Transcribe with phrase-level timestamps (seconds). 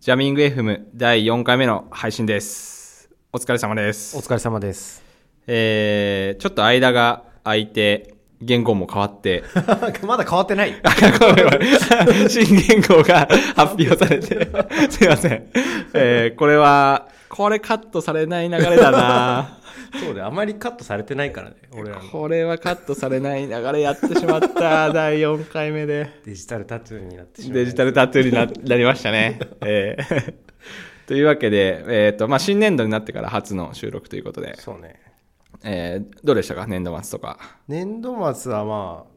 [0.00, 3.10] ジャミング FM 第4回目の配信です。
[3.30, 4.16] お疲れ様です。
[4.16, 5.02] お疲れ様です。
[5.46, 9.44] えー、ちょっと間が空いて、言語も変わって、
[10.02, 10.74] まだ変わってない。
[12.26, 14.48] 新言語が 発表されて、
[14.90, 15.50] すいません。
[15.92, 19.58] えー、これは、これカットされない流れだな
[20.00, 26.08] そうで、あまりカットされてないからね、俺らのこれはカットされない流れやってしまった、第4回目で。
[26.24, 27.58] デジタルタトゥーになってしまう。
[27.58, 29.38] デジタルタトゥーにななりましたね。
[29.62, 30.34] えー
[31.06, 35.00] というわけで、えっ、と、まあ、新年度になってから初の収録ということで、そうね。
[35.64, 36.66] えーどうでしたか？
[36.66, 37.38] 年度末とか。
[37.68, 39.12] 年度末はまあ、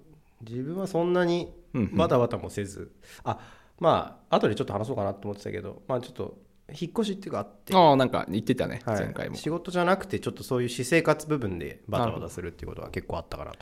[0.48, 2.92] 自分はそんなにうんうんバタバタもせず、
[3.24, 3.40] あ、
[3.80, 6.38] まあ、後でちょっと話そうかなと思ってたけど、まあちょっと、
[6.70, 9.36] 引っ越しっていうかあって、ああ、なんか言ってたね、はい前回も。
[9.36, 13.58] 仕事じゃなくて、ちょっとそういう私生活部分でバタバタするっていうことが結構あったかなと。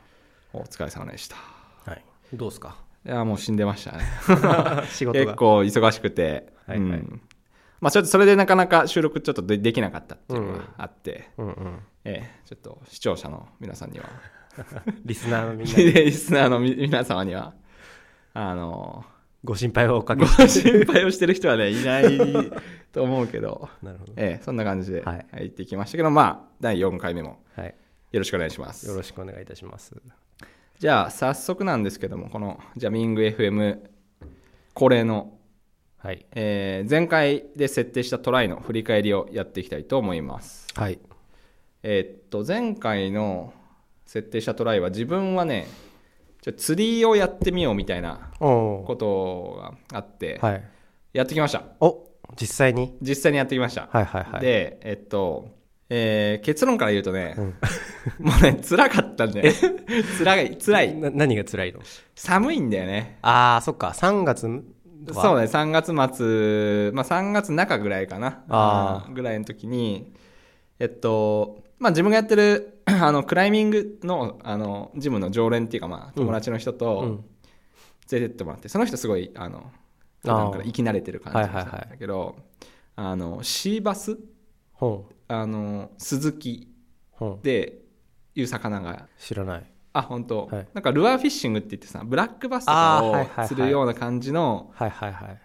[0.54, 1.36] お疲れ様でした。
[1.86, 2.04] はい。
[2.34, 2.78] どうですか？
[3.06, 4.06] いや、もう死んでましたね。
[4.90, 5.26] 仕事が。
[5.26, 6.54] 結構忙しくて。
[6.66, 7.22] はいはいうん
[7.82, 11.80] まあ、ちょっとそれでなかなか収録ちょっとでできなかったっていうのがあって、うんうん。
[12.06, 14.06] えーちょっと視聴者の皆さんには、
[15.04, 17.54] リスナーのみんなに リスナーのみ皆様には、
[18.34, 19.04] あの
[19.44, 20.72] ご心配をおかけごして。
[20.72, 22.18] 心配をしてる人はね、いない
[22.92, 24.14] と思うけど、 なるほど。
[24.16, 27.76] ええそんな感じではい言ってきましたけど、まあ、第4回目もはい。
[28.12, 28.88] よろしくお願いします。
[28.88, 29.96] よろしくお願いいたします。
[30.80, 33.80] じゃあ、早速なんですけども、このジャミング FM
[34.74, 35.38] 恒例の、
[35.98, 36.26] はい。
[36.34, 40.68] えー前回で設定したトライの振り返りをやっていきたいと思います。
[40.76, 41.00] はい。
[41.82, 43.54] えーっと、前回の
[44.06, 45.68] 設定したトライは自分はね、
[46.44, 50.64] ちょ釣りをやってみようみたいなおことがあって、はい。
[51.14, 51.64] やってきました。
[51.80, 52.98] お実際に？
[53.02, 53.88] 実際にやってきました。
[53.90, 54.42] はいはいはい。
[54.42, 55.48] で、えっと、
[55.90, 57.46] えー結論から言うとね、うん
[58.28, 59.54] もうね、辛かったんだよね。
[60.20, 60.96] 辛い、辛い。
[60.96, 61.80] な何が辛いの？
[62.14, 63.20] 寒いんだよね。
[63.22, 63.94] ああ、そっか。
[63.96, 64.42] 3月
[65.06, 68.44] とかそうね、3月末、まあ3月中ぐらいかな。
[68.50, 70.12] あぐらいの時に、
[70.80, 77.26] えっと、まあ自分がやってる、 あの、クライミングの、あの、ジムの常連っていうか、まあ友達の人うとん。
[78.12, 79.70] 連れてってもらって、その人すごい、あの、
[80.22, 82.38] 普段から生き慣れてる感じなんはいはいはいだけど、
[82.96, 84.18] あの、シーバス？
[84.72, 86.70] ほあの、鈴木
[87.14, 87.16] う。
[87.18, 87.46] ほう。
[87.46, 87.80] で
[88.36, 89.64] いう魚が知らない。
[89.94, 95.42] あ本当、はいなんかルアーフィッシングって言ってさブラックバスとあかを釣るような感じのはいはいはい。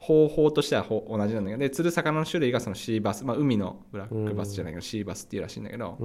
[0.00, 5.96] 方法としてはほ同じなんだけどで釣る魚の種類がそのシーバス、まあ、海のブラックバスじゃないけどシーバスっていうらしいんだけど。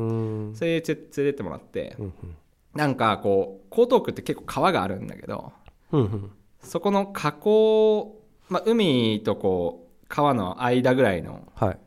[0.53, 2.13] それで連れてもらってうん
[2.73, 5.53] なんかこう江東区って結構川があるんだけど。
[6.61, 11.79] そこの河口、まあ、海とこう川の間ぐらいのはい。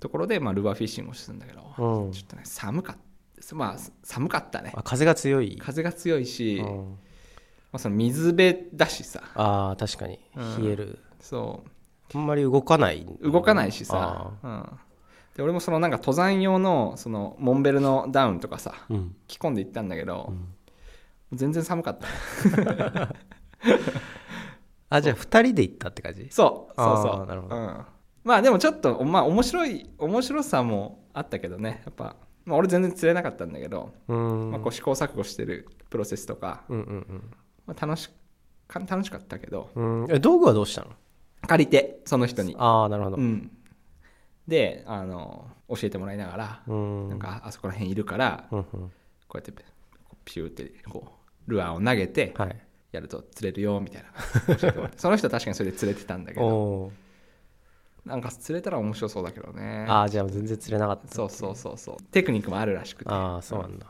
[0.00, 5.56] ところで、まあ、ルアーフィッシングをするんだけど、うんちょっとね寒かったまあ寒かったねあ、風が強い。
[5.58, 6.60] 風が強いし、
[7.72, 9.22] まうんあ、その水辺だしさ。
[9.34, 10.18] ああ、確かに。
[10.36, 10.64] うん。
[10.64, 10.98] 冷える。
[11.20, 11.64] そ
[12.14, 13.06] あんまり動かない。
[13.20, 14.78] う動かないしさ、うん、
[15.34, 18.74] で俺もそのなんか登山用のそのモンベルのダウンとかさ。
[18.90, 19.16] うん。
[19.26, 20.32] 着込んで行ったんだけど、
[21.32, 22.06] 全然寒かった。
[24.90, 26.28] あ、じゃあ2人で行ったって感じ？
[26.30, 26.74] そう。
[26.76, 27.12] そうあそう。
[27.22, 27.56] ーなるほど。
[27.56, 27.84] うん、
[28.24, 34.50] まあでもちょっとまあ面白い面白さもあったけどねやっぱ、まあ、俺全然釣れなかったんだけど、うーん。
[34.50, 37.34] まあ、こう試行錯誤してるプロセスとか、うんうん
[37.72, 38.10] まあ、楽し
[38.68, 40.04] か楽しかったけどうん。
[40.04, 40.12] うん。
[40.12, 40.88] え、道具はどうしたの？
[41.46, 43.20] 借りてその人にああ、なるほどう。
[43.20, 43.50] ん、
[44.46, 47.08] であの教えてもらいながら、うん。
[47.08, 48.64] なんかあそこら辺いるからうんうん。
[48.64, 48.78] こ
[49.34, 49.52] うやって
[50.24, 51.04] ピューってこ
[51.48, 52.56] うルアーを投げてはい。
[52.92, 54.02] やると釣れるよみたい
[54.46, 56.92] な教えてもらって その人は確かにそれで釣れてたんだけど
[58.04, 61.08] なんか釣れたら面白そうだけどねああ、じゃあ全然釣れなかった。
[61.08, 63.86] そうそうそうそうテクニックもあるらしくてああ、そうなんだ。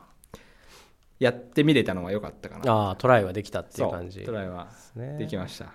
[1.22, 2.72] やってみれたのは良かったかな。
[2.72, 4.21] ああ、トライはできたっていそう感じ。
[4.22, 5.19] トライはね。
[5.19, 5.66] できました。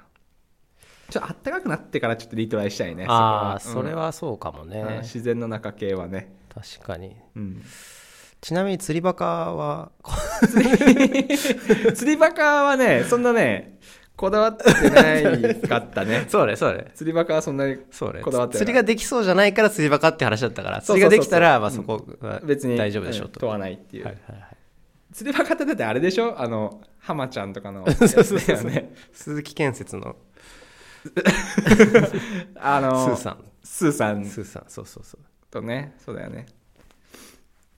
[1.10, 5.00] ちょっと暖かくなってからちょっとリトライしたいねああ、それはそうかもうんね。
[5.04, 6.36] 自然の中系はね。
[6.54, 7.16] 確かに。
[7.36, 7.64] うん。
[8.42, 9.92] ちなみに釣りバカは、
[11.96, 13.80] 釣りバカはねそんなね
[14.18, 16.26] こだわってないかったね。
[16.30, 16.92] そうね、そうね。
[16.96, 17.78] 釣りバカはそんなに。
[17.78, 23.36] こだわってない釣りができそうじゃないから釣りバカって話だったから、釣りができたら、まあそこは別に大丈夫でしょうと。
[23.36, 24.57] うん問わないっていう、はいはいはい
[25.18, 26.40] 釣りバカってだってあれでしょ？
[26.40, 27.90] あの浜ちゃんとかの。
[27.92, 28.40] そうそう
[29.12, 30.16] 鈴木建設の。
[32.56, 33.44] あのスーさん。
[33.64, 34.24] スーさん。
[34.24, 35.22] スーさん、そうそうそう。
[35.50, 36.46] とねそうだよね。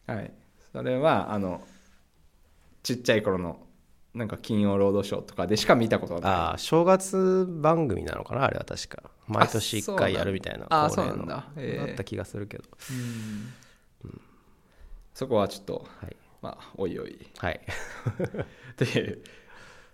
[0.06, 0.33] はい。
[0.74, 1.65] それはあの
[2.83, 3.65] ちっちゃい頃の
[4.13, 6.31] なんか金曜ロードショーとかでしか見たことがない。
[6.31, 9.01] ああ、正月番組なのかなあれは確か。
[9.27, 10.65] 毎年1回やるみたいな。
[10.69, 11.47] あそうなんだ。
[11.56, 12.65] へえだった気がするけど。
[15.13, 16.18] そこはちょっとはい。
[16.41, 17.27] まあおいおい。
[17.38, 17.62] はい。
[18.77, 19.21] という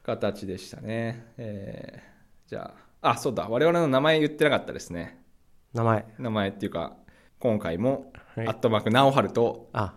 [0.03, 2.15] 形でしたね、えー
[2.49, 3.47] じゃああそうだ。
[3.49, 5.19] 我々の名前言ってなかったですね。
[5.73, 6.05] 名前。
[6.19, 6.95] 名前っていうか
[7.39, 8.47] 今回も、はい。
[8.47, 9.95] アットマーク直春とあ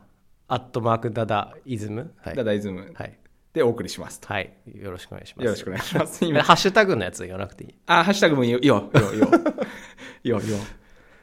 [0.48, 2.14] アットマークダダイズム。
[2.16, 2.34] はい。
[2.36, 3.18] ダダイズムはい、
[3.52, 5.44] でお送りしますと、はい、よろしくお願いします。
[5.44, 6.24] よろしくお願いします。
[6.24, 7.74] 今ハッシュタグのやつ言わなくていい？
[7.86, 8.90] あ、ハッシュタグもいいよ、いいよ。
[8.94, 10.56] いいよ、いいよ。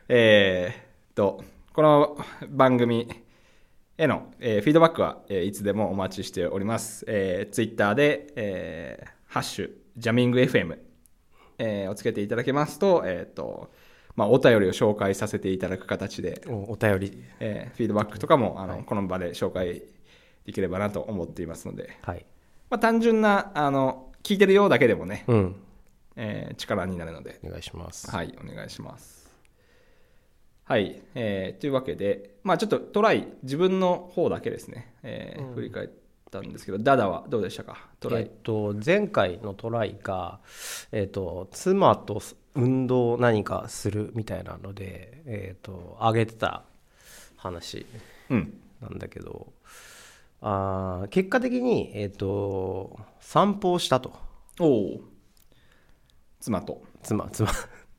[0.07, 0.79] えー
[1.11, 1.43] っと、
[1.73, 2.17] この
[2.49, 3.07] 番組
[3.97, 7.05] への、えーフィードバックは、えーいつでもお待ちしております。
[7.07, 10.77] えー、ツイッターで、えーハッシュ、ジャミング FM、
[11.57, 13.71] えーをつけていただけますと、えーっと、
[14.15, 17.23] まあ、お便りを紹介させていただく形で、おお便り。
[17.39, 19.81] えーフィードバックとかも、あの、この場で紹介
[20.45, 22.25] できればなと思っていますので、はい。
[22.69, 25.55] まあ、単純な、あの、聞いてるようだけでもね、うん。
[26.17, 28.09] えー力になるので、お願いします。
[28.11, 29.24] はい、お願いします。
[30.67, 35.89] はい、えーというわけで、まあちょっとトライ、自分の方だけですね、えー振り返っ
[36.31, 38.21] たんですけど、ダダはどうでしたか、トライ。
[38.23, 40.39] えっと、前回のトライが、
[40.91, 42.19] えっと、妻と
[42.55, 46.63] 運動を何かするみたいなので、えっと、上げてた
[47.37, 47.85] 話
[48.31, 48.59] うん。
[48.81, 49.53] なんだけど
[50.41, 54.13] あー結果的に、えっと、散歩をしたと
[54.59, 55.01] おお。
[56.39, 56.81] 妻と。
[57.03, 57.49] 妻妻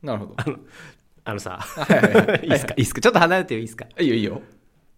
[0.01, 0.33] なるほど。
[0.37, 0.57] あの
[1.39, 2.45] さはいはいはい。
[2.45, 2.73] いいっすか？
[2.77, 2.83] いい。
[2.83, 3.01] っすか？
[3.01, 3.85] ちょっと離れていいですか？
[3.99, 4.41] いいよ、いいよ。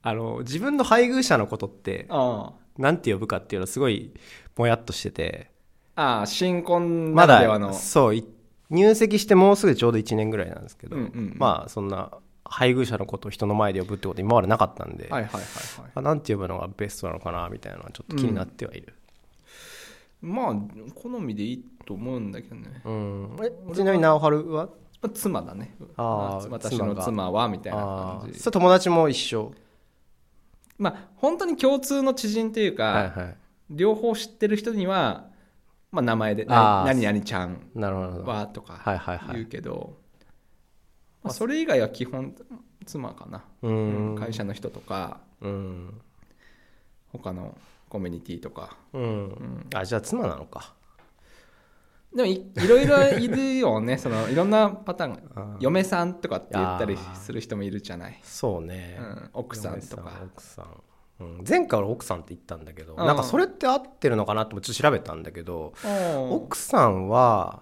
[0.01, 4.13] あの自分の配偶者のことってあなんて呼ぶかっていうのはすごい
[4.55, 5.51] もやっとしてて。
[5.95, 6.19] あ。
[6.19, 7.73] ああ、新婚まだならではの。
[7.73, 8.25] そうい
[8.69, 11.35] 入籍してもうすぐちょうど1年ぐらいなんですけど、うんうんうん。
[11.37, 12.11] まあそんな
[12.45, 15.41] 配偶者のことを人の前で呼ぶってこと今までなかったんで、はいはいはい
[15.81, 15.91] はい。
[15.95, 18.93] あなんて呼ぶのがベストなのかなみたいなのはちょっと気になってはいる、
[20.21, 20.55] まあ、
[20.95, 22.81] 好みでいいと思うんだけどね。
[22.85, 23.37] うん。
[23.43, 24.69] えちなみに直春は？
[25.01, 25.75] まあ妻だね。
[25.95, 28.39] あー私の妻は、みたいなあ感じ。
[28.39, 29.53] ーそれ友達も一緒？
[30.77, 33.35] まあ、本当に共通の知人というか、はいはい。
[33.69, 35.29] 両方知ってる人には、
[35.91, 36.87] まあ、名前で「あー。
[36.87, 38.23] 何々ちゃんなるほど。
[38.23, 39.35] は」とかはいはいはい。
[39.35, 39.97] 言うけど、
[41.23, 42.33] まあ、それ以外は基本
[42.85, 43.43] 妻かな、
[44.17, 46.01] 会社の人とかうん、
[47.11, 47.57] 他の
[47.89, 48.75] コミュニティとか。
[48.93, 49.67] うん。
[49.73, 50.73] あじゃあ妻なのか
[52.15, 53.97] でもいいろいろいるよね。
[53.97, 60.11] そのいろんなパターン嫁さんとかって言ったりする人もいるじゃない、そうね、うん、奥さんとか。
[60.33, 63.05] 奥さん、うん、前回俺奥さんって言ったんだけどうん。
[63.05, 67.61] なんかそれって合ってるのかなってちょっと調べたんだけどお奥さんは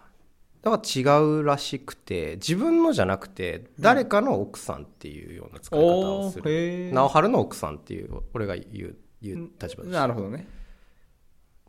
[0.62, 9.94] だから違うらしくて自分のじゃなくて誰かの奥さんっていうような使い方をする、へえ直春の奥さんっていう俺が言う言う立場です。
[9.94, 10.48] なるほどね。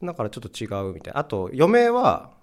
[0.03, 1.21] だからちょっと違うみたいな。
[1.21, 2.38] あと嫁は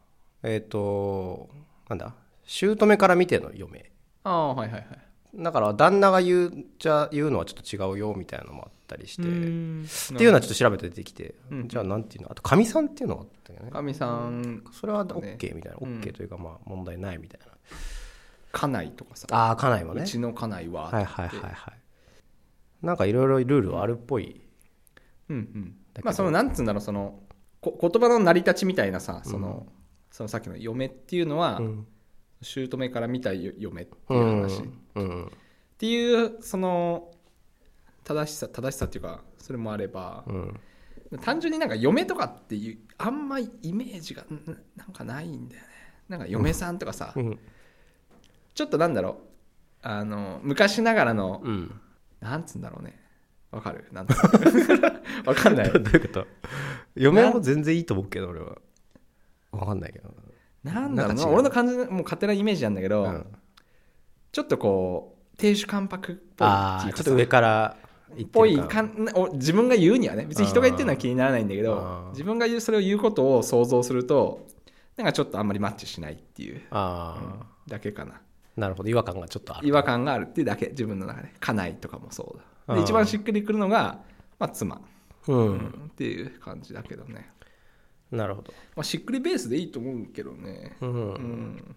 [0.46, 1.50] えっ、と
[1.90, 2.14] なんだ？
[2.46, 3.92] 姑から見ての嫁。
[4.24, 4.88] ああはいはいはい。
[5.36, 9.86] だから旦那が言うじゃ言うのはちょっと違うよみたいなのもあったりして、うっん。
[10.18, 11.68] ていうのはちょっと調べて出てきて、うん。
[11.68, 12.32] じゃあなんていうの？
[12.32, 13.72] あとかみさんっていうのがあったよね。
[13.72, 14.64] かみさん。
[14.72, 16.00] それは OK みたいな、うん。
[16.00, 17.48] OK というかまあ問題ないみたいな。
[18.52, 19.28] 家内とかさ。
[19.32, 20.04] ああ家内もね。
[20.04, 20.92] うちの家内は。
[20.92, 22.86] はいはいはいはい。
[22.86, 24.42] なんかいろいろルールはあるっぽい、
[25.30, 25.76] うんうん。
[26.04, 27.20] まあそのなんつうんだろうその
[27.62, 29.66] こ言葉の成り立ちみたいなさその,、
[30.16, 31.88] そのさっきの嫁っていうのは、うん。
[32.42, 34.66] 姑から見たよ嫁ってういう話、っ
[35.78, 37.12] ていうその
[38.06, 40.60] 正しさ正しさっていうかそれもあればうん。
[41.22, 44.40] 単純になんか嫁とかっていうあんまイメージがん
[44.78, 45.68] なんかないんだよね。
[46.08, 47.40] なんか嫁さんとかさ、うん。
[48.54, 49.16] ちょっとなんだろう
[49.82, 51.82] あの昔ながらの、うん。
[52.22, 52.98] なんつうんだろうね。
[53.52, 53.86] わかる？
[53.92, 54.08] なん
[55.26, 55.72] わかんない。
[55.72, 56.28] どういうこと？
[56.96, 58.58] 嫁はもう全然いいと思うけど俺は
[59.56, 60.14] 分かんないけど。
[60.64, 61.16] なんだろうな。
[61.16, 61.30] んか違う。
[61.30, 63.26] な俺の感じもう勝手なイメージなんだけど、うん。
[64.32, 67.78] ちょっとこう亭主関白っぽいああちょっと上から
[68.16, 72.10] 言っぽいかんお自分が言うにはね別に人が言ってるのは気にならないんだけあどー。
[72.12, 74.46] 自分が言うそれを言うことを想像すると
[74.98, 78.22] なんかちょっとあんまりマッチしないっていう、ああ、うんだけかな。
[78.56, 78.90] なるほど。
[78.90, 79.68] 違和感がちょっとある。
[79.68, 80.68] 違和感があるっていうだけ。
[80.68, 82.44] 自分の中で家内とかもそうだ。
[82.68, 82.76] あー。
[82.76, 84.00] で一番しっくりくるのが、
[84.40, 84.82] まあ、妻、
[85.28, 87.30] うん、うんっていう感じだけどね、
[88.16, 90.76] なるほど、まあ、しっくりベースでいいと思うけどね。
[90.82, 90.90] うん。
[90.90, 91.76] うん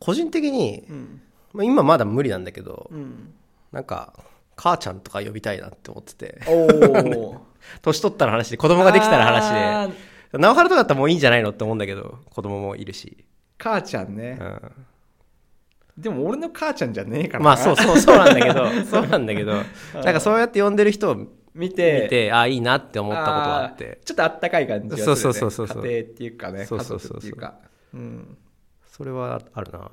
[0.00, 1.22] 個人的に、うん。
[1.54, 3.32] まあ、今まだ無理なんだけどうん。
[3.72, 4.12] なんか
[4.56, 6.40] 母ちゃんとか呼びたいなって思ってて。
[6.46, 7.46] おお
[7.80, 9.92] 年取ったら話で子供ができたら話あー。
[10.32, 13.24] で直春とかだったらもういいんじゃないのって思うんだけど子供もいるし、
[13.56, 14.38] 母ちゃんね。
[14.40, 17.44] う、ん、でも俺の母ちゃんじゃねえからな。
[17.44, 18.68] まあそうそうそうなんだけど。
[18.84, 19.52] そうなんだけど。
[19.94, 24.00] なんかそうやって呼んでる人を見見ててああいいなって思ったことがあって。
[24.02, 25.86] ーちょっとあったかい感じがする、ね、そうそうそうそうそう。
[25.86, 27.54] 家庭っていうかねそうそうそうそう。
[27.94, 28.38] うん。
[28.88, 29.90] それはあるな。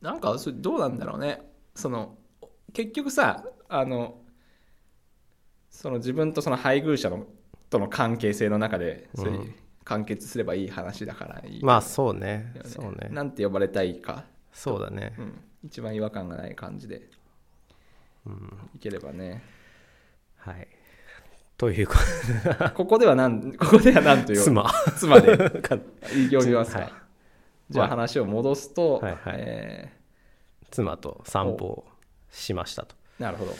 [0.00, 1.42] なんかそれどうなんだろうね。
[1.74, 2.16] その
[2.72, 4.18] 結局さあの
[5.70, 7.26] その自分とその配偶者の
[7.68, 9.54] との関係性の中でそれうん。
[9.84, 12.54] 完結すればいい話だからいいまあそうね。
[12.64, 13.10] そうね。
[13.10, 15.14] なんて呼ばれたいか、そうだね。
[15.18, 17.02] うん、一番違和感がない感じで、
[18.74, 19.42] いければね
[20.44, 20.68] はい。
[21.56, 21.94] というこ
[22.74, 24.70] ここではなんここではなんという妻。
[24.98, 25.36] 妻で。
[25.62, 26.92] か呼びますか、はい。
[27.70, 29.34] じゃあまあ話を戻すと、はいはい。
[29.38, 29.92] え
[30.70, 31.84] 妻と散歩を
[32.30, 32.94] しましたと。
[33.18, 33.52] ーなるほど。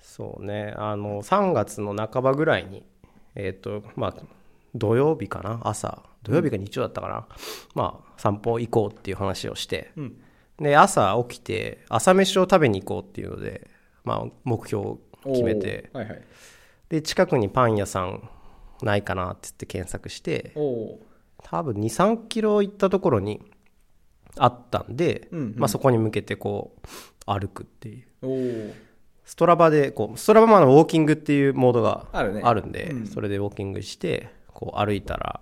[0.00, 0.74] そうね。
[0.76, 2.84] あの3月の半ばぐらいに
[3.34, 4.14] えっ、とまあ
[4.74, 5.60] 土曜日かな？
[5.62, 6.02] 朝。
[6.22, 7.26] 土曜日か日曜だったかな、
[7.74, 9.92] まあ散歩行こうっていう話をして。
[9.96, 10.22] うん。
[10.58, 13.68] で朝起きて朝飯を食べに行こうっていうので、
[14.04, 15.90] まあ、目標を決めて。
[15.92, 16.22] はいはい。
[16.88, 18.28] で近くにパン屋さん
[18.82, 20.52] ないかなって言って検索して
[21.42, 23.40] 多分23キロ行ったところに
[24.36, 25.54] あったんで、うんうん。
[25.56, 26.86] まあ、そこに向けてこう
[27.26, 28.74] 歩くっていう。
[29.24, 32.42] ストラバでこうストラバマのウォーキングっていうモードがあるね。
[32.44, 33.06] あるんでうん。
[33.06, 35.40] それでウォーキングしてこう歩いたら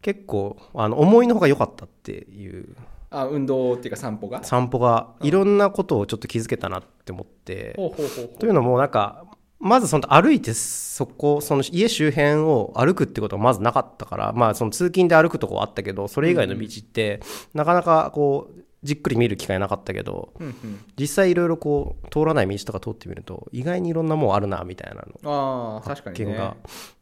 [0.00, 2.74] 結構あの思いの方が良かったっていう
[3.12, 4.42] あ運動っていうか散歩が？
[4.42, 7.74] 散歩がいろんなことをちょっと気づけたなって思って。
[7.76, 9.24] ほうほうほうほというのもなんか
[9.58, 17.20] まずその歩いてそこその家周辺を歩くってことがまずなかったからまあその通勤で歩くとこはあったけどそれ以外の道って
[17.54, 26.54] なかなかこうじっくり見る機会なかったけどう、うんうん、実際いろいろこう通らない道とか通ってみると意外にいろんなもんあるなみたいなのああ確かにね。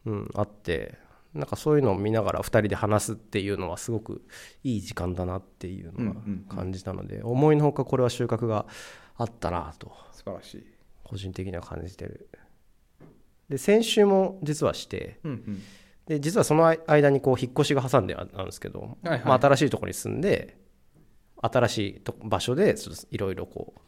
[0.05, 0.99] うん、あって
[1.35, 4.23] なんかそういうのを見ながら2人で話すっていうのはすごく
[4.65, 8.67] いい時間だなっていうのが感じたので、思いのほかこれは収穫が
[9.17, 9.93] あったなと。
[10.13, 10.67] 素晴らしい。
[11.05, 12.29] 個人的には感じてる。
[13.49, 15.63] で先週も実はしてうんうん。
[16.07, 19.25] で実はその間にこう引っ越しが挟んであるんですけど、はいはい。
[19.25, 20.57] まあ、新しいところに住んで
[21.43, 22.75] 新しいと場所で
[23.11, 23.81] いろいろこう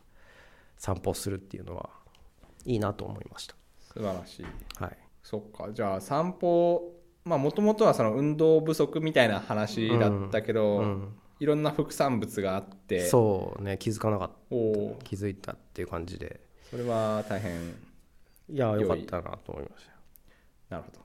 [0.76, 1.90] 散歩するっていうのは
[2.64, 3.48] いいなと思いまし
[3.80, 4.46] 素晴らしい。
[4.78, 4.96] たはい。
[5.22, 5.72] そっか。
[5.72, 11.08] じゃあ散歩まあもともとはその運動不足みたいな話だったけど、うん。
[11.40, 14.34] いろんな副産物があってそうね気づかなかった
[15.04, 16.40] 気づいたっていう感じで。
[16.70, 17.74] それは大変
[18.48, 20.76] いやよかったなと思いました。
[20.76, 21.02] なるほど。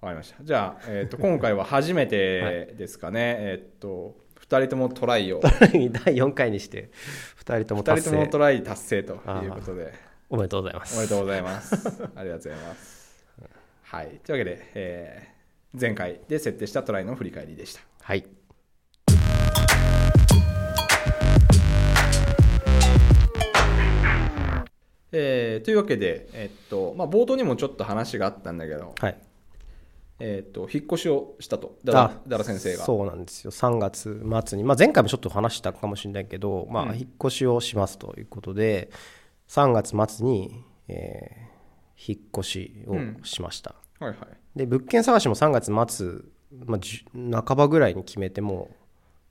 [0.00, 0.42] わかりました。
[0.42, 5.40] じゃあ、えー、と今回は初めて ですかね、えっ、と2人ともトライを。
[5.44, 5.60] 第
[6.14, 6.90] 4回にして
[7.44, 8.08] 2人とも2達成。
[8.08, 9.92] 人ともトライ達成ということで。
[10.30, 10.96] おめでとうございます。
[10.96, 12.02] おめでとうございます。
[12.16, 12.93] ありがとうございます。
[13.94, 14.20] はい。
[14.24, 15.34] というわけで、えー
[15.80, 17.80] 前回で設定したトライの振り返りでした。
[18.00, 18.24] はい
[25.10, 29.18] えーというわけで、えっとまあ、冒頭にもちょっと話があったんだけど、はい
[30.20, 32.84] えっと引っ越しをしたと、ダラあダラ先生が。
[32.84, 38.90] そうなんですよ3月末に、まあ、前回もちょっと話したかもしれないけど、まあ、うん引っ越しをしますということで、
[39.48, 41.54] 3月末に、えー
[41.96, 44.18] 引っ越しをしました、はいはい。
[44.56, 46.20] で物件探しも3月末、
[46.66, 46.78] ま
[47.38, 48.70] あ、半ばぐらいに決めても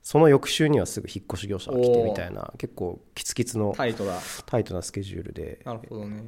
[0.02, 4.20] その翌週にはすぐ引っ越し業者が来てみたいな結構キツキツのタイトだ。
[4.44, 6.22] タイトなスケジュールでなるほどね。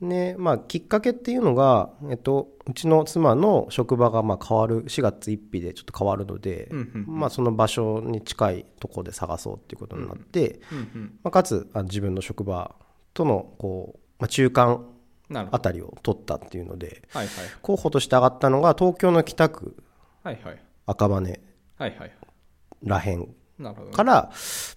[0.00, 6.78] ねまあ、きっかけっていうのが、えっと、うちの妻の職場がまあ変わる4月1日でちょっと変わるので、うん
[7.08, 11.18] うんまあ、その場所に近いところで探そうっていうことになって、うんうん。
[11.24, 12.74] まあ、かつあ自分の職場
[13.12, 14.86] とのこう、まあ、中間
[15.30, 15.58] あ。
[15.58, 17.46] たりを取ったっていうのではいはい。
[17.62, 19.76] 候補として上がったのが東京の北区
[20.22, 20.62] はいはい。
[20.86, 22.12] 赤羽はいはい。
[22.82, 23.28] らへん。
[23.92, 24.30] から、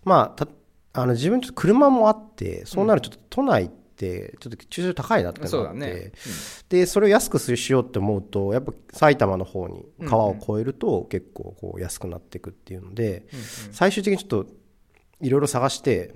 [0.04, 0.48] まあ、た
[0.94, 6.12] あの自分ちょっと車もあってそうなるとちょっと都内ってちょっと駐車場高いなってなって、そうだね。
[6.68, 13.26] でそれを安くしようって思うとやっぱ埼玉の方に川を越えると結構こう安くなっていくっていうので、
[13.72, 14.48] 最終的にちょっと
[15.22, 16.16] いろいろ探して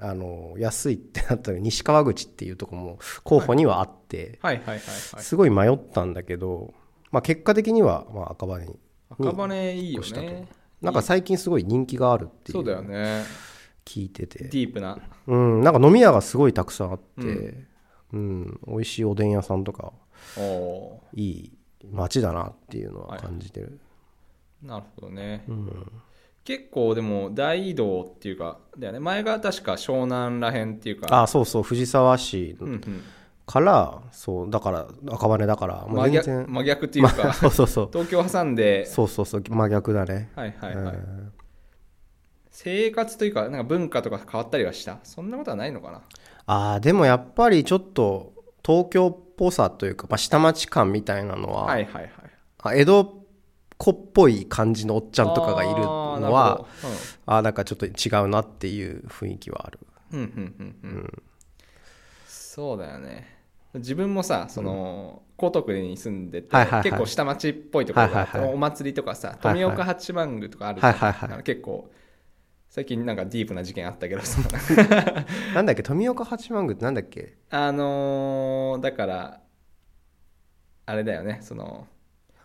[0.00, 4.56] あの安いってなったら西川口っていうところも候補にはあって、はい。
[4.56, 4.66] はい。
[4.66, 4.78] はい。
[4.78, 4.80] はい。
[5.22, 6.74] すごい迷ったんだけど、
[7.10, 8.76] まあ、結果的にはまあ赤羽に
[9.10, 10.26] 赤羽いいよ越したと。
[10.26, 10.48] ね。
[10.82, 13.24] なんか最近すごい人気があるっていそうだようね。
[13.84, 14.44] 聞いてて。
[14.44, 14.98] ディープな。
[15.26, 17.66] うん、なんか飲み屋がすごいたくさんあって、
[18.12, 18.60] うん。
[18.66, 19.92] 美味しいおでん屋さんとか
[21.14, 21.52] いい
[21.90, 25.44] 街だなっていうのは感じてる、ーなるほどね。
[26.44, 29.00] 結構でも大移動っていうか、だよね。
[29.00, 33.02] 前が確か湘南らへんっていうか、あそうそう藤沢市うんうん、
[33.46, 37.88] から、そうだから赤羽だから真逆真逆っていうか、そうそうそう。
[37.92, 40.30] 東京挟んで、そうそうそう真逆だね。
[40.36, 40.94] はいはいはい。
[40.94, 41.32] うん。
[42.50, 44.98] 生活というか、なんか文化とか変わったりはした？
[45.02, 46.02] そんなことはないのかな？
[46.46, 48.34] あーでもやっぱりちょっと
[48.64, 52.12] 東京っぽさというか、まあ、下町感みたいなのは、はいはいはい。
[52.62, 53.23] あ江戸っ
[53.84, 56.64] 子っぽい感じのおっちゃんとかがいるのは
[57.26, 57.52] あーなん。
[57.52, 57.90] かちょっと違
[58.24, 59.78] うなっていう雰囲気はある。
[60.10, 60.90] どうんうんうんうん。
[60.90, 61.22] うん。
[62.26, 63.28] そうだよね。
[63.74, 66.82] 自分もさその、江東区に住んでて、はいはいはい。
[66.84, 68.54] 結構下町っぽいところがあって、はいはいはい。
[68.54, 70.92] お祭りとかさ富岡八幡宮とかあるじゃん。
[70.94, 71.90] はいはい結構
[72.70, 74.40] 最近なんかディープな事件あったけどさ。
[75.54, 77.34] なんだっけ富岡八幡宮ってなんだっけ？
[77.50, 79.40] あのーだから
[80.86, 81.86] あれだよねその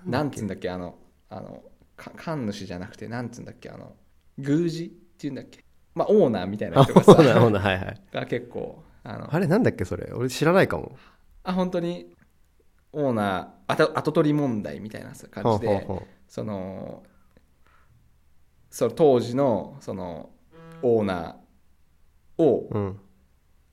[0.05, 0.95] なんつうんだっけあの
[1.29, 1.63] あの
[1.95, 3.95] か神主じゃなくてなんつうんだっけあの
[4.37, 5.63] 宮司っていうんだっけ？
[5.95, 8.01] まあオーナーみたいなあ人がそうださそうだはいはい。
[8.11, 10.11] が結構あのあれなんだっけそれ？
[10.13, 10.97] 俺知らないかも。
[11.43, 12.13] あ本当に
[12.91, 15.87] オーナー後後取り問題みたいなさ感じで
[16.27, 17.03] その
[18.71, 20.29] その当時のその
[20.81, 22.99] オーナーをううん。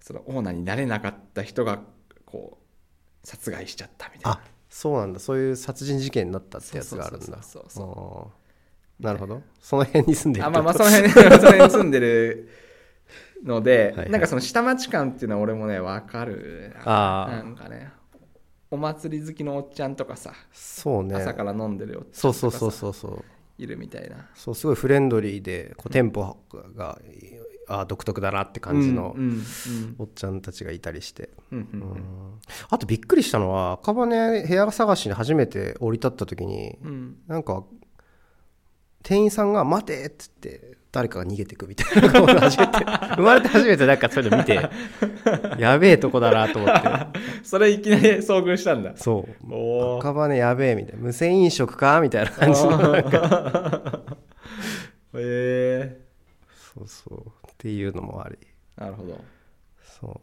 [0.00, 1.80] そのオーナーになれなかった人が
[2.24, 4.38] こう殺害しちゃったみたいな。
[4.38, 4.40] あ
[4.76, 5.18] そうなんだ。
[5.18, 7.42] そういう殺人事件になったってやつがあるんだ。
[7.42, 8.30] そうそ
[9.00, 9.42] うなるほど。
[9.58, 12.48] その辺に住んでるあまあまあその辺 その辺に住んでる
[13.42, 14.10] のではいはい。
[14.10, 17.36] なんかその下町感っていうのは俺もね分かるあー。
[17.36, 17.90] なんかね
[18.70, 21.14] お祭り好きのおっちゃんとかさ、そうね。
[21.14, 23.24] 朝から飲んでるおっちゃそうそうんとかさそうそうそう
[23.56, 24.28] いるみたいな。
[24.34, 26.36] そうすごいフレンドリーでこうテンポ
[26.76, 27.00] が
[27.68, 29.16] あ独特だなって感じの
[29.98, 31.30] おっちゃんたちがいたりして、
[32.70, 36.88] あとびっくりしたのは赤羽部屋探しに初めて降り立った時にうん。
[36.88, 37.64] うんなんか
[39.02, 42.72] 店員さんが「待て!」っつって誰かが逃げてくみたいなことを初めて
[43.14, 44.68] 生まれて初めてなんかそういうの見て
[45.58, 46.88] やべえとこだなと思って。
[47.44, 48.96] それいきなり遭遇したんだ。
[48.96, 49.98] そう。
[49.98, 51.02] 赤羽やべえみたいな。
[51.02, 54.00] 無銭飲食かみたいな感じのなんか。
[55.14, 56.00] へえ
[56.74, 57.32] そうそう
[57.66, 58.38] っていうのもあり。
[58.76, 59.20] なるほど。
[60.00, 60.20] そう。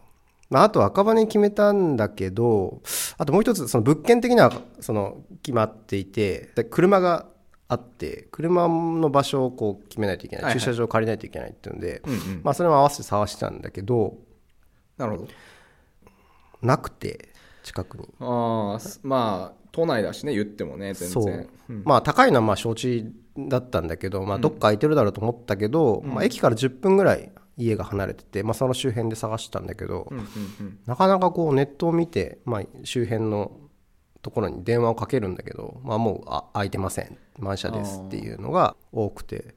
[0.50, 2.82] まあ、あと赤羽に決めたんだけど
[3.18, 7.26] あともう一つその物件的にはその決まっていてで車が
[7.68, 10.60] あって車の場所をこう決めないといけない、はいはい。
[10.60, 12.42] 駐車場を借りないといけないっていうので、うんうん。
[12.44, 14.16] まあ、それも合わせて探してたんだけど
[14.98, 15.28] なるほど。
[16.62, 17.30] なくて
[17.64, 18.08] 近くに。
[18.20, 21.24] ああすまあ都内だしね言ってもね全そう。
[21.24, 21.82] 然、うん。
[21.84, 30.26] まあ高いのはまあ承知だったんだけど、まあ、どっか空いてるだろうと思ったけど、まあ、駅から10分ぐらい家が離れてて、まあ、その周辺で探したんだけど、うんうん
[30.60, 30.80] うん。
[30.86, 33.52] なかなかこうネットを見て、まあ、周辺の
[34.22, 37.18] ところに電話をかけるんだけど、まあ、もうあ空いてません。
[37.40, 39.56] 満車ですっていうのが多くて。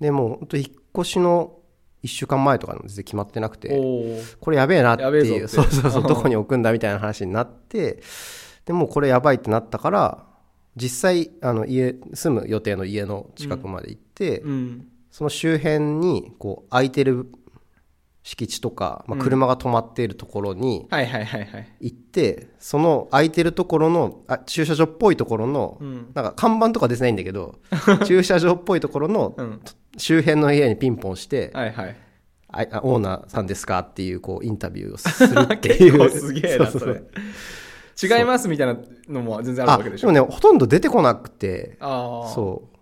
[0.00, 0.66] でもう本当引っ
[0.98, 1.58] 越しの
[2.04, 3.68] 1週間前とかの全然決まってなくて
[4.40, 5.48] これやべえなっていう。
[5.48, 8.00] そうそうそう どこに置くんだみたいな話になって
[8.64, 10.24] でもうこれやばいってなったから
[10.76, 14.88] 実際あの家住む予定の家の近くまで行って、うん。
[15.10, 17.26] その周辺にこう空いてる
[18.22, 26.10] 敷地とか、まあ、車が止まっているところに行って、その空いてるところのあ駐車場っぽいところの、うん。
[26.12, 27.58] なんか看板とか出てないんだけど
[28.04, 29.60] 駐車場っぽいところのうん。
[29.96, 31.96] 周辺の家にピンポンしてはいはい。
[32.48, 35.92] ああオーナーさんですかっていうこうインタビューをするっていう。
[35.98, 37.02] 結構すげえな それ
[38.02, 38.78] 違いますみたいな
[39.08, 40.12] のも全然あるあわけでしょ。
[40.12, 42.76] でもねほとんど出てこなくてそう。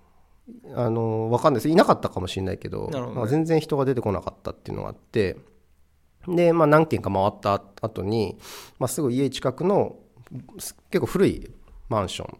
[0.77, 1.69] あのわかんないです。
[1.69, 3.01] いなかったかもしれないけどね。
[3.01, 5.37] まあ、全然人が出てこなかったっていうのがあって
[6.27, 8.37] で、まあ、何軒か回った後に、
[8.79, 9.97] まあ、すぐ家近くの
[10.59, 11.51] す結構古い
[11.89, 12.37] マンショ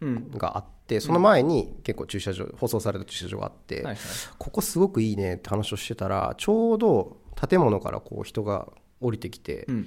[0.00, 0.14] うん。
[0.34, 3.96] ンがあってその前に結構駐車場舗装された駐車場があって、はいはい。
[4.38, 8.66] ここすごくいいねって話をしてたらちょうど建物からこう人が
[9.00, 9.86] 降りてきて、うん。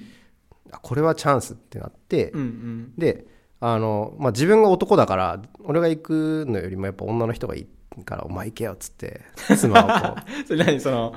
[0.70, 2.92] これはチャンスってなって、うんうん。
[2.98, 3.26] で
[3.60, 7.66] あの、まあ、自分が男だから俺が行くのよりもやっぱ女の人がい
[7.98, 9.22] いから「お前行けよ」っつって
[9.56, 10.44] 妻をこう。
[10.46, 11.14] それ何その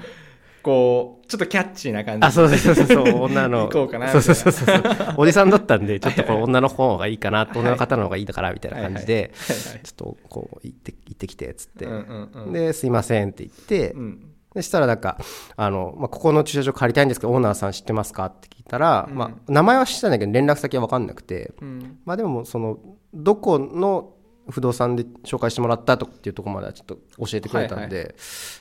[0.62, 2.28] こうちょっとキャッチーな感じ？
[2.28, 4.84] あそうそうそうそう女の行こうかなそうそうそうそう。
[5.18, 11.96] おじさんだったんでちょっとこう女の方がいいかな女の方の方がいいだからみたいな感じではいはいちょっとこう行って行ってきてっつって、うんう
[12.42, 12.54] んうん。
[12.54, 15.20] で「すいません」って言って、うんでしたらなんか
[15.56, 22.00] あの、まあ、ここの駐車場借りたいんですけどオーナーさん知ってますかって聞いたら、まあ、名前は知ってたんだけど連絡先は分かんなくて、うん。
[22.06, 22.80] まあでもその
[23.14, 24.14] どこの
[24.50, 28.16] 不動産で紹介してもらったとっていうところまではちょっと教えてくれたんで、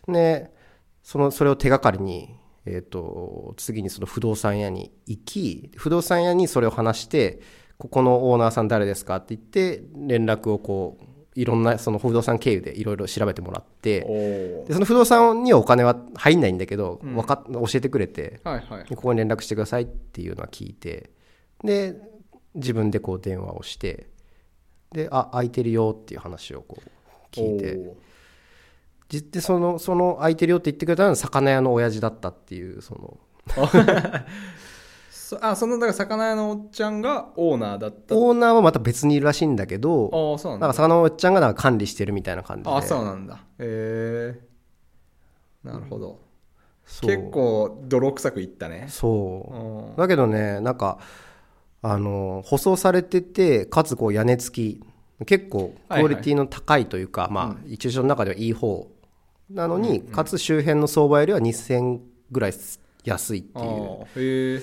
[0.07, 0.53] で
[1.03, 2.35] そのそれを手がかりに、
[2.67, 7.41] えー、と次にその不動産屋に行き不動産屋にそれを話して
[7.79, 11.05] ここのオーナーさん誰ですかって言って連絡をこう
[11.39, 14.01] いろんなその不動産経由でいろいろ調べてもらって
[14.67, 18.85] でその不動産にはお金は入んないんだけど、わかっ教えてくれてはいはい。
[18.89, 21.11] でここに連絡してくださいっていうのは聞いて
[21.63, 21.95] で
[22.57, 24.09] 自分でこう電話をして
[24.91, 28.09] であ空いてるよっていう話をこう聞いて。
[29.31, 33.17] でそのその空いてるよって言ってくれたのは魚屋の親父だったっていうその
[35.29, 38.17] そあそのだから魚屋のおっちゃんがオーナーだった。
[38.17, 40.69] オーナーはまた別にいるらしいんだけどああそうなんだ。
[40.69, 42.71] なんか魚のおっちゃんがなんか管理してるみたいな感じで。
[42.71, 43.35] あそうなんだ。
[43.59, 44.41] へえ
[45.65, 46.19] なるほど。
[46.87, 47.11] そう。
[47.11, 48.87] 結構泥臭くいったね。
[48.89, 49.55] そう。
[49.91, 49.97] うん。
[49.97, 50.99] だけどねなんか
[51.83, 58.91] あの舗装されててかつこう屋根付き結構クオリティの高いというか、まあ一応の中ではいい方
[59.51, 61.99] なのに、かつ周辺の相場よりは2000
[62.31, 62.55] ぐらい
[63.05, 63.59] 安いって
[64.21, 64.63] いう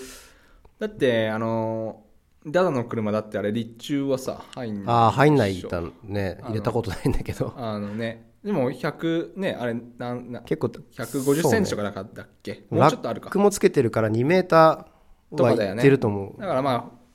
[0.79, 2.03] だってあの
[2.45, 5.63] ダダの車だってあれ立中はさ入んないああ入んない
[6.03, 6.37] ね。
[6.43, 7.53] 入れたことないんだけど。
[7.57, 13.25] あのねでも100ねあれなんな結構150センチとかだかだっけ、もうちょっとあるか。
[13.25, 14.87] ラックもつけてるから2メーターは
[15.35, 15.77] とかだよね。
[15.77, 16.39] いってると思う。
[16.39, 17.05] だからまあ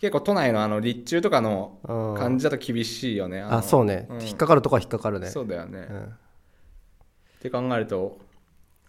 [0.00, 2.16] 結構都内のあの立中とかのうん。
[2.16, 3.42] 感じだと厳しいよね。
[3.42, 4.22] あそうね、ん。
[4.22, 5.26] 引っかかるとこは引っかかるね。
[5.28, 6.14] そうだよね、っうん。
[7.40, 8.18] て考えると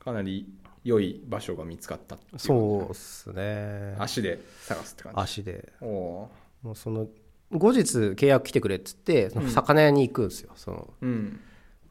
[0.04, 0.48] かなり
[0.89, 3.95] 良い場所が見つかったっていうそうっすね。
[3.99, 5.21] 足で探すって感じ。
[5.21, 5.71] 足で。
[5.82, 6.32] も
[6.65, 7.08] うその
[7.52, 11.39] 後日契約来てくれっつってその魚屋に行くんですよ、そのーうん。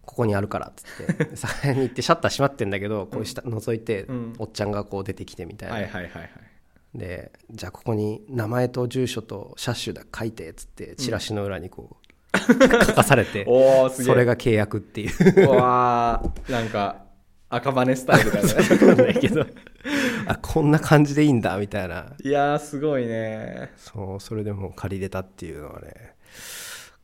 [0.04, 1.36] ここにあるからっつって。
[1.36, 4.32] 魚屋に行ってシャッター閉まってんだけどこう下覗いて、うん。
[4.38, 6.30] おっちゃんがこう出てきてみたいな、はいはいはいはい。
[6.94, 12.38] でじゃあここに名前と住所と車種だ書いてっつってチラシの裏にこう、
[12.86, 14.06] 書かされておおすげえ。
[14.06, 15.46] それが契約っていう。
[15.46, 16.52] うわー。
[16.52, 17.07] なんか
[17.50, 19.46] 赤羽スタイルだねわかんないけど。
[20.26, 22.12] あこんな感じでいいんだみたいな。
[22.22, 23.72] いやーすごいね。
[23.76, 26.14] そうそれでもう借りれたっていうのはね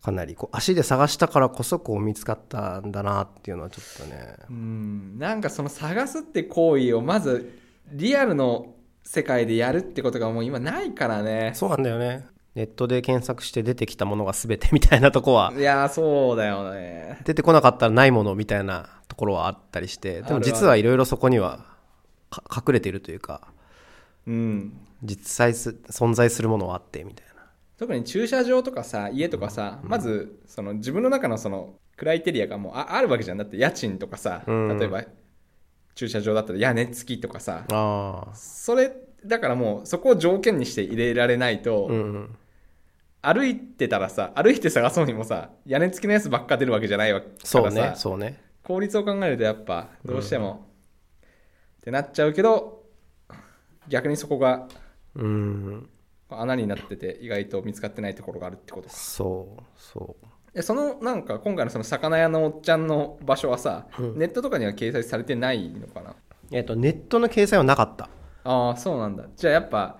[0.02, 4.36] かなりこう足で探したからこそこう見つかったんだなっていうのはちょっとね。
[4.50, 5.18] うん。
[5.18, 7.58] なんかその探すって行為をまず
[7.90, 11.52] リアルの世界でやるってことがもう今ないからね。
[11.54, 12.26] そうなんだよね。
[12.54, 15.52] ネットで検索して出てきたものが全てみたいなとこは。
[15.56, 17.18] いやーそうだよね。
[17.24, 21.64] 出てこなかったらないものみたいなところはあったりしてでも実はいろいろそこには
[22.30, 23.48] か隠れているというか
[24.26, 24.72] うん。
[25.02, 27.46] 実際す存在するものはあってみたいな。
[27.76, 33.38] 特に駐車場とかさ家とかさ、まずその自分の中のそのクライテリアがもうああるわけじゃん。
[33.38, 34.78] だって家賃とかさ、うん。
[34.78, 35.04] 例えば
[35.94, 37.64] 駐車場だったら屋根付きとかさ
[38.34, 38.92] それ
[39.24, 42.36] だからもうそこを条件にして入れられないと、うんうん。
[43.22, 47.46] 歩いてたらさ歩いて探そうにもさ屋根付きのやつばっか出るわけじゃないわからさ。
[47.46, 50.66] そうねそうね効率を考えるとやっぱどうしても、
[51.22, 52.82] ってなっちゃうけど
[53.88, 54.66] 逆にそこが
[55.14, 55.88] うん。
[56.30, 58.94] 穴になってて意外と見つかってないところがあるってことか。
[58.94, 60.26] そうそう。
[60.54, 66.16] えそのなんか今回のその魚屋のおっちゃんの場所はさ、ネットとかには掲載されてないのかな？
[66.50, 68.08] えっとネットの掲載はなかった。
[68.44, 69.26] ああそうなんだ。
[69.36, 69.98] じゃあやっぱ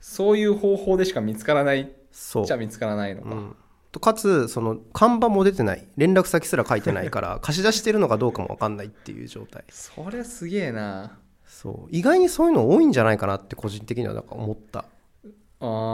[0.00, 2.46] そういう方法でしか見つからないそう。
[2.46, 3.56] じゃ見つからないのか、うん
[3.92, 9.64] とかつその看板も出てない連絡先すら書いてないから 貸し出してるのかどうかも分かんないっていう状態。
[9.70, 11.18] それすげえな。
[11.46, 11.88] そう。
[11.90, 14.84] 意外にそういうの多いんじゃないかなって個人的にはなんか思った。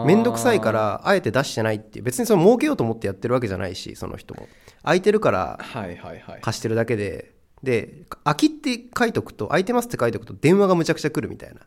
[0.06, 4.46] 面倒くさいからあえて出してないって別にその儲けようと思ってやってるわけじゃないしその人も。
[4.82, 6.40] 空いてるからはいはいはい。
[6.40, 7.34] 貸してるだけで。
[7.62, 11.60] で空きって書いとくと空いてますって書いとくと電話がむちゃくちゃ来るみたいな。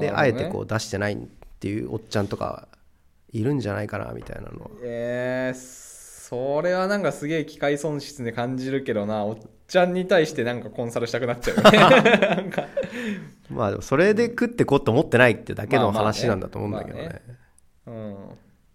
[0.00, 1.16] であえてこう出してないっ
[1.60, 2.68] ていうおっちゃんとか
[3.34, 4.70] いるんじゃないかなみたいなの。
[4.80, 9.24] えー、それはなんかすげえ機械損失で感じるけどな。
[9.24, 12.50] おっちゃんに対してなんかコンサルしたくなっちゃうよね。
[13.50, 17.22] まあでもそれで食ってこうと思ってないってだけの話なんだと思うんだけどね,、
[17.86, 18.16] まうん。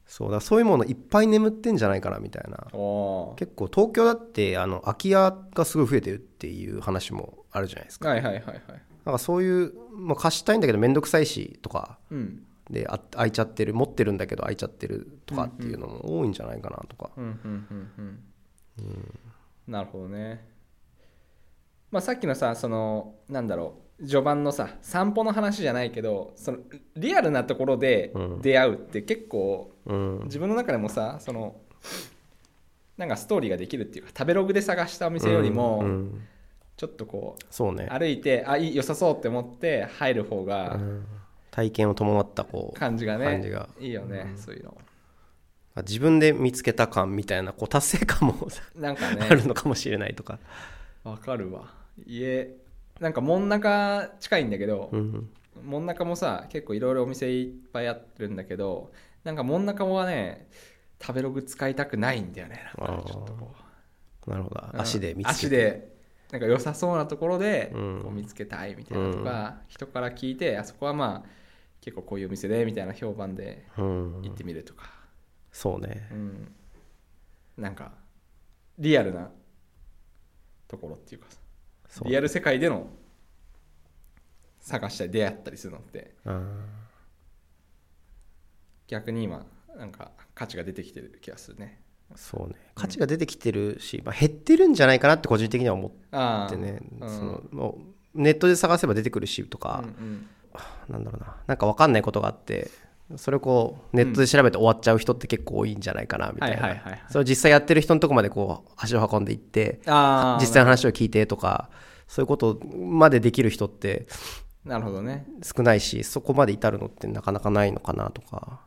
[0.05, 2.57] そうだそういうものいっぱい眠ってんじゃないかなみたいな。
[3.37, 8.09] 結構東京だってあの空き家がすごい増えてるっていう話もあるじゃないですか。
[8.09, 8.61] はいはいはいはい。
[9.05, 11.97] なんかそういう、まあ、貸したいんだけど面倒くさいしとか。
[12.11, 19.19] うんであ空いちゃってる持ってるんだけど空いちゃってるとかっていうのも多いんじゃないかなとか、うんうんうんうん
[19.67, 20.47] なるほどね。
[21.91, 26.59] まあさっきのさそのなんだろう序盤のさ散歩の話じゃないけどその
[26.95, 30.21] リアルなところで出会うって結構うん。
[30.25, 31.55] 自分の中でもさその
[32.97, 36.27] なんかストーリーができるっていうか食べログで探したお店よりも、うん。
[36.75, 41.05] ちょっとこうそうね、歩いてあいい良さそうって思って入る方がうん
[41.51, 43.69] 体験を伴ったこう感じがね感じが。
[43.79, 44.77] いいよね、そういうの。
[45.77, 49.27] 自分で見つけた感みたいなこう達成感も なんかね。
[49.29, 50.39] あるのかもしれないとか、
[51.03, 51.73] わかるわ。
[52.05, 52.55] 家
[52.99, 55.29] なんか門中近いんだけど、うん、
[55.63, 58.91] 門中もさ結構いろいろお店いっぱいあるんだけど
[59.23, 60.47] なんか門中はね
[61.01, 63.53] 食べログ使いたくないんだよねなんかねちょっとこ
[64.27, 64.61] なるほど。
[64.61, 65.37] う足で見つけて。
[65.39, 65.98] 足で
[66.31, 68.01] なんか良さそうなところでうん。
[68.03, 71.29] こう見つけたいみたいなとか、人から聞いてあそこはまあ
[71.81, 74.21] 結構こういうお店でみたいな評判でうん。
[74.21, 74.91] 行ってみるとか、
[75.51, 76.07] そうね。
[76.11, 76.55] うん。
[77.57, 77.91] なんか
[78.77, 79.29] リアルな
[80.67, 81.27] ところっていうか
[81.89, 82.87] そうリアル世界での
[84.61, 86.65] 探したり出会ったりするのってうん
[88.87, 91.81] 逆に今なんか価値が出てきてる気がするね
[92.15, 92.55] そうね。
[92.75, 97.09] 価値が出てきてるし、まあ、減ってるんじゃないかなって個人的には思ってね、うん。
[97.09, 97.77] そのも
[98.15, 99.83] うネットで探せば出てくるしとか。
[99.83, 100.25] うん、うん。
[100.89, 101.35] なんだろうな。
[101.47, 102.69] なんか分かんないことがあって
[103.15, 111.69] それをこうネットで調べて終わっちゃう人って結構多いんじゃないかなみたいな、そ実際やってる人のとこまでこう足を運んでいって実際の話を聞いてとか
[112.07, 114.07] そういうことまでできる人って
[114.65, 115.25] なるほどね。
[115.41, 118.59] 少ないしそこまで至るのってなかなかないのかなとか。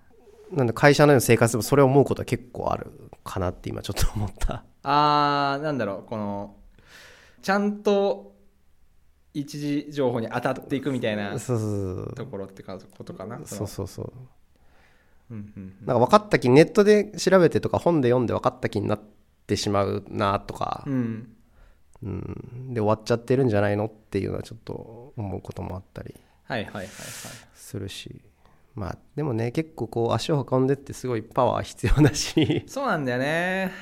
[0.50, 2.90] なんで会社のような生活でもそれを思うことは結構ある
[3.25, 4.65] かなって今ちょっと思った。
[4.83, 6.57] あーなんだろうこの
[7.41, 8.35] ちゃんと
[9.35, 11.65] 一時情報に当たっていくみたいなそうそ
[12.11, 14.13] うところってことかなそうそうそう。
[15.31, 19.01] うんうんなんか分かった気ネットで調べてとか本で読んで分かった気になっ
[19.47, 20.85] てしまうなとか。
[20.87, 21.37] う、ん。
[22.03, 23.87] うん、で終わっちゃってるんじゃないの？
[23.87, 26.89] っていうのはちょっと思うこともあったりはいはいはいはい。
[27.55, 28.21] するし
[28.75, 32.65] まあでもね結構こう足を運んでってすごいパワー必要だし。
[32.67, 33.73] そうなんだよね。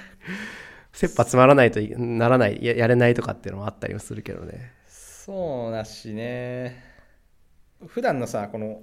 [0.93, 4.73] 切羽詰まらないとならないややれないとかっていうのもあったりもするけどね。
[4.87, 6.83] そうだしね。
[7.87, 8.83] 普段のさこの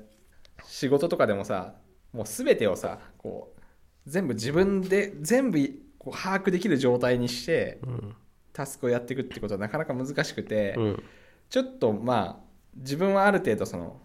[0.63, 1.75] 仕事とかでもさ
[2.13, 3.61] もう全てをさこう
[4.05, 5.59] 全部自分で全部
[5.97, 8.15] こう把握できる状態にしてうん。
[8.53, 11.03] タスクをやっていくってことはなかなか難しくて、うん。
[11.47, 14.01] ちょっとまあ自分はある程度その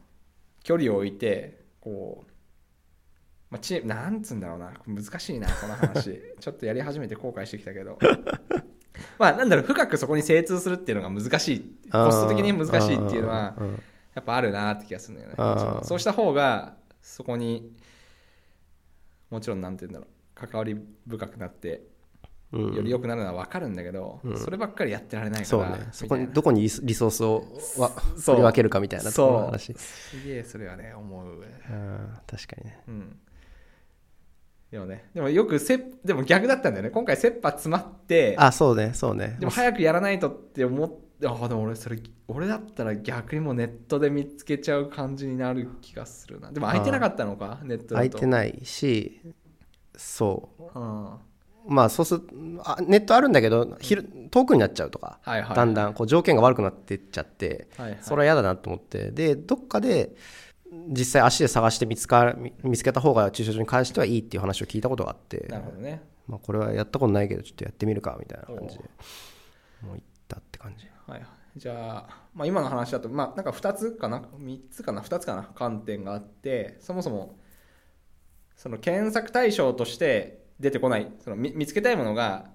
[0.62, 2.32] 距離を置いてこう、
[3.50, 6.22] まあ、チームなんつうんだろうな難しいなこの話。
[6.40, 7.98] ちょっとやり始めて後悔してきたけど。
[9.18, 11.60] まあなんだろう深くそこに精通するっていうのが難しい。
[11.90, 13.82] コスト的に難しいっていうのはうん
[14.14, 15.80] やっぱあるなって気がするんだよね。
[15.84, 17.74] そうした方がそこに
[19.30, 21.84] もちろんなんて言うんだろう関わり深くなってうん
[22.52, 24.38] より良くなるのは分かるんだけど、うん。
[24.38, 25.88] そればっかりやってられないからね。
[25.92, 27.46] そこにどこにリソースを
[27.78, 27.90] わ
[28.36, 29.72] り分けるかみたいなところす
[30.24, 31.28] げえそれはね思う。
[31.28, 32.82] うん確かにね。
[32.88, 33.18] うん。
[34.70, 36.90] でもねでもよくせでも逆だったんだよね。
[36.90, 39.36] 今回切羽詰まってあそうねそうね。
[39.38, 46.52] でも早くやらないとって思ってあでも俺それ俺だったら逆にもうネットで見つけちゃう感じになる気がするな。
[46.52, 47.60] でも空いてなかったのか？
[47.62, 47.94] ネットだと。
[47.94, 49.22] 空いてないし
[49.96, 50.78] そう。
[50.78, 51.16] うん
[51.66, 52.22] まあそうする
[52.64, 53.78] あネットあるんだけど
[54.30, 57.98] 遠くになっちゃうとか、はいはいだんだんこう条件が悪くなっていっちゃって、はいはい。
[58.02, 60.14] それは嫌だなと思ってでどっかで
[60.88, 66.02] 実際足で探して見つか見見つけた方が駐車場に関してはいいっていう話を聞いたことがあってなるほどね。
[66.26, 68.84] まあ、これはやったことないけどちょっとやってみるかみたいな感じで
[69.82, 70.86] もう行ったって感じ。
[71.06, 71.28] はいはい。
[71.56, 75.42] じゃあ、まあ、今の話だとまあなんか2つかな？3つかな？2つかな？
[75.54, 77.38] 観点があってそもそも
[78.56, 81.12] その検索対象として出てこない。
[81.20, 82.50] その見見つけたいものが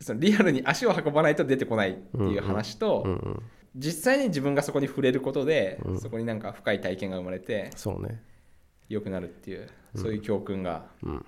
[0.00, 3.42] そのリアルに足を運ばないと出てこないっていう話と、うんうん。
[3.74, 8.22] 実際に自分がそこに触れることで、そこになんか深い体験が生まれてそうね。
[8.88, 11.26] 良くなるっていうそういう教訓がうん。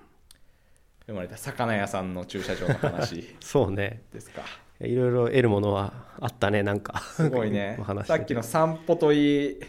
[1.07, 4.03] 生まれた魚屋さんの駐車場の話 そうね。
[4.13, 4.43] ですか。
[4.81, 7.01] いろいろ得るものはあったねなんか。
[7.01, 7.79] すごいね。
[7.85, 9.61] 話さっきの散歩といい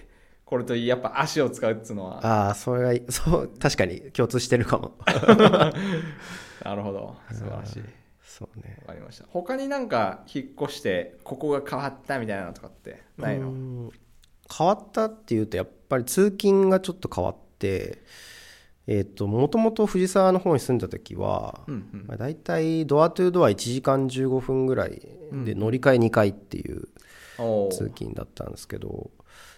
[0.46, 2.26] これといいやっぱ足を使うっつうのは。
[2.26, 4.94] ああそれが そう確かに共通してるかも。
[6.64, 7.16] なるほど。
[7.32, 7.84] 素晴らしい。
[8.24, 8.78] そうね。
[8.82, 9.26] わかりました。
[9.30, 13.50] 他になんか引っ越してここが変わったみたいなのとかってないの？
[13.50, 13.92] うん。
[14.56, 18.04] 変わったっていうとやっぱり通勤がちょっと変わって
[18.88, 22.06] えっ、ともともと藤沢の方に住んだ時は、うんうん。
[22.08, 25.02] まあ、大体ドアトゥードア1時間15分ぐらい
[25.44, 26.88] で乗り換え2回っていう
[27.72, 29.10] 通勤だったんですけど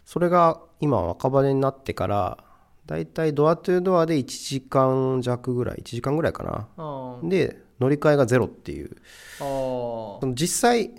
[0.08, 2.38] それが今若葉になってから
[2.86, 6.44] 大体ドアトゥードアで1時間弱ぐらい1時間ぐらいか
[6.78, 7.20] な。
[7.24, 8.96] で乗り換えがゼロっていう。
[10.34, 10.92] 実際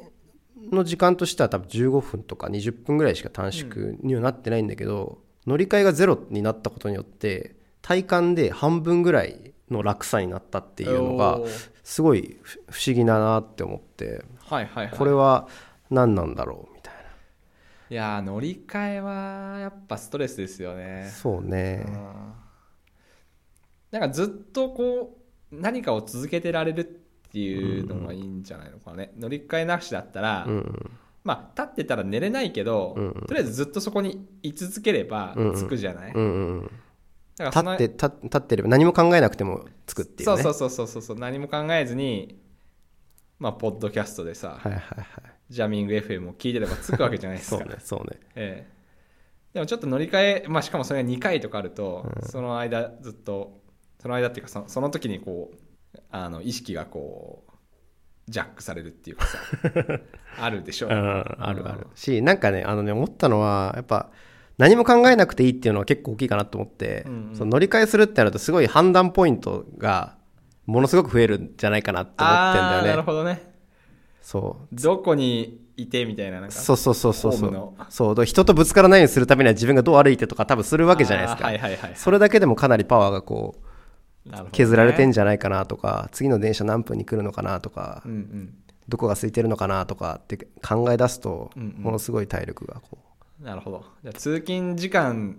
[0.70, 11.40] の時間としては多分15分とか20分ぐらいしか短縮にはなってないんだけど、乗り換えがゼロになったことによって体感で半分ぐらいの楽さになったっていうのが
[11.82, 14.22] すごい不不思議だなって思って。
[14.98, 15.48] これは
[15.88, 16.77] 何なんだろうみた
[17.90, 21.10] いいやー乗り換えはやっぱストレスですよなね。
[21.14, 21.84] そうね。
[21.86, 22.32] うん。
[23.90, 25.18] なんかずっとこ
[25.52, 26.84] う何かを続けてられるっ
[27.30, 30.90] ていうのがいいんじゃないのかね、乗り換えなしだったら、うん。
[31.24, 33.12] まあ立ってたら寝れないけど、うん。
[33.26, 35.48] とりあえずずっとそこに居続ければうん。
[35.50, 36.28] うん着くじゃない、立
[37.38, 40.42] って立立ってれば何も考えなくてもつくっていうね。
[40.42, 42.38] そうそうそうそうそう何も考えずに
[43.38, 48.18] まあポッドキャストでさ、はいはいはいジャミング FM を聞いてれば着くわけじゃないですそうかねそうね。
[48.34, 48.72] ええ、
[49.54, 53.60] でもちょっと乗り換え、まあ、しかもそれが2回とかあると、その間ずっと
[54.00, 59.38] その間っていうかそのその時にこうあの意識がこうジャックされるっていうかさ
[60.38, 60.88] あるでしょ。
[60.88, 61.86] うん、あるある。
[61.94, 64.10] しなんかねあのね思ったのはやっぱ
[64.58, 67.36] 何も考えなくていいっていうのは結構大きいかなと思って、うんうん。
[67.36, 70.18] その乗り換えするってなるとすごい判断ポイントが
[70.66, 73.47] ものすごく増えるんじゃないかなって思ってんだあーなるよねほどね
[74.20, 74.74] そう。
[74.74, 77.74] どこにいてみたいななんかそうそうそうそうそう。
[77.88, 78.24] そう。
[78.24, 81.92] 人とぶつからないようにするためには自分がどう歩いてとか多分するわけじゃないですか、あーはいはいはい。
[81.94, 83.56] それだけでもかなりパワーがこ
[84.26, 88.54] う削られてんじゃないかなとか次の電車何分に来るのかなとかうんうん。
[88.88, 91.82] どこが空いてるのかなとかって考え出すとうんうん。
[91.82, 92.98] ものすごい体力がこ
[93.40, 93.84] なるほど。
[94.02, 95.38] じゃあ通勤時間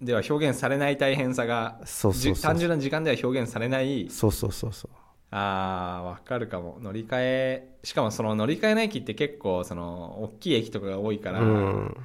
[0.00, 4.90] では表現されない大変さがそうそうそうじ単純な時間では表現されないうそうそうそうそう
[5.30, 6.78] あーわかるかも。
[6.80, 7.68] 乗り換え。
[7.82, 11.96] しかもその乗り換えの駅って結構その大きい駅とかが多いから、うん。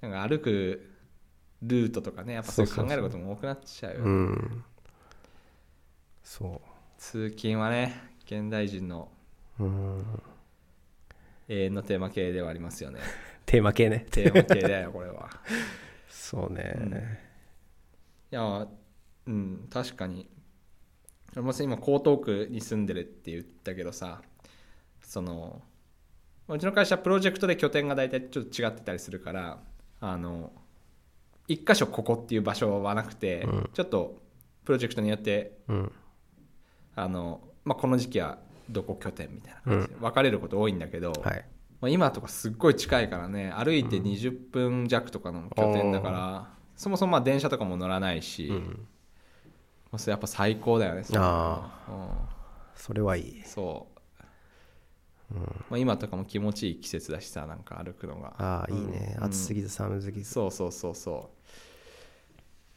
[0.00, 0.90] なんか歩く
[1.62, 4.64] ルートとかねやっぱそう考えることも多くなっちゃうよ、うん。
[6.22, 6.60] そ
[6.98, 7.94] 通勤はね
[8.26, 9.08] 現代人の
[9.58, 10.22] ううん。
[11.48, 13.00] 永遠のテーマ系ではありますよね。
[13.46, 14.06] テーマ系ね。
[14.10, 15.30] テーマ系だよこれは。
[16.08, 17.20] そうね、
[18.32, 18.66] いや
[19.26, 20.26] うん確かに。
[20.26, 20.33] 俺
[21.40, 24.22] もさ今江東区に住んでるって言ったけどさ
[25.02, 25.62] その
[26.48, 29.58] うちの会社プロジェクトで拠点が大体ちょっと違ってたりするから
[30.00, 30.52] あの
[31.48, 33.70] 一箇所ここっていう場所はなくて、うん。
[33.72, 34.22] ちょっと
[34.64, 35.92] プロジェクトによってうん。
[36.96, 38.38] あの、まあ、この時期は
[38.70, 41.44] どこ拠点みたいな感じで分かれること多いんだけど、はい。
[41.80, 48.56] まあ、今とかすっごい近いからね歩いて20分弱とかの拠点だから、そもそもまあ電車とかも乗らないし、うん。
[48.56, 48.76] もう
[49.98, 51.18] それやっぱ最高だよねそれ。
[51.20, 51.82] あ
[52.74, 53.40] それはいい。
[53.40, 53.42] う。
[53.42, 53.44] ん。
[53.44, 53.86] そ
[55.30, 55.34] う、
[55.70, 58.34] まあ、今とかも気持ちいい季節だしさなんか歩くのが。
[58.38, 59.24] ああいいね、うん。
[59.24, 60.30] 暑すぎず寒すぎず。
[60.30, 61.44] そうそうそうそう。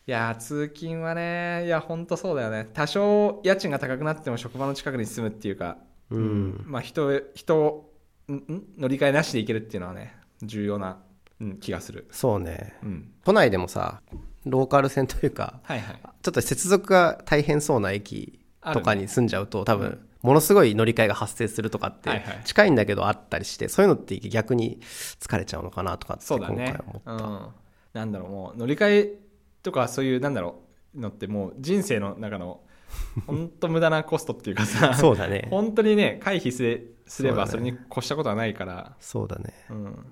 [0.08, 2.70] いやー通勤はねいやほんとそうだよね。
[2.74, 5.78] 多少家賃が高くなっても職場の近くに住むっていうか
[6.10, 6.64] うん。
[6.66, 7.92] まあ人人
[8.30, 8.64] んん？
[8.78, 11.00] 乗り換えなしで行けるっていうのはね重要な、
[11.42, 12.08] うん、気がする。
[12.12, 12.78] そうね。
[12.84, 13.12] うん。
[13.26, 14.02] 都内でもさ
[14.50, 16.00] ローカル線というかはいはい。
[16.22, 18.40] ちょっと接続が大変そうな駅
[18.74, 22.42] とかに住んじゃうと、多分ものすごい乗り換えが発生するとかってはいはい。
[22.44, 24.80] 近いんだけどあったりしてそういうのって逆に
[25.20, 27.48] 疲れちゃうのかなとかって今回思った、うん、
[27.94, 29.20] なんだろうもう乗り換え
[29.64, 30.62] とかそういうなんだろ
[30.96, 32.62] うのってもう人生の中の
[33.28, 35.48] 本当無駄なコストっていうかさそうだね。
[35.50, 38.96] 本当にね回避すれすればそれに越したことはないから。
[39.00, 39.54] そうだね。
[39.70, 40.06] うん。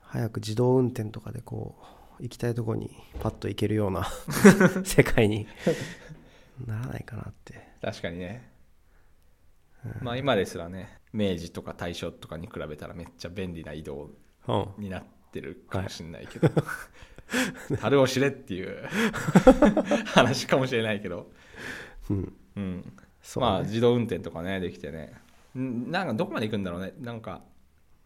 [0.00, 1.84] 早く自動運転とかでこう
[2.20, 4.06] 行きたいとこにパッと行けるような
[4.84, 5.46] 世界に
[6.66, 7.54] ならないかなって。
[7.80, 8.50] 確かにね、
[10.00, 14.10] まあ今ですらね明治とか大正とかに比べたらめっちゃ便利な移動
[14.46, 14.84] うん。
[14.84, 16.48] になってるかもしれないけど、
[17.80, 18.86] 樽を知れっていう
[20.06, 21.32] 話かもしれないけど、
[22.10, 22.36] うん。
[22.56, 22.92] うん、
[23.36, 25.14] まあ自動運転とかねできてね。
[25.58, 26.92] んなんかどこまで行くんだろうね。
[27.00, 27.42] なんか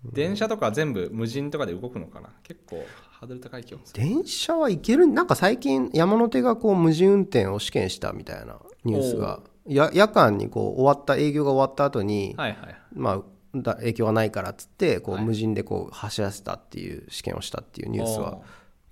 [0.04, 2.30] 電車とか全部無人とかで動くのかな？
[2.42, 4.02] 結構ハードル高い気もする。
[4.02, 13.22] 電車は行けるなんか最近山手がこう無人運転を試験したみたいなニュースがや夜間にこう終わった営業が終わった後に、はいはいまあ
[13.54, 15.24] だ影響がないからっつってこうはい。
[15.24, 18.38] 無人でこう走らせたっていう試験をしたっていうニュースは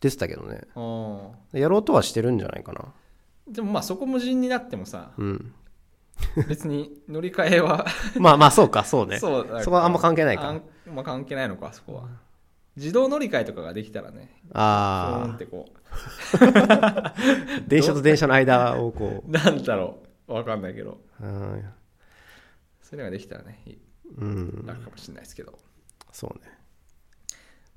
[0.00, 0.62] 出てたけどね。
[0.74, 2.80] おやろうとはしてるんじゃないかな。
[3.50, 5.54] ーでもまあそこ無人になってもさうん。
[6.48, 7.86] 別に乗り換えは
[8.18, 9.18] まあまあそうかそうね。
[9.18, 9.62] そうだから。
[9.62, 10.48] そこはあんま関係ないか。
[10.48, 12.08] あんまあ関係ないのかそこは。
[12.76, 14.54] 自動乗り換えとかができたらねふー。
[14.54, 15.66] んあってこ
[16.40, 17.14] あ
[17.66, 19.28] 電車と電車の間をこう。
[19.30, 20.34] なんだろう。
[20.34, 21.00] わかんないけど。
[21.20, 21.64] ううん。
[22.82, 23.62] そういうのができたらね
[24.18, 24.66] うん。
[24.66, 25.58] 楽かもしれないですけど。
[26.12, 26.56] そうね。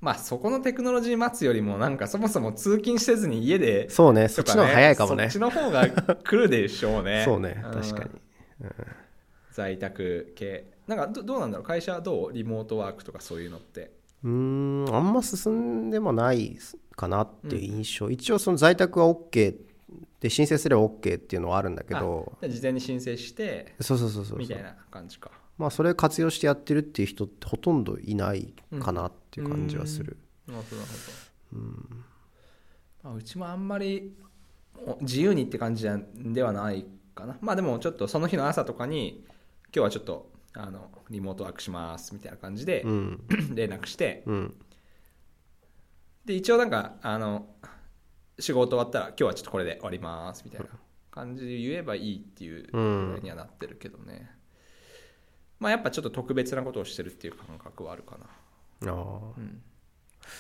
[0.02, 4.28] まあそこのテクノロジー待つよりもなんかそもそも通勤せずに家でそうね。
[4.28, 5.24] そっちの方が早いかもね。
[5.24, 7.24] そっちの方が来るでしょうね。
[7.26, 7.52] そうね。
[7.52, 7.72] ん。
[7.72, 8.10] 確かに。
[9.52, 11.66] 在宅系なんかどどうなんだろう？
[11.66, 12.34] 会社はどう？
[12.34, 13.92] リモートワークとかそういうのって。
[14.24, 14.30] うー
[14.92, 16.58] んあんま進んでもない
[16.96, 19.56] かなっていう印象、一応その在宅は OK
[20.20, 22.34] で申請すれば OK っていうのはあるんだけど。
[22.42, 25.30] 事前に申請してそうそうそうそうみたいな感じか。
[25.60, 30.90] まあそれ活用してやってるっていう人ってほとんどいないかなっていう感じはする、なるほどなる
[31.54, 31.62] ほど。
[33.04, 34.12] まあ、うちもあんまり
[34.86, 37.38] お自由にって感じじゃではないかな。
[37.42, 39.24] まあでもちょっとその日の朝とかに
[39.74, 43.24] 今日はちょっとあのリモートワークしますみたいな感じでうん。
[43.54, 44.56] 連絡してうん。
[46.26, 47.48] で一応なんかあの
[48.40, 50.68] 仕事終わったら今日はちょっとこれで終わりますみたいな
[51.12, 54.30] 感じで言えばいいっていうぐらいにはなってるけどね、
[55.60, 58.18] まあやっぱちょっと特別なことをしてるっていう感覚はあるか
[58.82, 58.92] な。
[58.92, 59.34] ああ。
[59.38, 59.62] うん。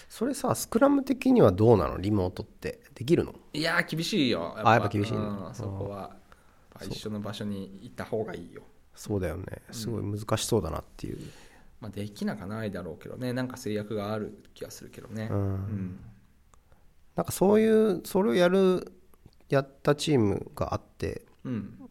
[0.07, 1.97] それさスクラム的にはどうなの？
[1.97, 3.33] リモートってできるの？
[3.53, 4.53] いやー厳しいよ。
[4.55, 5.21] あやっぱ厳しいんだ。
[5.21, 5.99] うんそこは。
[5.99, 6.09] やっ
[6.79, 8.61] ぱ一緒の場所にいた方がいいよ
[8.99, 9.45] そうだよね。
[9.71, 11.19] すごい難しそうだなっていう、
[11.79, 13.31] まあできなかないだろうけどね。
[13.31, 15.29] なんか制約がある気がするけどね。
[15.31, 15.37] うん。
[15.37, 15.99] うん。
[17.15, 18.91] なんかそういうそれをやる
[19.47, 21.89] やったチームがあってうん。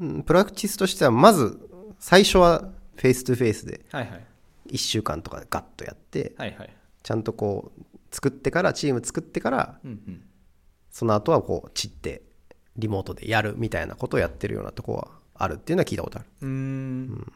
[0.00, 1.56] うん practice としてはまず
[2.00, 4.26] 最初は face to face ではいはい。
[4.70, 6.76] 1週間とかガッとやってはいはい。
[7.04, 10.24] ちゃんとこう作ってからチーム作ってからうんうん。
[10.90, 12.22] その後はこう散って
[12.76, 16.28] リモートでやるみたいなことをやってるようなとこはあるっていうのは聞いたことある。
[16.42, 17.32] うーん。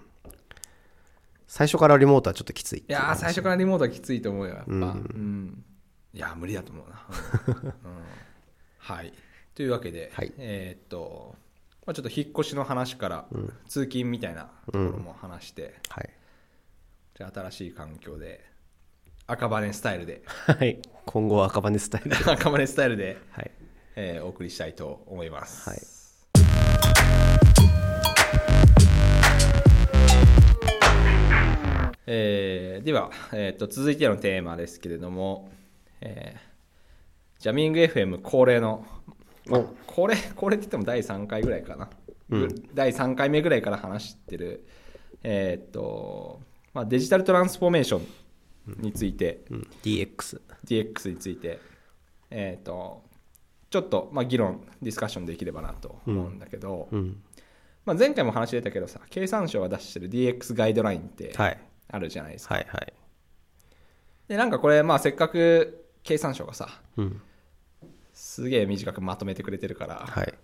[1.47, 4.73] 最初からリモートはちょっときついっいやー最初からリモートはきついと思うよやっぱ。
[4.73, 5.65] うん、
[6.13, 7.07] いやー無理だと思うな、
[7.47, 7.69] うん。
[7.69, 7.75] うん。
[8.79, 9.13] はい。
[9.55, 10.33] というわけで、はい。
[10.37, 11.37] えーっと、
[11.87, 13.27] まあ、ちょっと引っ越しの話から
[13.69, 16.11] 通勤みたいなところも話して、はい。
[17.17, 18.45] じゃあ新しい環境で
[19.27, 20.23] 赤羽スタイルで。
[20.27, 20.83] はい。
[21.07, 22.17] 今後は赤羽スタイルで。
[22.31, 23.51] 赤羽スタイルで、はい。
[23.97, 25.94] えーお送りしたいと思います、はい
[32.07, 35.51] えーでは、えーっと続いてのテーマですけれども、
[36.01, 36.55] えー
[37.43, 38.87] ジャミング FM 恒例の、
[39.47, 39.65] まあお。
[39.87, 41.91] 恒例恒例って言っても第3回ぐらいかな、
[42.73, 44.67] 第3回目ぐらいから話してる、
[45.23, 46.41] えーっと
[46.73, 48.07] まあ、デジタルトランスフォーメーション
[48.81, 49.69] について、うん。
[49.83, 51.61] DX DX について、
[52.31, 53.03] えー、と
[53.71, 57.23] ちょっと、まあ、議論ディスカッションできればなと思うんだけど、うん。
[57.85, 61.59] まあ、前回も話出たけどさ経産省が出してる DX ガイドラインってはい
[61.95, 62.93] あるじゃないですか、はいはい。
[64.29, 67.21] でなんかこれ、まあ、せっかく経産省がさうん。
[68.13, 70.35] すげえ短くまとめてくれてるから、はい。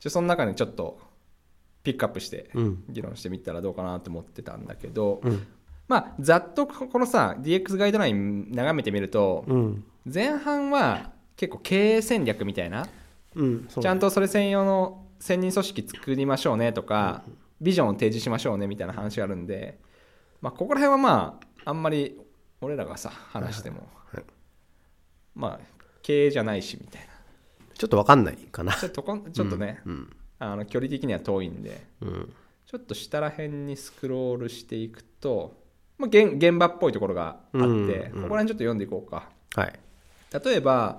[0.00, 0.98] ちょその中にちょっと
[1.82, 2.84] ピックアップしてうん。
[2.88, 5.46] 議論してみたらどうかなと思ってたんだけど、うん。
[5.88, 9.84] まあざっとこのさ DX ガイドライン眺めてみるとうん。
[10.04, 12.86] 前半は結構経営戦略みたいな
[13.34, 17.24] うんそうちゃんとそれ専用の専任組織作りましょうねとか、
[17.60, 19.78] ビジョンを提示しましょうねみたいな話があるんで、
[20.40, 22.18] まあ、ここら辺はまああんまり
[22.60, 24.24] 俺らがさ話しても、はい
[25.34, 27.08] まあ経営じゃないしみたいな。
[27.74, 28.72] ちょっとわかんないかな。
[28.72, 30.16] ちょっとちょっとね、うん。
[30.38, 32.34] あの距離的には遠いんでうん。
[32.66, 35.62] ちょっと下ら辺にスクロールしていくと、
[35.98, 37.82] まあ、現現場っぽいところがあって、うんうん。
[37.84, 39.28] ここら辺ちょっと読んでいこうか。
[39.54, 39.78] はい。
[40.44, 40.98] 例えば、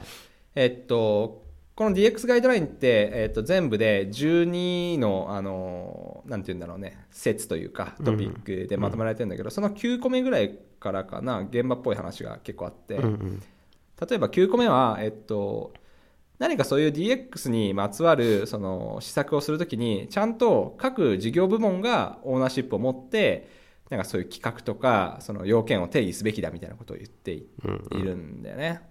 [0.56, 1.44] えっと、
[1.80, 13.40] この DX ガイドラインって、えっと、全部で12の、あの、なんて言うんだろうね、説というか、トピックでまとめられてるんだけど、その9個目ぐらいからかな、現場っぽい話が結構あって、うんうん。
[13.40, 15.72] 例えば9個目は、えっと、
[16.38, 23.48] 何かそういう DX にまつわるその施策をするときに、ちゃんと各事業部門がオーナーシップを持って、
[23.90, 27.48] なんかそういう企画とか、その要件を定義すべきだみたいなことを言っていい
[28.02, 28.82] るんだよね。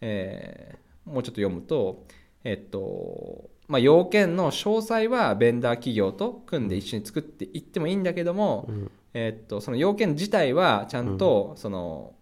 [0.00, 2.06] えーもうちょっと読むと、
[2.44, 8.90] えっと、まあ、要件の詳細はベンダー企業と組んで一緒に作っていってもいいんだけども、うん。
[9.14, 12.14] えっと、その要件自体はちゃんとその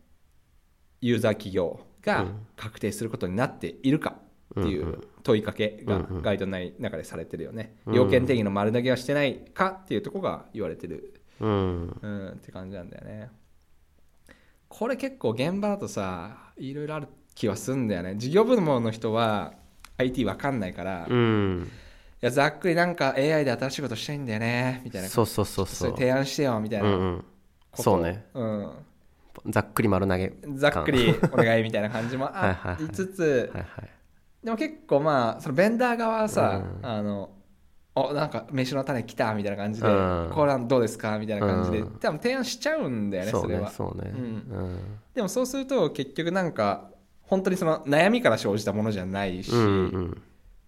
[1.01, 2.27] ユーザー企業が
[2.57, 4.17] 確定することになっているか
[4.59, 7.77] っていう問いかけがガイドの中でされてるよね。
[7.87, 11.99] 要件定義の丸投げはしてないかっていうところが言われてる、うん。
[12.01, 13.31] うん、って感じなんだよね。
[14.69, 18.17] これ結構現場だとさいろいろある気はするんだよね。
[18.17, 19.53] 事業部門の人は
[19.99, 21.71] IT わかんないから、いうん。
[22.21, 25.09] やざっくりなんか AI で新しいことしたいんだよねみたいな。
[25.09, 26.89] そうそうそうそそうれ提案してよみたいな。
[26.89, 27.25] うんうん。
[27.75, 28.25] そうね。
[28.33, 28.71] うん、
[29.49, 33.91] ざっくり丸投げざっくりお願いみたいな感じもあ はいりつつはいはい。
[34.43, 37.31] でも結構まあそのベンダー側はさ、あの
[37.95, 40.31] おなんか飯の種来たみたいな感じで、うん。
[40.35, 41.99] これはどうですかみたいな感じで、うん。
[41.99, 43.69] 多分提案しちゃうんだよねそれは。
[43.69, 44.11] ねそうね。
[44.15, 44.21] うん。
[44.21, 44.25] う
[44.69, 44.79] ん。
[45.15, 46.91] でもそうすると結局なんか
[47.27, 49.65] 本当にその悩みから生じたものじゃないし、うんう
[49.99, 50.23] ん。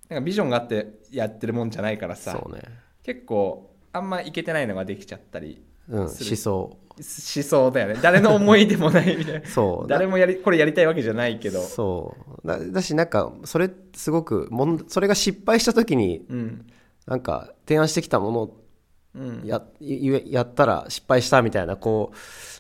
[0.09, 2.62] なんかビジョンがあってやってるもんじゃないからさね。
[3.02, 6.76] 結構あんまいけてないのができちゃったりうん思想。
[7.00, 7.98] しそうだよね。
[8.02, 9.88] 誰の思いでもないみたいなそう。
[9.88, 11.62] 誰もやりこれやりたいわけじゃないけど。
[11.62, 12.46] そう。
[12.46, 16.66] だだしなんかそれすごくもんそれが失敗した時にうん。
[17.06, 18.50] なんか提案してきたもの
[19.44, 22.12] やややったら失敗したみたいなこ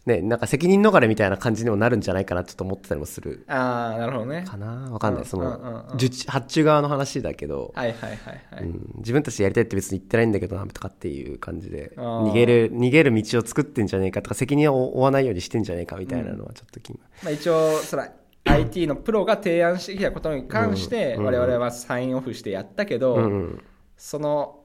[0.06, 4.44] うねなんか責任逃れみたいな感じにもなるんじゃないかなちょっと思ってたりもするああなるほどね。
[4.46, 4.90] かな？
[4.90, 5.24] わかんない。
[5.24, 5.82] そうんうんうんうん。
[6.26, 16.98] 発注側の話だけど、はいはいはいはい、うん、自分たちでやりたいって別に言ってないんだけどなとかっていう感じで逃げる逃げる道を作ってんじゃねえかとか責任を負わないようにしてんじゃねえかみたいなのはちょっと気に。
[17.22, 18.10] まあ、一応そら
[18.44, 21.24] IT のプロが提案してきたことに関してうん。
[21.24, 23.62] 我々はサインオフしてやったけど、うんうん。
[23.96, 24.57] その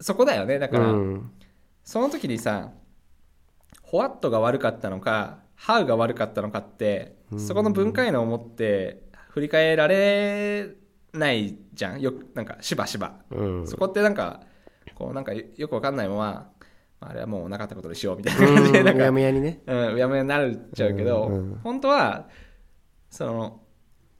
[0.00, 0.58] そこだよね。
[0.58, 1.30] だから、うん。
[1.84, 2.70] その時にさ
[3.82, 10.74] ホワットが悪かったのかハウが悪かったのかってそこの分解能を持って振り返られ
[11.14, 12.00] ないじゃん。
[12.00, 13.66] よくなんかしばしば、うん。
[13.66, 14.42] そこってなんか
[14.94, 16.52] こうなんかよよくわかんないまま
[17.00, 18.46] あれはもうなかったことにしようみたいな。
[18.46, 19.62] 感じでなんかうやむやにね。
[19.66, 21.60] うん、うやむやになっちゃうけど、うんうん。
[21.62, 22.28] 本当は
[23.08, 23.60] その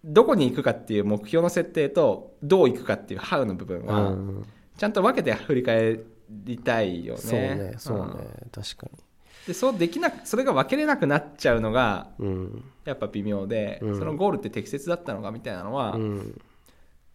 [0.04, 4.46] どこに行くかっていう目標の設定とどう行くかっていうハウの部分うはん
[4.78, 6.00] ちゃんと分けて振り返
[6.30, 7.20] りたいよね。
[7.20, 8.06] そうねそうねん。
[8.50, 8.98] 確かに。
[9.46, 12.64] でそうできなくそれが分けれなくなっちゃうのがうん。
[12.84, 13.98] やっぱ微妙で、うん。
[13.98, 16.40] そのゴールって適切だったのかみたいなのは、うん。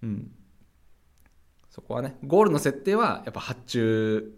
[0.04, 0.32] うん。
[1.70, 4.34] そこはねゴールの設定はやっぱ発注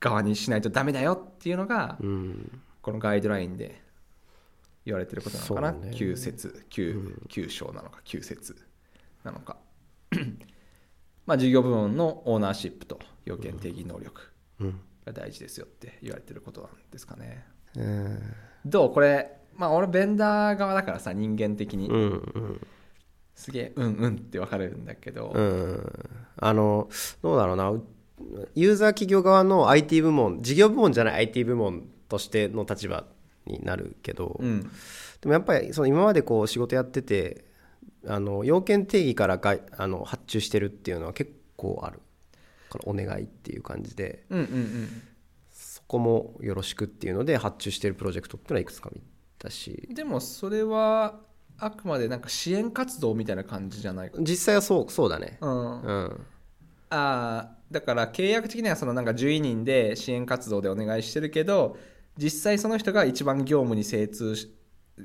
[0.00, 2.60] 側にしないとダメだよっていうのが、うん。
[2.82, 3.80] このガイドラインで
[4.84, 5.90] 言われてることなのかな、ね。
[5.94, 8.56] 9節 9, 9章なのか9節
[9.22, 9.56] なのか
[11.28, 14.80] まあ事業部門のオーナーシップと要件定義能力うん。
[15.04, 17.44] が大事ですよって言われてることなんですかね。
[17.76, 18.18] うん
[18.64, 22.66] どうこれまあ俺ベンダー側だからさ人間的に、うんうん。
[23.34, 26.08] すげえうんうんってわかるんだけど、うん。
[26.38, 26.88] あの
[27.22, 27.72] どうだろうな。
[28.54, 33.04] ユーザー企業側の IT 部門事業部門じゃない IT 部門としての立場
[33.46, 34.62] になるけど、うん。
[34.62, 37.44] でもやっぱりその今までこう仕事やってて
[38.08, 42.00] あの要件定義からがあの発注してるっていうのは結構ある。
[42.68, 44.24] からお願いっていう感じで。
[44.30, 45.02] うんうんうん
[45.50, 49.00] そこもよろしくっていうので発注してるプロジェクトっていうのはいくつか見
[49.38, 49.88] たし。
[49.90, 51.18] でもそれは
[51.56, 55.38] あくまでなんか支援活動みたいな感じじゃないか、実際はそうそうだね。
[55.40, 56.26] うん、あうん。
[56.90, 61.76] あーだから契約的にはそのなんか10人で支援活動でお願いしてるけど
[62.16, 64.54] 実際その人が一番業務に精通し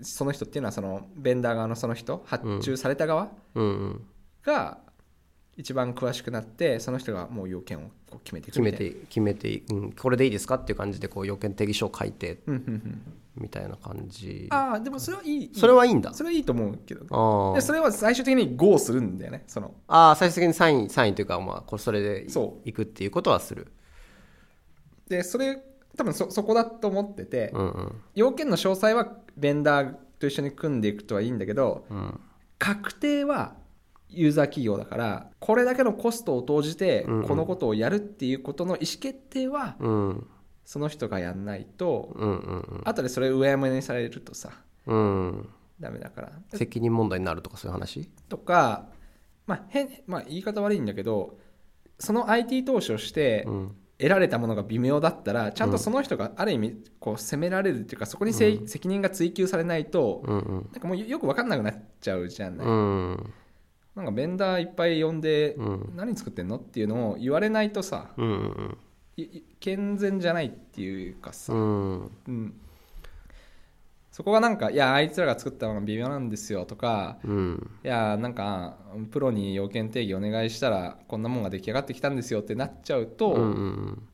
[0.02, 3.32] その人っていうのはそのベンダー側のその人発注された側
[4.44, 4.80] が
[5.56, 7.92] 一番詳しくなってその人がもう要件を
[8.24, 12.40] 決めていく決めて決めて、うん、これでいいですかっていう感じでこう要件定義書を書いて
[13.36, 14.48] みたいな感じ。
[14.50, 16.14] ああでもそれはいいそれはいいんだ。
[16.14, 19.76] それはいいと思うけどでそれは最終的に GO するんだよねその。
[19.88, 23.68] ああ最終的にサインサインというかまあこれそれでそいくっていうことはする。
[25.08, 25.62] でそれ
[25.98, 28.02] 多分そそこだと思ってて、うんうん。
[28.16, 32.20] 要件の詳細はベンダーと一緒に組んでいくとはいいんだけどうん
[32.60, 33.56] 確定は
[34.10, 40.28] ユーザー企業だからこれだけのコストを投じてこのことをやるっていうことの意思決定はうん
[40.64, 44.52] その人がやんないとうんうん後でそれ上山にされるとさ
[44.86, 46.32] うんうんダメだから。
[46.54, 48.06] 責任問題になるとかそういう話？
[48.30, 48.86] とか、
[49.48, 51.38] まあ変まあ、言い方悪いんだけど
[52.00, 60.70] その IT 投資をしてうん得られたものが微妙だったらちゃんとその人がある意味こう責められるっていうかそこにせい、責任が追及されないとうんうん。
[60.74, 63.34] なんかもうよよく分かんなくなっちゃうじゃない、うん
[63.96, 65.94] なんかベンダーいっぱい呼んで、うん。
[65.96, 68.78] 何作ってんのっていうのを言われないとさうんうん
[69.62, 72.12] 健全じゃないっていうかさ、うん。
[72.28, 72.54] うん
[74.14, 77.72] そこがなんか「いやあいつらが作ったのが微妙なんですよ」とかうん。
[77.84, 78.78] いやなんか
[79.12, 84.10] プロに要件定義お願いしたらこんなもんが出来上がってきたんですよってなっちゃうと、うんうんうん。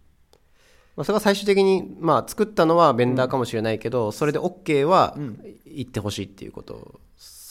[0.96, 5.40] まあ、それが最終的に、まあ、作ったのはベンダーかもしれないけど、それで OK はうん。
[5.66, 7.00] 言ってほしいっていうこと。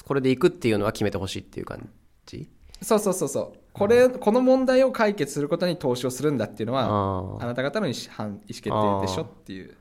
[0.05, 1.87] これでいくっていうのは決めてほしいっていう感
[2.25, 2.49] じ？
[2.81, 3.59] そうそうそうそう。
[3.75, 9.77] これこの問題を解決することに投資をするんだっていうのはああなた方の意思判意思決定でしょっていう。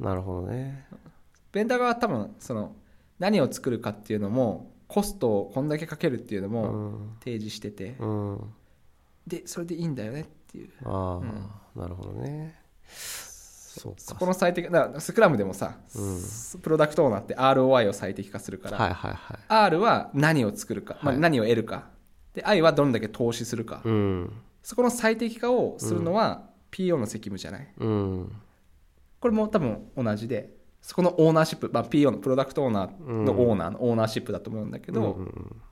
[0.00, 0.86] あなるほどね
[1.58, 2.76] ベンダー側は多分その
[3.18, 7.16] 何を作るかっていうのもコストをこんだけかけるっていうのうもん。
[7.18, 8.54] 提示してて、うん。
[9.26, 10.70] でそれでいいんだよねっていう。
[10.84, 11.20] あ
[11.76, 12.54] あ、なるほどね。
[12.86, 15.78] そこの最適だからスクラムでもさ、
[16.62, 19.38] プロダクトオーナーって ROI を最適化するから、はいはいはい。
[19.48, 21.88] R は何を作るか、まあ、はい何を得るか。
[22.34, 24.32] で I はどんだけ投資するか、うん。
[24.62, 27.68] そこの最適化をするのは PO の責務じゃない？
[27.78, 28.32] うん。
[29.20, 30.56] これも多分同じで
[30.88, 35.62] そこのオーナーシップ、まあ、PO のプロダクトオーナーのオーナーのオーナーシップだと思うんだけど、うんうん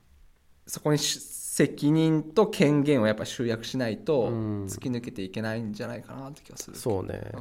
[0.68, 4.64] そこにし責任と権限をやっぱ集約しないとうん。
[4.64, 6.76] 突き抜けていけないんじゃないかなって気がする。
[6.76, 7.40] そうね、うん。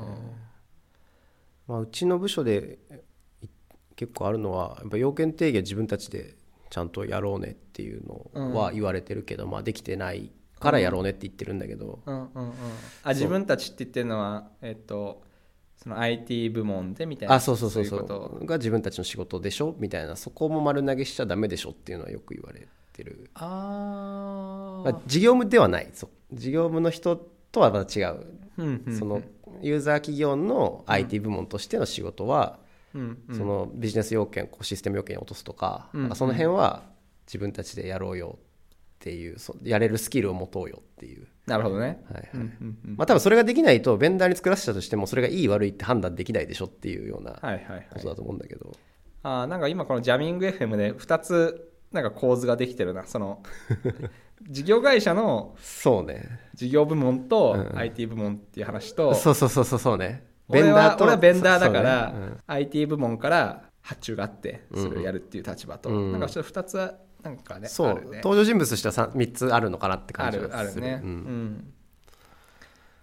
[1.67, 2.77] まあ、うちの部署で
[3.41, 3.47] い
[3.95, 6.35] 結構あるのはやっぱ要件定義は自分たちで
[6.69, 12.53] ちゃんとやろうねっていうのは言われてるけど、まあ、できてないからやろうねって言ってるんだけど、うんうんうん、
[13.03, 15.23] あ自分たちって言ってるのは、えっと、
[15.85, 18.45] その IT 部門でみたいなあそうそうそうそう。
[18.45, 19.75] が自分たちの仕事でしょ？
[19.77, 20.15] みたいな。
[20.15, 25.89] そこも丸投げしちゃダメでしょっていうのはよく言われてる、あまあ、事業務ではない。
[25.93, 26.09] そう。
[26.35, 27.15] 事業務の人
[27.51, 28.25] とはまた違う、
[28.57, 29.21] うんうんその
[29.61, 32.59] ユーザー企業の IT 部門としての仕事は、
[32.93, 33.37] うんうん。
[33.37, 36.83] そのビジネス要件こうシステム要件に落とすとか,、うんなんかその辺は
[37.27, 38.37] 自分たちでやろうよ
[39.05, 42.29] っていうそやれるスキルを持とうよっていう、なるほどね、はいはい。
[42.33, 42.95] うんうんうん。
[42.97, 47.87] まあ、多分それができないとベンダーに作らせたとしてもそれがいい悪いって判断できないでしょっていうようなはいはいはい。
[47.93, 48.71] ことだと思うんだけど、
[49.21, 53.05] あーなんか今このジャミング FM で2つなんか構図ができてるな。
[53.05, 53.43] その
[54.49, 56.39] 事業会社のそうね。
[56.55, 57.77] 事業部門とうん。
[57.77, 60.25] IT 部門っていう話と、そうそうそうそうそうね。
[60.47, 62.37] 俺は俺はベンダーだから、そうね。
[62.47, 66.11] IT 部門から発注があってうんそれをやるっていう立場と、うん。
[66.11, 66.95] なんかそれ2つは
[67.25, 67.95] なんかねそう。
[68.11, 68.17] ね。
[68.23, 70.55] 登場人物としては 3, 三つあるのかなってあ感じる。
[70.55, 71.45] あるね、がするううん。
[71.57, 71.73] ん。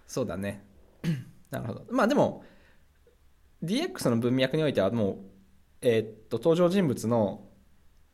[0.07, 0.63] そうだね。
[1.51, 1.85] なるほど。
[1.91, 2.43] まあでも
[3.63, 5.17] DX の文脈においてはもう、
[5.81, 7.45] えーっと登場人物の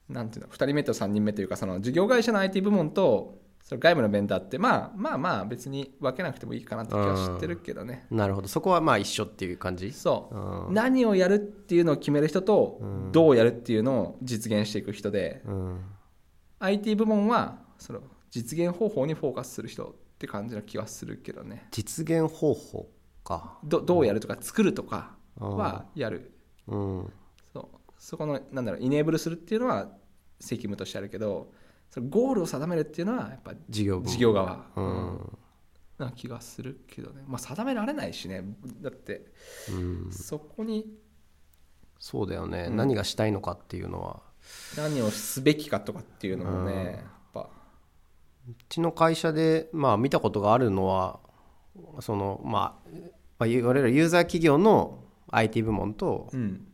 [0.10, 8.08] なんていうの2人目と3人目というかその事業会社の IT 部門とその外部のベンダーってまあまあまあ別に分けなくてもいいかなって気は知ってるけどね。
[8.10, 8.48] なるほど。
[8.48, 9.92] そこはまあ一緒っていう感じ？
[9.92, 12.82] そう、うん何をやるっていうのを決める人と、
[13.12, 15.82] どうやるっていうのを実現していく人で、うん
[16.60, 21.68] IT 部門はその実現方法にフォーカスする人って感じの気はするけどね。
[21.72, 22.90] 実現方法
[23.24, 23.58] か。
[23.64, 26.32] どどうやるとか作るとかはやる、
[26.68, 27.14] うん。
[27.54, 27.94] そう。
[27.98, 29.90] そこのなんだろうイネーブルするっていうのは
[30.40, 31.52] 責務としてあるけど
[31.90, 34.10] そのゴールを定めるっていうのはやっぱ事業部。
[34.10, 35.38] 事業側、うん。
[35.98, 37.24] な気がするけどね。
[37.28, 38.44] まあ定められないしね。
[38.82, 39.26] だって
[39.72, 40.10] うん。
[40.12, 40.98] そこに
[42.00, 44.22] そうだよね、何がしたいのかっていうのは
[44.78, 46.96] 何をすべきかとかっていうのもね、やっ
[47.34, 47.50] ぱ。
[48.50, 51.20] うちの会社で、まあ、見たことがあるのは
[52.00, 52.90] その、まあ、
[53.40, 56.66] まあいわゆるユーザー企業の IT 部門と、うん。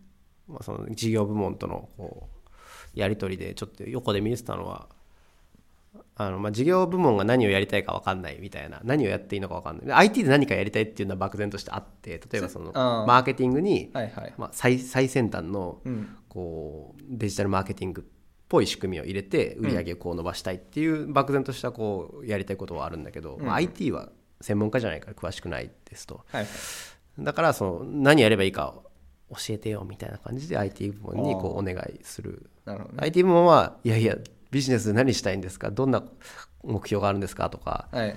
[0.47, 4.87] まあ、その事業部門とのこうやり取りでちょっと横で見てたのは
[6.17, 9.97] あの、まあ、事業部門が何をやりたいか分かんないみたいな何をやっていいのか分かんない。
[10.07, 14.33] IT で何かやりたいっていうのは漠然としてあって例えばそのマーケティングに、はいはい。
[14.37, 16.17] まあ、最最先端のうん。
[16.35, 18.05] こうデジタルマーケティングっ
[18.49, 24.09] ぽい仕組みを入れて売り上げをこう伸ばしたいっていう漠然としたこうやりたいことはあるんだけど、まあ、IT は
[24.41, 26.47] 専門家じゃないから詳しくないですとはいは
[27.21, 27.23] い。
[27.23, 28.75] だからその何やればいいか
[29.29, 32.49] 教えてよみたいな感じで IT 部門にこうお願いする。
[32.65, 32.89] なるね。
[32.97, 34.17] IT 部門はいやいや
[34.55, 35.69] ビジネスで何したいんですか？
[35.69, 36.01] どんな
[36.63, 37.49] 目標があるんですか？
[37.49, 37.89] とか。
[37.91, 38.11] はい。
[38.11, 38.13] っ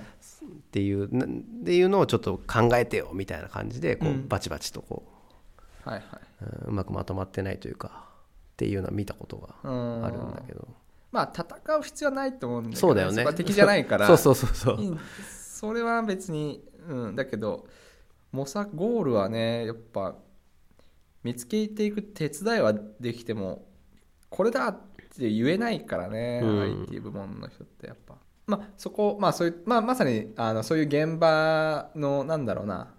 [0.71, 1.29] ていうなっ
[1.65, 5.03] ていうのをちょっと考えてよみたいな感じでこうバチバチとこ
[5.83, 6.03] はいはい、
[6.41, 8.05] う、うんうまくまとまってないというか
[8.53, 10.05] っていうのは見たことがうん。
[10.05, 10.65] あるんだけど。
[11.11, 13.25] まあ戦う必要はないと思うんだけど、そうだよね。
[13.33, 14.07] 敵じゃないから。
[14.07, 14.97] そうそうそうそう。
[15.29, 17.15] それは別にうん。
[17.17, 17.67] だけど
[18.31, 20.15] 模索ゴールはねやっぱ
[21.23, 23.67] 見つけていく手伝いはできても
[24.29, 24.77] これだっ
[25.19, 26.83] て言えないからね、うん。
[26.85, 28.15] IT 部門の人ってやっぱ。
[28.47, 32.95] まあそこまあそういうまあまさにあのそういう現場のなんだろうな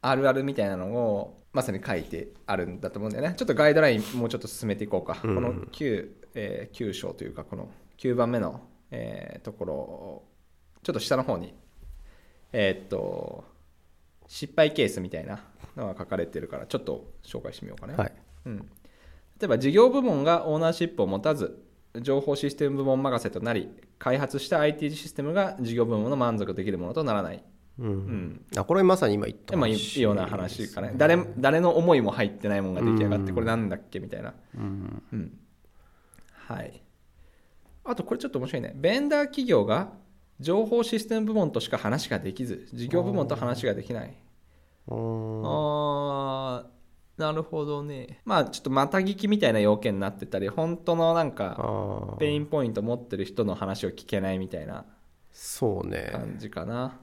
[0.00, 3.34] あるあるみたいなのをまさに書いてあるんだと思うんだよね。
[3.36, 5.34] ちょっとガイドラインもうちょっと進めていこうか、うん。
[5.34, 7.68] この 9,、えー9章というかこの
[7.98, 10.28] 9番目の、えーところを
[10.82, 11.54] ちょっと下の方に
[12.52, 13.44] えーっと
[14.26, 15.40] 失敗ケースみたいな
[15.76, 18.12] のが書かれてるからちょっと紹介してみようかね、はい。
[18.46, 18.64] うん、例
[19.44, 21.63] えば事業部門がオーナーシップを持たず
[22.00, 23.68] 情報システム部門任せとなり
[23.98, 27.44] 開発した IT システムが事業部門の満足できるものとならない、
[27.78, 27.86] うん。
[27.86, 28.44] うん。
[28.56, 30.92] あこれまさに今言ったでまあ、いいような話かね。
[30.96, 35.02] 誰誰の思いも入ってないものが出来上がってこれなんだっけみたいな、うん。
[35.12, 35.38] うん、
[36.32, 36.82] はい。
[37.84, 38.72] あとこれちょっと面白いね。
[38.74, 39.92] ベンダー企業が
[40.40, 44.16] 情報システム部門としか話ができず事業部門と話ができない。
[44.88, 45.42] うん。
[45.44, 46.74] あー
[47.16, 48.20] なるほどね。
[48.24, 52.16] まあちょっとまた聞きみたいな要件になってたり本当のなんあかー。
[52.16, 54.84] ペインポイント持ってる人の話を聞けないみたいな
[55.32, 56.10] そうね。
[56.12, 56.98] 感じかな、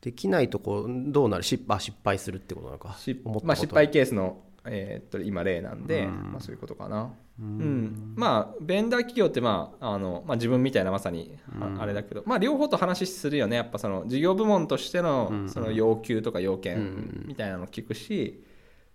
[0.00, 1.42] できないとこどうなる？
[1.42, 2.96] 失あ失敗するってことなのか。
[3.44, 7.12] まあ、失敗ケースの、えーっと今例なんで、まあ、そういうことかな。
[7.36, 13.56] うん、まあベンダー企業って、まああのまあ、自分みたいなまさにああれだけど、まあ、両方と話するよね。
[13.56, 18.44] やっぱその事業部門としてのその要求とか要件みたいなの聞くし、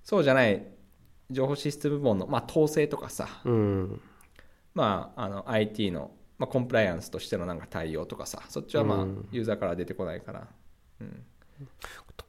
[0.10, 0.66] そうじゃない
[1.30, 4.02] 情報システム部門の、まあ、統制とかさ、うん。
[4.74, 8.42] まあ、あの IT の、まあ、コンプライアンスとしてのなんか対応とかさ。
[8.50, 9.30] そっちはまあ、うん。
[9.32, 10.48] ユーザーから出てこないから、
[11.00, 11.24] うん、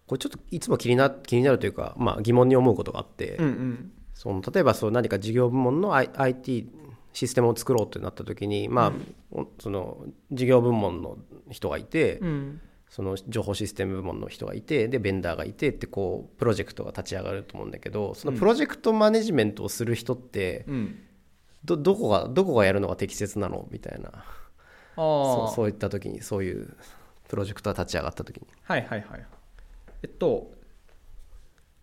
[0.06, 3.92] これちょっといつも気にな気になるというか、まあ、疑問に思うことがあって、うんうん。
[4.12, 6.70] その例えばそう何か事業部門の I- IT
[7.14, 8.92] システムを作ろうってなった時に、まあ
[9.32, 11.16] おその事業部門の
[11.50, 12.60] 人がいて、うん
[12.90, 20.98] その情報システム部門の人がいてでベンダーがいてってこうプロジェクトが立ち上がると思うんだけどそのプロジェクトマネジメントをする人ってうん。
[21.64, 24.24] どどこがどこがやるのが適切なのみたいな。
[24.96, 26.76] そうそういった時にそういう
[27.28, 28.46] プロジェクトが立ち上がった時に。
[28.62, 29.26] はいはいはい。
[30.02, 30.52] えっと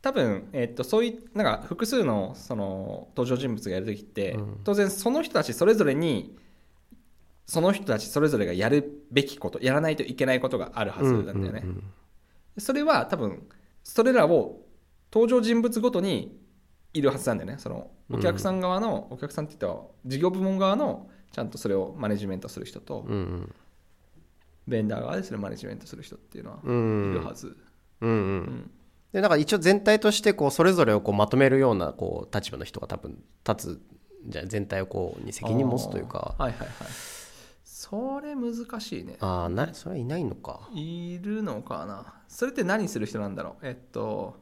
[0.02, 6.38] 多分、えっと、そういうなんか複数のその登場人物がやるときって、当然その人たちそれぞれに
[7.48, 11.84] その人たちそれぞれがやるべきことやらないといけないことがあるはずなんだよね、うんうん
[12.60, 13.48] それは多分
[13.84, 14.62] それらを
[15.14, 16.38] 登場人物ごとに
[16.94, 17.58] いるはずなんだよね。
[17.60, 23.56] そのお客さん側の、お客さんって言ったら事業部門側のちゃんとそれをマネジメントする人と、うんうん。
[24.68, 27.12] ベンダー側でそれをマネジメントする人っていうのはうん。
[27.12, 27.56] いるはず、
[28.02, 28.38] うんううん。
[28.40, 28.72] ん
[29.14, 33.82] でだから一応全体としてこうそれぞれをこうまとめるようなこう立場の人が多分立つ
[34.26, 36.36] じゃあ全体をこうに責任持つというか。
[36.38, 36.68] はいはいはい
[37.90, 39.16] それ難しいね。
[39.22, 40.70] ああなそれはいないのか。
[40.74, 42.16] いるのかな。
[42.28, 43.68] それって何する人なんだろう。
[43.68, 44.36] えっと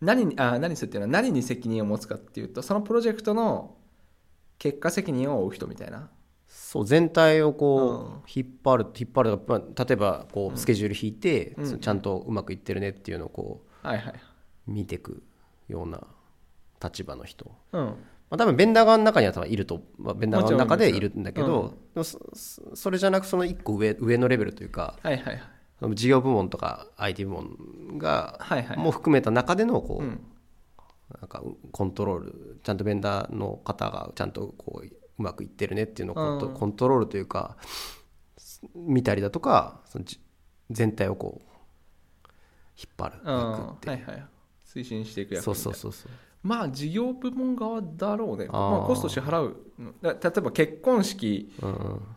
[0.00, 3.76] 何にあ何するっていうのは何に責任を持つかっていうとそのプロジェクトの
[4.58, 6.10] 結果責任を負う人みたいな。
[6.48, 11.80] そう全体をこう引っ張る引っ張る、まあ、例えばこうスケジュール引いて、うん。
[11.80, 15.22] ちゃんとうまくいってるねっていうのをこはいはいう見ていく
[15.68, 16.00] ような
[16.82, 17.94] 立場の人、うん
[18.28, 25.40] まあ、多分ベンダー側の中には多分いると、まあ、ベンダー側の中でいるんだけど、でもそれじゃなくその一個上上のレベルというかはいはい
[25.80, 25.94] はい。
[25.94, 28.76] 事業部門とか IT 部門がはいはい。
[28.78, 30.20] も含めた中でのこう、うん。
[31.20, 36.54] なんかコントロールちゃんとベンダーの方がちゃんとこううまくいってるねっていうのをコント,、うん。
[36.54, 37.56] コントロールというか
[38.74, 40.20] 見たりだとかそのじ
[40.70, 42.28] 全体をこう
[42.76, 43.52] 引っ張るうん。
[43.52, 44.26] いくってはいはい。
[44.66, 46.10] 推進していく役そうそうそうそう
[46.46, 48.46] まあ事業部門側だろうね。
[48.46, 49.56] まあ、コスト支払う。
[50.00, 51.52] だ例えば結婚式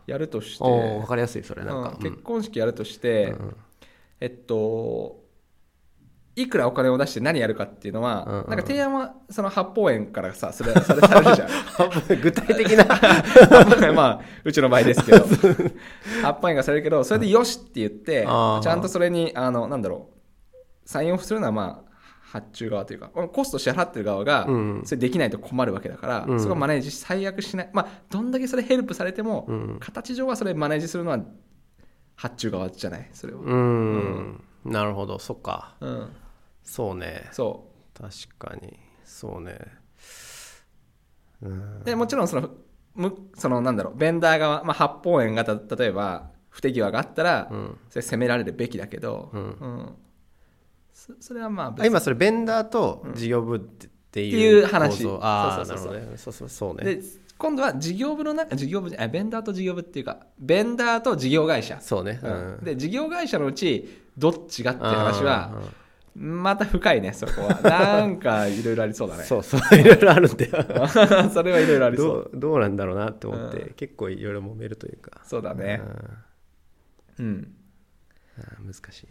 [0.05, 2.03] やるとして、おー分かりやすいそれなんか、うん。
[2.11, 3.55] 結婚式やるとして、うん
[4.21, 5.23] えっと
[6.35, 8.49] いくらお金を出して何やるかっていうのは、うんうん。
[8.49, 11.49] なんか提案はその八方円からさそれそれされるじゃん。
[12.21, 12.85] 具体的な。
[13.93, 15.25] まあうちの場合ですけど。
[16.21, 20.19] 八方円がされるけどそれでよしって言ってちゃんとそれにあのなんだろう。
[20.85, 21.88] サインオフするのはまあ
[22.31, 24.81] 発注側というかコスト支払ってる側がうん。
[24.85, 26.39] それできないと困るわけだから、うん。
[26.39, 27.69] そこをマネージ最悪しない。
[27.73, 29.77] まあどんだけそれヘルプされても、うん。
[29.79, 31.19] 形上はそれマネージするのは
[32.15, 34.43] 発注側じゃないそれを、うん。
[34.63, 35.17] なるほど。
[35.17, 35.75] そっか。
[35.81, 36.11] うん、
[36.63, 37.27] そうね。
[37.31, 38.77] そ確かに。
[39.03, 39.57] そうね。
[41.41, 41.81] うん。
[41.81, 42.49] うでもちろんその
[42.93, 47.77] むそのなんだろうベンダー側、まあ、八方円がた例えば不手際があったら、うん。
[47.89, 49.41] それ責められるべきだけど、うん。
[49.41, 49.45] う
[49.81, 49.95] ん
[51.17, 53.59] そそれはまあ今それベンダーと事業部っ
[54.11, 55.07] ていいうう話。
[55.21, 55.93] ああそうそうそうそう。
[55.93, 56.95] なるほどねそうそうそうね。
[56.95, 57.01] で
[57.37, 62.19] 今度は事業部の中事業部あベンダーと事業部っていうかベンダーと事業会社、そうね。
[62.21, 62.27] う
[62.61, 62.63] ん。
[62.63, 65.53] で事業会社のうちどっちがっていう話は
[66.15, 67.61] また深いねそこは。
[67.63, 69.23] なんかいろいろありそうだね。
[69.23, 70.87] そうそういろいろあるんだよ。
[71.31, 75.21] それはいろいろありそどううどうなんだろうなって思って、う結構いろいろ揉めるというか。
[75.23, 75.81] そうだね。
[77.19, 77.25] うん。
[77.25, 77.55] うん。
[78.65, 79.07] 難しい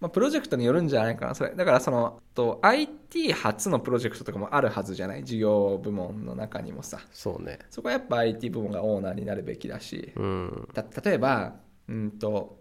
[0.00, 1.54] まあ、プロジェクトによるんじゃないかなそれ。
[1.56, 5.24] だからそのと IT 初のプロジェクトとかもあるはずじゃない？
[5.24, 7.00] 事業部門の中にもさ。
[7.10, 7.58] そうね。
[7.70, 10.12] そこはやっぱ IT 部門がオーナーになるべきだし。
[10.14, 10.68] うん。
[10.72, 11.54] た例えば
[11.88, 12.60] うんと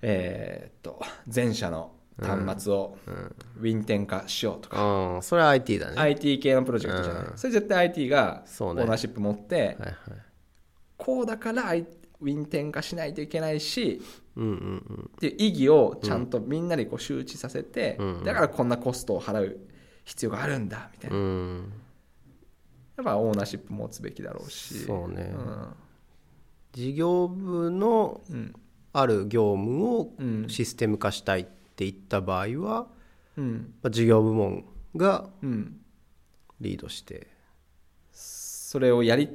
[0.00, 1.00] えーっと
[1.32, 2.96] 前社の端末を
[3.58, 7.38] ウィンテン化しようとか、うんそれは IT だね、IT 系のプロジェクトじゃない、うん。
[7.38, 8.82] それ絶対 IT がオそうね。
[8.82, 9.94] ーナーシップ持って、はいはい。
[10.96, 11.86] こうだから I-
[12.22, 14.00] ウィンテン化しないといけないし
[14.36, 15.10] うんうんうん。
[15.16, 18.24] っていう意義をちゃんとみんなにこう周知させて、うん。
[18.24, 19.60] だからこんなコストを払う
[20.04, 21.72] 必要があるんだみたいな、うん。
[22.96, 24.78] やっぱオーナーシップ持つべきだろうし。
[24.84, 25.34] そうね。
[25.34, 25.74] うん。
[26.72, 28.54] 事業部のうん。
[28.94, 31.46] ある業務をうんシステム化したいっ
[31.76, 32.86] ていった場合は、
[33.36, 33.74] うん。
[33.82, 34.64] まあ事業部門
[34.96, 35.76] がうん。
[36.60, 37.26] リードして。
[38.12, 39.28] それをやり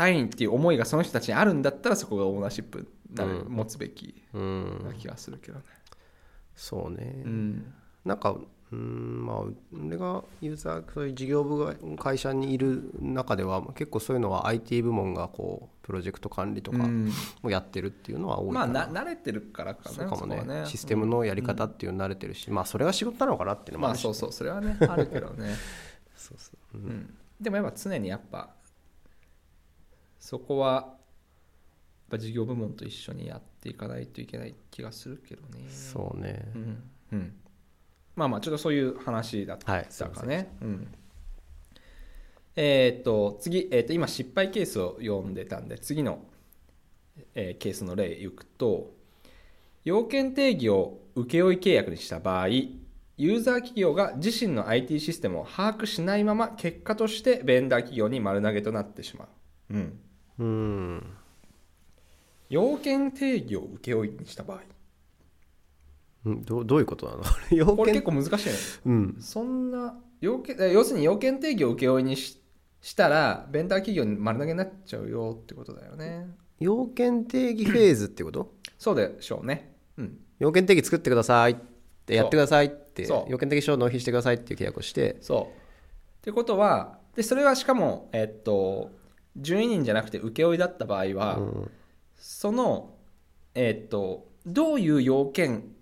[0.00, 3.52] たいっていう思いがその人たちにあるんだったらそこがオーナーシップなる、うん。
[3.52, 4.82] 持つべきうん。
[4.84, 5.64] な気がするけどね、
[6.54, 7.72] そうね、うん。
[8.04, 8.36] なんか
[8.72, 9.36] うんまあ
[9.72, 17.12] 俺がユーザーそういう事業部が会社にいる中では結構そういうのは IT 部門がこうプロジェクト管理とかうん。
[17.42, 20.36] をやってるっていうのは多いまあかな、な慣れてるからかねそうかもね。
[20.38, 25.54] そこはシステムのやり方っていうの慣れてるし、まあそれが仕事なのかなっていうのもあるし、まあそうそうそれはねあるけどね。
[26.16, 26.78] そうそう。
[26.78, 28.50] うん、でもやっぱ常にやっぱ
[30.20, 30.88] そこはやっ
[32.10, 35.64] ぱ事業部門と一緒にやっていかないといけない気がするけどね。
[35.68, 36.48] そうね。
[36.54, 36.82] うん。
[37.12, 37.32] うん、
[38.16, 40.94] まあまあちょっとそういう話だったはいかね、うん、
[42.56, 46.20] えーっと次、えーっと今失敗ケースを読んでたんで次の、
[47.34, 48.92] えーケースの例いくと
[49.84, 59.26] 要件定義を請負契約にした場合ユーザー企業が自身の IT システムを把握しないまま結果としてベンダー企業に丸投げとなってしま
[59.70, 60.00] う、うん、
[60.40, 61.16] うん。
[62.48, 64.60] 要件定義を請負にした場合。
[66.26, 66.44] うん。
[66.44, 67.22] どうどういうことなの？
[67.56, 68.54] 要これ結件構難しいね
[68.86, 69.16] うん。
[69.20, 72.40] そんな要件え要するに要件定義を請負にし
[72.80, 76.28] したらベンダー企業に丸投げになっちゃうよってことだよね。
[76.58, 78.54] 要件定義フェーズってこと？
[78.78, 79.74] そうでしょうね。
[79.98, 80.18] うん。
[80.38, 81.56] 要件定義作ってくださいっ
[82.06, 85.18] てやってくださいって要件定義書を納品してくださいっていう契約をして。
[85.20, 85.58] そう。
[86.18, 88.90] ってことはでそれはしかもえっと
[89.36, 91.70] 順位人じゃなくて請負だった場合は、うん。
[92.16, 92.94] その
[93.54, 95.72] えっとどういう要件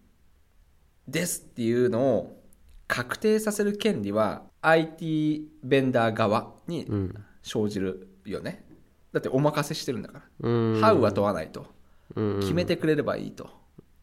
[1.07, 2.42] ですっていうのを
[2.86, 7.14] 確定させる権利は IT ベンダー側にうん。
[7.42, 8.64] 生じるよね。
[9.12, 10.24] だってお任せしてるんだから。
[10.40, 10.80] うん。
[10.80, 11.66] ハウは問わないと。
[12.14, 12.40] うん。
[12.40, 13.49] 決めてくれればいいと。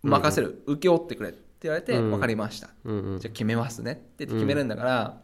[0.02, 0.64] 任せる。
[0.66, 1.34] 請け負ってくれ
[1.66, 2.12] 言われて、うん。
[2.12, 2.70] 分かりました。
[2.84, 3.20] うんうん。
[3.20, 5.22] じゃあ決めますねって決めるんだから、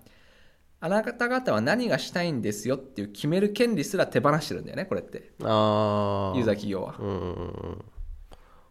[0.84, 5.32] あなた方は何がしたいんですよっていう決める権利すら手放してるんだよねこれって。
[5.44, 6.96] ああユーザー企業は。
[7.00, 7.86] うんうんうん。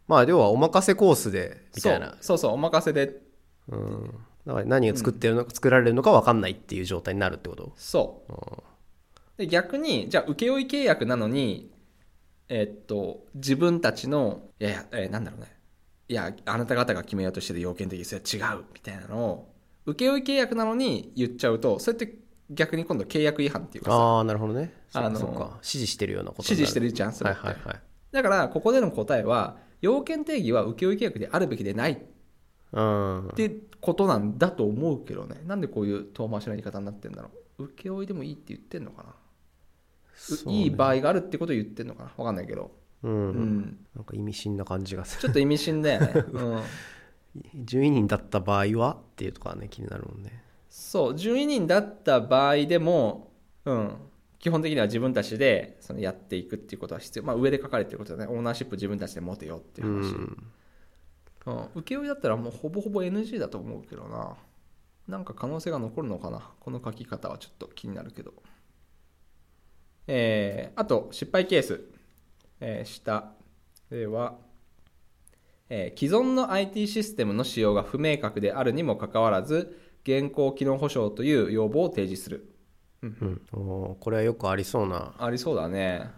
[0.08, 2.16] まあ要はお任せコースでみたいな。
[2.20, 3.22] そうそうお任せで。
[3.68, 4.14] うん。
[4.44, 7.72] だから何が作ってるのか、作られるのか分かんないっていう状態になるってこと？
[7.76, 8.62] そう。
[9.38, 11.70] で逆にじゃあ請負契約なのに
[12.48, 15.56] えっと自分たちのいやいや、えーなんだろうね。
[16.08, 19.49] いやあなた方が決めようとしてる要件的にそれは違うみたいなのを
[19.86, 22.14] 請負契約なのに言っちゃうとそれって
[22.50, 24.72] 逆に今度契約違反っていうかさああなるほどね。
[24.92, 25.50] あのかそうか。
[25.56, 27.80] 指示してるようなこと指示してるるじゃんそれって、はいはいはい。
[28.12, 31.98] だからここでの答えは要件定義は請負契約であるべきでないっ
[32.72, 33.32] うん。
[33.34, 33.50] て
[33.80, 35.42] ことなんだと思うけどね。
[35.46, 37.64] なんでこういう遠回しな言い方になってんだろう。
[37.64, 40.58] 請負でもいいって言ってんのかな、ね。
[40.58, 42.12] いい場合があるってことを言ってんのかな。
[42.16, 42.70] わかんないけど、
[43.02, 45.22] うん、うん、なんか意味深な感じがする。
[45.22, 46.60] ちょっと意味深だよね、 うん、
[47.36, 50.42] 12人だった場合はっていうとこはね気になるもんね。
[50.68, 53.32] そう12人だった場合でも、
[53.64, 53.96] うん、
[54.38, 58.32] 基本的には自分たちでそのやっていくっていうことは必要、まあ、上で書かれてることだね。
[58.32, 60.50] オーナーシップ自分たちで持てよっていうう話、ん。
[61.46, 64.36] うん、請負だったらもうほぼほぼ NG だと思うけどな。
[65.08, 66.50] なんか可能性が残るのかな。
[66.60, 68.32] この書き方はちょっと気になるけど。
[70.06, 71.80] えーあと失敗ケース、
[72.60, 73.32] えー下。
[73.90, 74.38] では、
[75.70, 82.52] えー既存の IT システムの使用が不明確であるにもかかわらず現行機能保証という要望を提示する。
[83.02, 83.40] うん。
[83.52, 85.14] おーこれはよくありそうな。
[85.18, 86.10] ありそうだね。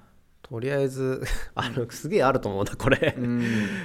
[0.42, 1.22] とりあえず
[1.54, 3.14] あのすげえあると思うんだこれ。
[3.16, 3.42] うん。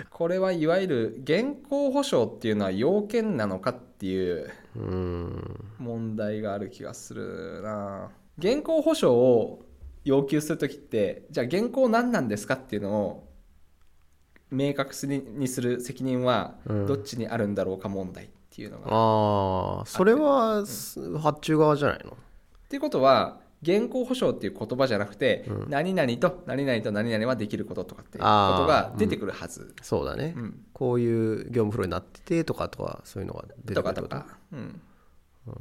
[0.10, 5.66] これはいわゆる現行保証っていうのは要件なのかっていううん。
[5.80, 8.12] 問題がある気がするな。
[8.38, 9.66] 現行保証を
[10.06, 13.27] 要求するときってじゃあ現行何なんですかっていうのを
[14.52, 16.86] 明確にする責任はうん。
[16.88, 20.64] どっちにあるんだろうか問題っていうのが、っああそれは
[21.22, 22.18] 発注側じゃないの？
[22.70, 28.28] ていうことは現行保証っていう言葉じゃなくて、何々と何々と何々はできることとかっていうこと
[28.68, 30.66] が出てくるはず、そうだね、うん。
[30.74, 34.04] こういう業務フローになっててとかとかそういうのが出てとくると？
[34.10, 34.82] か、うん。
[35.50, 35.54] っ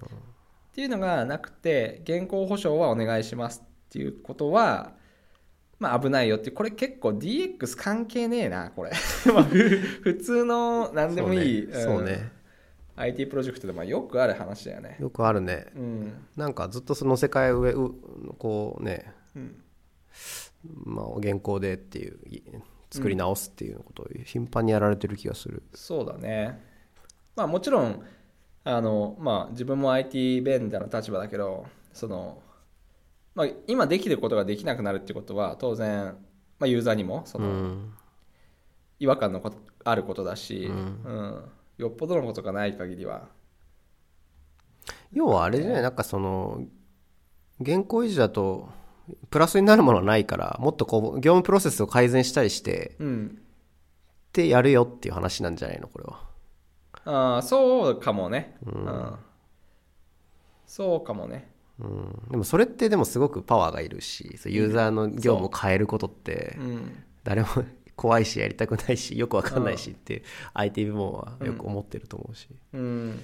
[0.75, 4.93] ていうのがなくて現行保証はお願いしますっていうことは
[5.79, 8.93] まあ危ないよってこれ結構 DX 関係ねえなこれ。
[9.33, 11.69] まあふ普通の何でもいい。
[11.71, 11.83] そうね。
[11.83, 12.13] そうね。
[12.13, 12.31] ん
[12.97, 14.97] IT プロジェクトでもよくある話だよね。
[14.99, 15.67] よくあるね。
[15.77, 16.27] うん。
[16.35, 17.95] なんかずっとその世界上う
[18.39, 19.63] こうねうん。
[20.85, 22.43] まあ現行でっていうい
[22.91, 25.63] 作り直すっていうことを頻繁にやられてる気がする。
[25.75, 26.59] そうだね。
[27.35, 28.03] まあもちろん
[28.65, 32.43] あのまあ自分も IT ベンダーの立場だけどその、
[33.37, 36.17] まあ、今できることができなくなるってことは当然、
[36.59, 37.93] まあ、ユーザーにもその、うん。
[38.99, 41.45] 違和感のことあることだし、ううん。
[41.77, 43.29] よっぽどのことがない限りは。
[45.13, 45.83] 要はあれじゃない？
[45.83, 46.65] なんかその
[47.61, 48.69] 現行維持だと
[49.31, 53.43] プラスになるものはないからもっとこう業務プロセスを改善したりしてうんっ
[54.33, 56.21] てやるよっていう話なんじゃないのこれは。
[57.05, 59.15] ああそうかもね、うん。
[60.67, 61.51] そうかもね
[61.81, 62.29] うん。
[62.31, 66.63] でもそれってでもすごくパワーがいるしそうユーザーの業務を変えることってう。
[66.63, 67.05] ん。
[67.25, 67.49] 誰も
[67.97, 70.23] 怖いしやりたくないしよくわかんないしって
[70.53, 73.19] IT 部門はよく思ってると思うし、うん、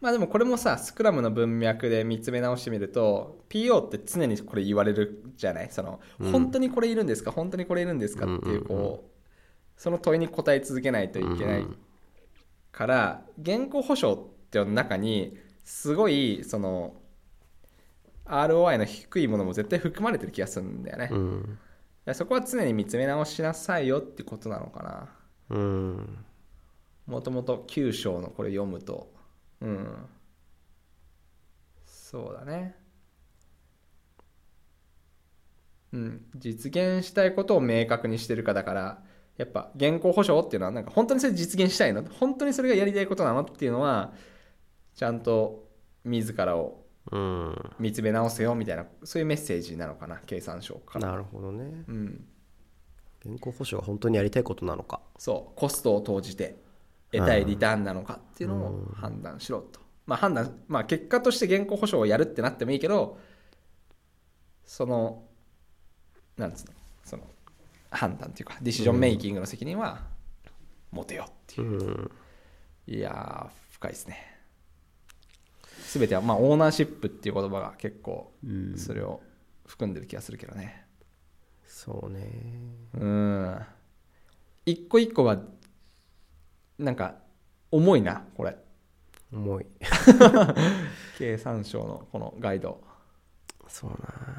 [0.00, 5.68] まあでもこれもさスクラムの文脈で見つめ直してみると PO って常にこれ言われるじゃない？
[5.70, 6.00] その、
[6.32, 7.30] 本当にこれいるんですか？
[7.30, 8.24] 本当にこれいるんですか？
[8.24, 9.10] っていうこう、
[9.80, 11.66] その問いに答え続けないといけない
[12.72, 15.36] から現行保証っていうの中に
[15.70, 16.94] すごいその
[18.26, 21.58] ROI の低いものも絶対含まれてる気がするんだよね、うん。
[22.04, 25.08] らそこは常に見つめ直しなさいよってことなのかな。
[25.50, 26.18] うん。
[27.06, 29.12] もともと9章のこれ読むと。
[29.60, 29.86] うん。
[31.86, 32.74] そうだね。
[35.92, 36.26] うん。
[36.34, 39.02] 実現したいことを明確にしてるかだから
[39.38, 42.02] やっぱ現行保証っていうのはなんか本当にそれ実現したいの？
[42.04, 43.42] 本当にそれがやりたいことなの？
[43.42, 44.12] っていうのは
[44.94, 45.68] ちゃんと
[46.04, 47.72] 自らをうん。
[47.78, 51.08] 見つめ直せよみたいなそういうメッセージなのかな経産省から。
[51.08, 51.84] なるほどね。
[51.88, 52.24] うん。
[53.24, 55.00] 現行保証が本当にやりたいことなのか。
[55.18, 55.58] そう。
[55.58, 56.56] コストを投じて
[57.12, 63.18] 得たいリターンなのかっていうのを判断しろと、まあ判断まあ結果として現行保証をやるってなってもいいけど
[64.64, 65.24] その
[66.36, 66.72] なんつうの
[67.04, 67.24] その
[67.90, 70.02] 判断っていうかディシジョンメイキングの責任は
[70.92, 72.10] 持てよっていう、うん。
[72.86, 74.29] いやー深いですね
[75.92, 78.32] 全てはまあオーナーシップっていう言葉が結構
[78.76, 79.20] それを
[79.66, 80.84] 含んでる気がするけどね。
[81.66, 82.28] そうね。
[82.94, 83.60] うん。
[84.66, 85.40] 一個一個が
[86.78, 87.16] なんか
[87.72, 88.56] 重いなこれ。
[89.32, 89.66] 重い。
[91.18, 92.80] 経産省のこのガイド。
[93.66, 93.90] そう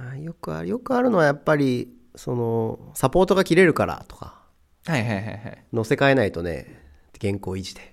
[0.01, 4.41] なよくあるよくあるのはやっぱりそのサポートが切れるからとか。
[4.85, 5.65] はいはいはいはい。
[5.73, 6.81] 載せ替えないとね
[7.19, 7.90] 原稿維持で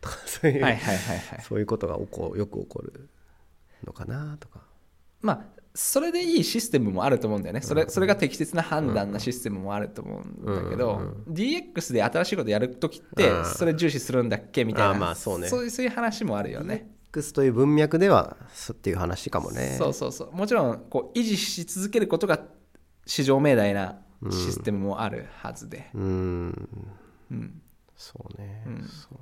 [0.00, 0.76] とかそういう、
[1.46, 3.08] そういうことが起こよく起こる
[3.84, 4.60] のかなとか。
[5.20, 7.60] まあそれでいいシステムもあると思うんだよね。
[7.60, 13.44] それそれが適切な判断なシステムもあると思うんだけど、DX で新しいことやるときってうん。
[13.44, 15.46] それ重視するんだっけみたいなあまあそうね。
[15.48, 16.90] そういう話もあるよね。
[17.10, 18.36] X という文脈では
[18.72, 19.76] っていう話かもね。
[19.78, 20.32] そうそうそう。
[20.32, 22.40] もちろんこう維持し続けることが
[23.06, 26.68] 至上命題なシステムもあるはずで、うーん。
[27.30, 27.62] うん。
[27.96, 28.82] そうね、うん。
[28.82, 29.18] そう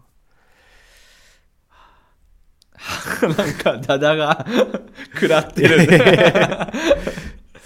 [3.37, 4.47] なんかダダが
[5.15, 6.71] 食らってるね。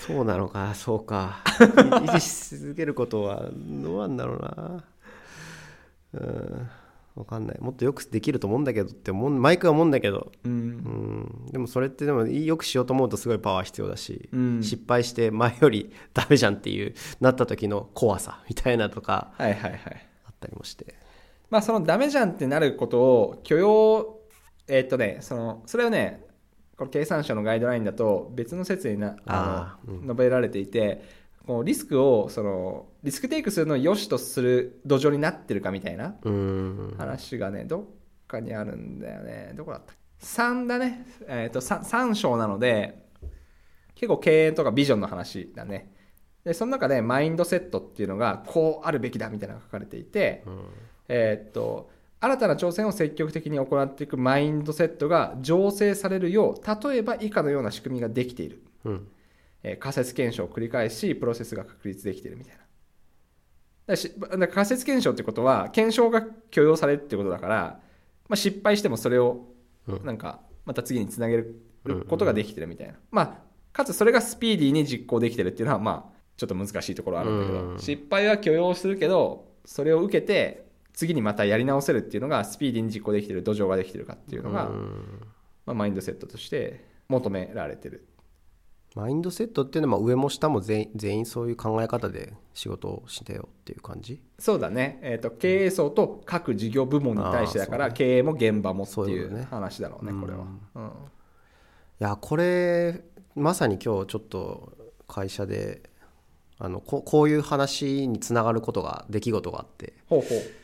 [0.06, 0.74] そうなのか。
[0.74, 1.40] そうか。
[1.44, 4.84] 維持し続けることはどうなんだろうな。
[6.14, 6.70] うん。
[7.16, 7.58] 分かんない。
[7.60, 9.30] もっとよくできると思うんだけどって思う。
[9.30, 10.32] 毎回思うんだけど。
[10.44, 10.52] うん。
[10.52, 11.46] うん。
[11.52, 14.62] でもそれってでもよくしようと思うとすごいパワー必要だし、うん。
[14.62, 19.80] 失敗して前よりダメじゃんっていうなった時の怖さ みたいなとかはいはいはい。
[20.26, 20.94] あったりもして。
[21.50, 24.19] まあそのダメじゃんってなることを許容
[24.72, 26.24] えーっとねそのそれはね
[26.76, 29.96] この経産省のガイドラインだと別の説になああーうん。
[29.98, 31.02] の述べられていて
[31.46, 36.94] こうリスクをそのリスクテイクするのを良しとする土壌になってるかみたいなうん。
[36.96, 37.84] 話がねどっ
[38.28, 39.52] かにあるんだよね。
[39.56, 39.92] どこだった
[40.24, 41.06] 3だね。
[41.26, 43.06] えーっと 3, 3章なので
[43.94, 45.92] 結構経営とかビジョンの話だね。
[46.44, 50.42] でその中でマインドセットっていうのがこうあるべきだみたいなのが書かれていて、
[51.08, 51.90] えーっと
[52.20, 59.08] 新たな挑戦を積極的に行っていくマインドセットが醸成されるよう例えば以下のような仕組みができている、うん。
[59.62, 62.60] えー仮説検証を繰り返しプロセスが確立できているみたいな。
[63.86, 67.80] だしだ仮説検証ってことは検証が許容されるってことだから、
[68.28, 69.46] まあ、失敗してもそれを
[69.88, 70.04] うん。
[70.04, 71.62] なんかまた次につなげる
[72.08, 77.78] ことができてるみたいな、まあかつそれがスピーディーに実行できてるっていうのはまあちょっと難しいところはあるんだけど、うん。
[77.78, 80.69] 失敗は許容するけどそれを受けて
[81.00, 85.22] 次にまたやり直せるっていうのがスピーディーに実行できてる土壌ができてるかっていうのが、うん。
[85.64, 88.06] まあ、マインドセットとして求められてる。
[88.94, 94.20] マインドセットっていうのはまあ上も下も全員全員そういう考え方で仕事をしてよっていう感じ？
[94.38, 100.12] そうだね、えー、と経営層と各事業部門に対してだから、う経営も現場もっていそう話だろうね。
[100.20, 100.44] これは、
[100.74, 100.84] うん。
[100.84, 100.88] い
[102.00, 104.76] やこれまさに今日ちょっと
[105.08, 105.88] 会社で
[106.58, 109.94] あのここういう話につながることが出来事があって。
[110.10, 110.59] ほうほう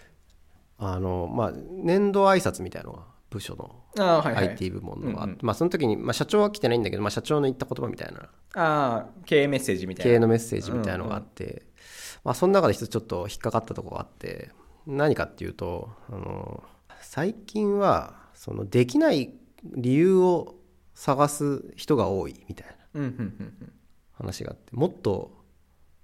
[0.78, 4.48] あの、まあ、年度挨拶みたいなのが部署のあーはいはい。
[4.50, 5.46] IT 部門のがあって、うんうん。
[5.46, 8.20] まあ、その時に、まあ、社長は来てないんだけど、まあ、社長の言った言葉みたいな。
[8.20, 10.10] ああ経営メッセージみたいな。
[10.10, 11.62] 経営のメッセージみたいなのがあって、
[12.24, 14.50] まあ、その中で一つちょっと引っかかったところがあって
[14.86, 16.62] 何かっていうとあの
[17.00, 19.32] 最近はそのできない
[19.64, 20.56] 理由を
[20.94, 23.72] 探す人が多いみたいなうんうんうん。
[24.12, 25.30] 話があってもっと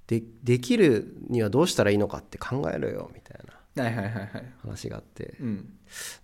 [0.07, 4.53] でできるにはどうしたらいいのかって考えろよみたいなうんはいはいはいはい。
[4.63, 5.35] 話があって。
[5.41, 5.73] うん。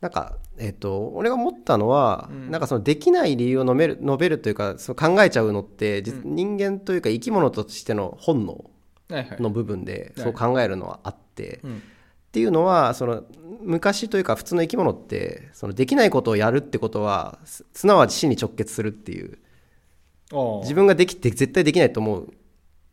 [0.01, 2.51] なんか、えっと俺が思ったのは、うん。
[2.51, 8.71] なんかそのできない理由を述べる述べるというかその考えちゃうのって、実人間というか生き物としての本能
[9.11, 10.25] の部分ではい。
[10.25, 11.77] そう考えるのはあって、うん。
[11.77, 11.81] っ
[12.31, 13.25] ていうのはその
[13.63, 19.39] 昔というか普通の生き物ってそのできないことをやるってことはすすなわち死に直結するっていう。
[20.61, 22.29] 自分ができて絶対できないと思う。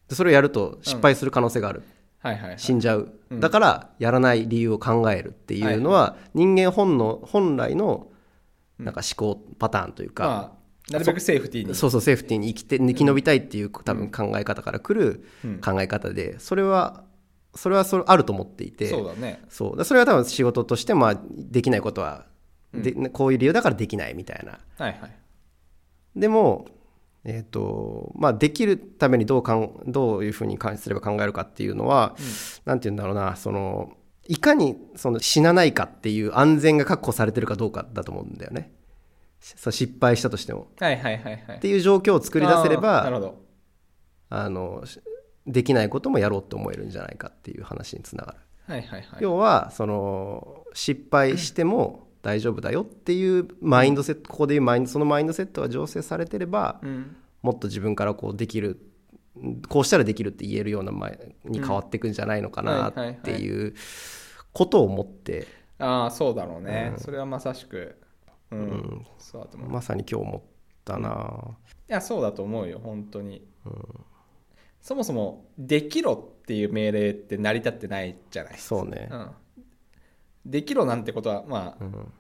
[0.08, 1.84] でそれをやると失敗する可能性がある、
[2.26, 2.60] はいはいはい。
[2.60, 3.40] 死んじゃう、うん。
[3.40, 8.08] だからやらない理由を考えるっていうのは人間本能本来の
[8.80, 10.52] なんか思考パターンというか、ま
[10.90, 11.76] あなるべくセーフティーに。
[11.76, 15.62] そうそうセーフティーに生きて生き延びたいっていう多分考え方から来るうん。
[15.62, 17.04] 考え方でそれは
[17.54, 19.44] それはそれあると思っていてそうだね。
[19.48, 19.78] そう。
[19.78, 22.26] だそれは多分仕事としてまあできないことは
[22.74, 24.60] で、こういう理由だからできないみたいな。
[24.78, 25.12] はいはい。
[26.16, 26.66] でも
[27.28, 32.16] えーとまあ、できるためにどうかんどういうふうに関すれば考えるかっていうのは、
[32.66, 33.94] なんて言うんだろうなその
[34.28, 38.72] いかにその死なないかっていう安全が確保されてるかどうかだと思うんだよね。
[39.40, 40.68] 失敗したとしても。
[40.80, 41.58] はいはいはいはい。
[41.58, 43.42] っていう状況を作り出せればるほど。
[44.30, 45.00] あのし
[45.48, 49.20] できないこともやろうと思えるんじゃないかっていう話につながる、はいはいはい。
[49.20, 57.16] 要はその失敗しても大丈夫だよっていうマインドセットここでいうマインドそのマインドセットが醸成されてれば、うん。
[57.44, 58.80] もっと自分からこうできる
[59.70, 63.76] こうしたらできるって言えるような前に変わっていくんじゃないのかなっていう
[64.54, 65.46] ことを思って。
[65.78, 67.96] ああそうだろうね、それはまさしく。
[68.50, 69.70] うん、そうだと思う。
[69.70, 70.42] いまさに今日思っ
[70.84, 71.58] たな、
[71.88, 73.46] やそうだと思うよ本当に、
[74.82, 79.10] そもそも「できろ」っていう命令って成り立ってないじゃないそうね。
[79.12, 79.30] うん、
[80.46, 82.12] できろなんてことはまあうん。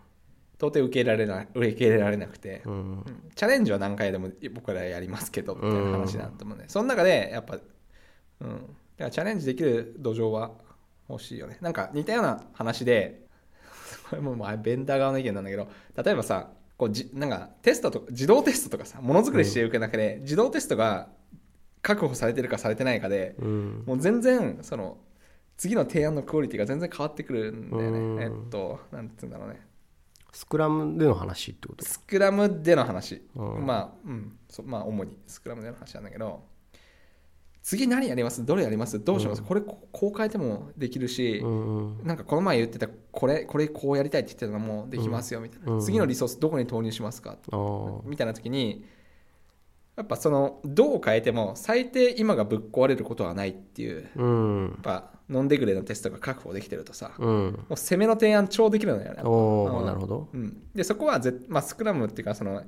[0.58, 2.74] 到底受け入れられな受け入れられなくて、うん。
[2.74, 3.06] うん
[3.36, 7.60] チャレンジは何回でも僕らやりますけどみたいな話なんだと思うね、その中でやっぱ、
[8.40, 8.64] うん、だか
[9.00, 10.52] らチャレンジできる土壌は
[11.10, 11.58] 欲しいよね。
[11.60, 13.26] なんか似たような話で
[14.10, 15.68] これもまあベンダー側の意見なんだけど
[16.02, 21.10] 例えばさこうじなんかテストとか自動テストとかさものづくりしていく中で、自動テストが
[21.82, 23.84] 確保されてるかされてないかでうん。
[23.86, 24.98] もう全然その
[25.58, 28.16] 次の提案のクオリティが全然変わってくるんだようん。
[28.18, 29.62] ねえっとなんて言うんだろうね。
[30.34, 31.86] スクラムでの話ってこと？
[31.86, 33.66] スクラムでの話、うん。
[33.66, 36.44] まあ、うん、そまあ、主にスクラムでの話なんだけど、
[37.64, 38.46] 次何やります？
[38.46, 39.02] どれやります？
[39.02, 45.80] どうします、これここう変えてもできるし、うんなんかこの前言ってた、これ、これこうやりたいって言ってたのもできますよみたいな、うん。
[45.82, 47.38] 次のリソースどこに投入しますか、
[48.04, 48.86] みたいな時に、
[49.96, 54.68] やっぱその、どう変えても、最低今がぶっ壊れることはないっていう、やうん。
[54.74, 57.66] っぱ、ノンデグレのテストが確保できてるとさ、もうん。
[57.70, 59.24] う攻めの提案超できるのよね。
[59.24, 60.30] おなるほど。
[60.34, 62.64] うん、でそこはぜ、まあ、スクラムっていうかその、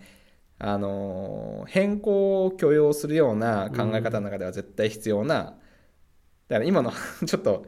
[0.60, 5.58] あのー変更を許容するような考え方の中では絶対必要な、
[6.48, 6.92] だから今の
[7.26, 7.66] ちょっと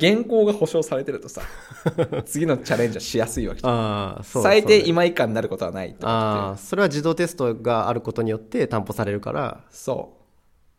[0.00, 1.42] 原稿が保証されてるとさ
[2.24, 4.24] 次のチャレンジはしやすいわけじゃん。
[4.24, 9.60] 最低今以下になることはないと思あそれは自動テストがあることによって担保されるから。
[9.68, 10.16] そ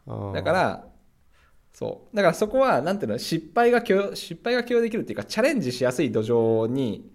[0.08, 0.34] う。
[0.34, 0.86] だから
[1.74, 2.16] そう。
[2.16, 7.12] だからそこはなんていうの失敗が許容失敗が許容できるっていうかチャレンジしやすい土壌に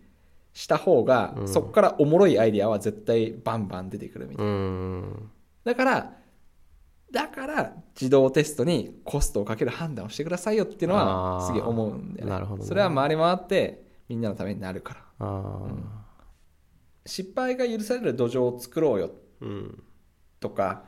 [0.53, 4.51] した方が、そこからおもろいアイディアは絶対バンバン出てくるみたいな。
[4.51, 5.31] うん。
[5.63, 6.13] だから、
[7.13, 12.33] だから自動テストにコストをかける判断をしてくださいよっていうのはすげえ思うんだよね。
[12.33, 12.69] なるほどね。
[12.69, 15.01] それは回り回ってみんなのためになるから。
[15.21, 15.63] あ
[17.07, 19.11] 失敗が許される土壌を作ろうよ
[20.41, 20.85] とか、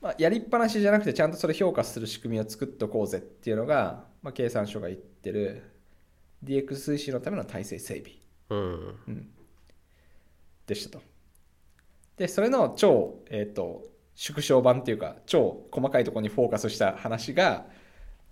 [0.00, 5.62] まあ、やりっぱなしじゃなくてちゃんとそれ評価する仕組みを作っておこうぜっていうのが、まあ、経産省が言ってる
[6.44, 8.12] DX 推進のための体制整備。
[8.50, 9.28] うん
[10.66, 11.04] でしたと。
[12.16, 13.84] で、それの超、えっ、と、
[14.14, 17.66] 縮小版っていうか、超細かいところにフォーカスした話が、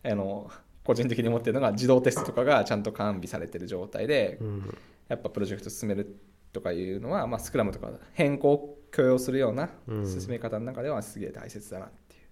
[0.04, 0.50] あの、
[0.84, 6.20] 個人的に思ってるのが、自動テストとかがちゃんと完備されてる状態で、うんやっぱプロジェクト進める
[6.52, 10.06] とかいうのは、まあ、スクラムとか変更を許容するようなうん。
[10.06, 12.22] 進め方の中ではすげえ大切だなっていう。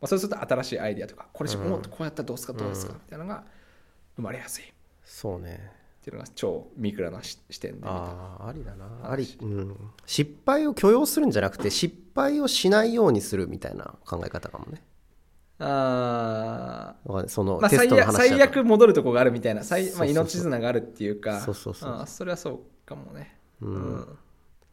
[0.00, 3.44] まあ、そうすると新しいアイディアとか、これもっとこうやったらどうですか、どうですか、みたいなのが
[4.16, 4.64] 生まれやすい。
[5.04, 5.72] そうね。
[6.00, 7.86] っていうのが超ミクラな視視点で。
[7.86, 9.10] ああありだな。
[9.10, 14.82] あり、うん、失敗を許容するんじゃなくて失敗をしないようにするみたいな考え方かもね。
[15.60, 16.94] あ
[17.26, 19.62] そのまあ、最悪最悪戻るとこがあるみたいな。
[19.64, 21.40] 最、まあ、命綱があるっていうか。
[21.40, 21.90] そうそうそう。
[21.90, 24.18] あーそれはそうかもね、うん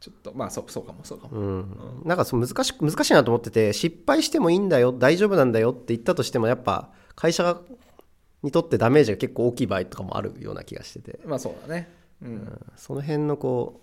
[0.00, 7.60] ちょっとまあそうそうかもそうかも、うん、なんかそう難しく難しいなと思ってて失敗してもいいんだよ大丈夫なんだよって言ったとしてもやっぱ会社が
[8.42, 11.88] にとってダメージが結構大きい場合とかもあるような気がしてて、まあそうだね。
[12.22, 12.60] うん、うん。
[12.76, 13.80] その辺のこ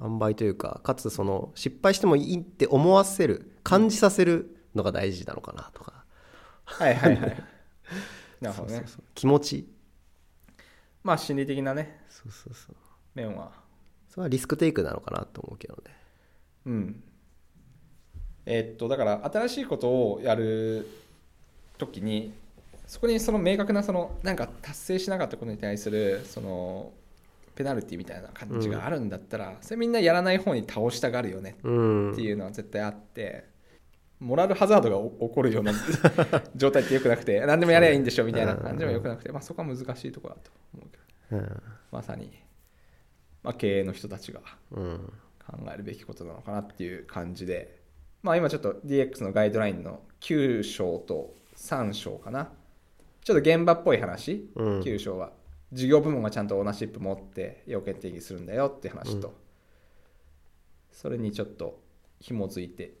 [0.00, 6.04] う塩梅というかかつその失敗してもいいって思わせる感じさせるのが大事なのかなとか、
[6.64, 7.42] はいはいはい。
[8.40, 8.84] なるほどね。
[9.14, 9.68] 気持ち。
[11.04, 12.04] まあ心理的なね。
[12.08, 12.76] そうそうそう。
[13.14, 13.52] 面は
[14.12, 15.80] それはリスクテイクなのかなと思うけどね。
[16.66, 17.02] うん。
[18.44, 20.86] えーっとだから新しいことをやる
[21.78, 22.34] ときに
[22.86, 26.92] そこにその明確なそのなんか達成しなかったことに対するその
[27.54, 33.44] ペナルティみたいな感じがあるんだったら、それみんなやらない方に倒したがるよねうんっていうのは絶対あって、
[34.20, 35.72] モラルハザードが起こるような
[36.56, 41.42] 状態ってよくなくて何でもやればいいんでしょみたいな感じもよくなくて、まあ、そこは難しいところだと思うけど。
[41.42, 41.62] うん。
[41.90, 42.30] まさに、
[43.42, 44.40] まあ、経営の人たちが
[44.70, 45.12] うん。
[45.44, 47.82] 考えるべきことなのかなっていう感じで、
[48.22, 52.50] まあ、今ちょっと DX のガイドラインの9章と3章かな。
[53.24, 54.80] ちょっと現場っぽい話、うん。
[54.80, 55.32] 9章は。
[55.72, 59.34] 事業部門がちゃんとオーナーシップ持って要件定義するんだよって話と、
[60.90, 61.82] それにちょっと
[62.20, 62.94] 紐づいて、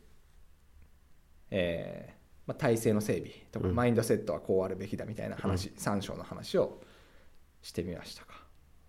[1.50, 3.74] えーまあ、体制の整備とか、うん。
[3.74, 6.80] マインドセットはこうあるべきだみたいな話、3章の話を
[7.60, 8.42] してみましたか。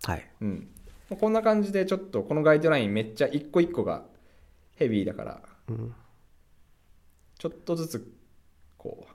[0.06, 0.30] はい。
[0.42, 0.70] うん、
[1.10, 4.04] こんな感じでちょっとこのガイドラインめっちゃ一個一個が
[4.76, 5.94] ヘビーだからうん。
[7.38, 8.14] ちょっとずつ
[8.78, 9.06] こ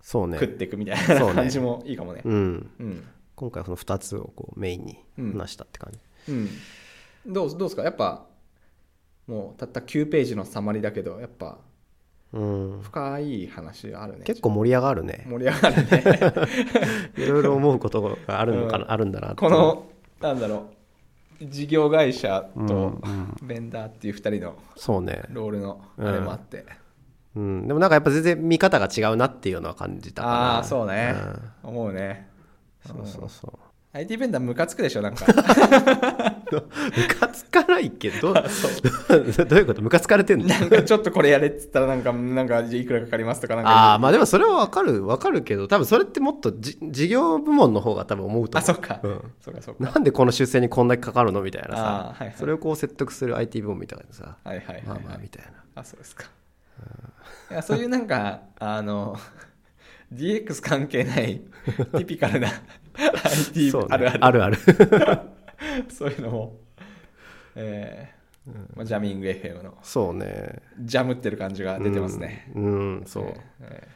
[0.00, 0.36] そうね。
[0.36, 2.22] う食っていくみたいな感じもいいかもね。
[2.24, 2.70] うん。
[2.80, 3.04] うん。
[3.36, 6.48] 今回はその2つをこうメインに話したって感じ、うん、
[7.26, 7.82] どうどうですか？
[7.82, 8.26] やっぱ
[9.26, 11.58] もうたった9ページのサマリだけどやっぱ
[12.32, 12.80] うん。
[12.82, 14.24] 深い話あるね。
[14.24, 15.24] 結構盛り上がるね。
[15.28, 16.04] 盛り上がるね。
[17.24, 18.90] いろいろ思うことがあるのかな、うん。
[18.90, 19.36] あるんだなって。
[19.36, 19.86] この
[20.20, 20.79] なんだろう
[21.42, 26.66] 事業会社とうんベンダーっていう2人のそうね、ロールのあれもあって、
[27.34, 30.34] うん、でもなんかやっぱ全然見方が違うなっていうのは感じたかな。
[30.34, 31.14] ああそうね、
[31.64, 31.70] うん。
[31.70, 32.28] 思うね。
[32.86, 35.26] そうそうそう IT ベンダームカつくでしょなんか。
[36.50, 36.62] ム
[37.18, 38.32] カつかないけど。
[39.48, 39.82] どういうこと？
[39.82, 40.46] ムカつかれてんの？
[40.46, 48.70] なんかちょっとこれやれっつったらなんかなんかいくらかかりますとかなんかああまあでもそれはわかるわかるけど多分それってもっとじ事業部門の方が多分思うと思う。
[48.70, 49.32] あそっか、うん。
[49.40, 49.84] そっかそっか。
[49.84, 52.34] なんでこの修正にこんだけかかるのみたいなさ、はいはい。
[52.36, 54.84] それをこう説得する IT 部門みたいなさ、はいはいはい、はい。
[54.86, 55.52] まあまあみたいな。
[55.74, 56.26] あそうですか、
[57.50, 59.16] いやそういうなんかあの
[60.12, 61.40] DX 関係ない
[61.74, 62.48] ティピカルな
[62.94, 63.88] IT そうね。
[63.90, 64.24] あるある。
[64.24, 64.56] あるある。
[65.90, 66.60] そういうのも、
[67.54, 68.20] えー
[68.74, 69.76] まあ、ジャミング FM の。
[69.82, 70.60] そうね。
[70.80, 73.88] ジャムってる感じが出てますね、うん、うんそう、え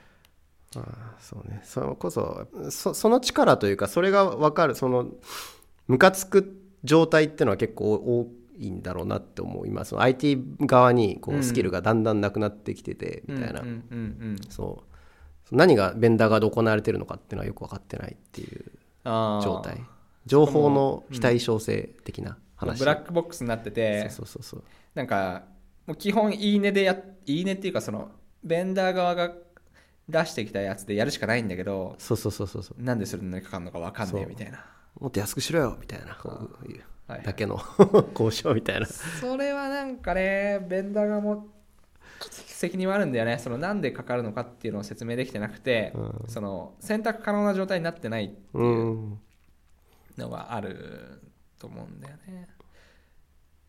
[0.76, 1.60] ああそうね。
[1.64, 5.08] それこそそその力というかそれが分かるその
[5.86, 11.38] ムカつく状態っていうのは結構多いんだろうなって思う今その IT 側にこうん。
[11.38, 14.00] うスキルがだんだんなくなってきててーみたいな、うんうんう
[14.34, 14.82] んそ
[15.52, 15.56] う。
[15.56, 18.64] 何がベンダー側で行われてるのかっていうのはよく分かってないっていう
[19.04, 19.84] 状態。
[20.26, 24.64] 情報の非対称性的な話、ブラックボックスになっててそうそうそう
[24.94, 25.42] なんか
[25.86, 28.10] もう基本いいねでやいいねっていうかその
[28.42, 29.32] ベンダー側が
[30.08, 32.82] 出してきたやつでやるしかないんだけどそうそうそうそうそう。
[32.82, 34.64] なんでそれにかかるのか分かんねえみたいな。
[34.98, 36.14] もっと安くしろよみたいな。
[36.14, 37.22] こういうはい。
[37.22, 37.60] だけの
[38.18, 38.86] 交渉みたいな。
[38.86, 41.48] それはなんかねベンダー側も
[42.54, 43.38] 責任はあるんだよね。
[43.38, 46.24] そのなんでかかるのかっていうのを説明できてなくて、うん。
[46.28, 49.20] その選択可能な状態になってないってういうん
[50.16, 51.20] のがある
[51.58, 52.48] と思うんだよね。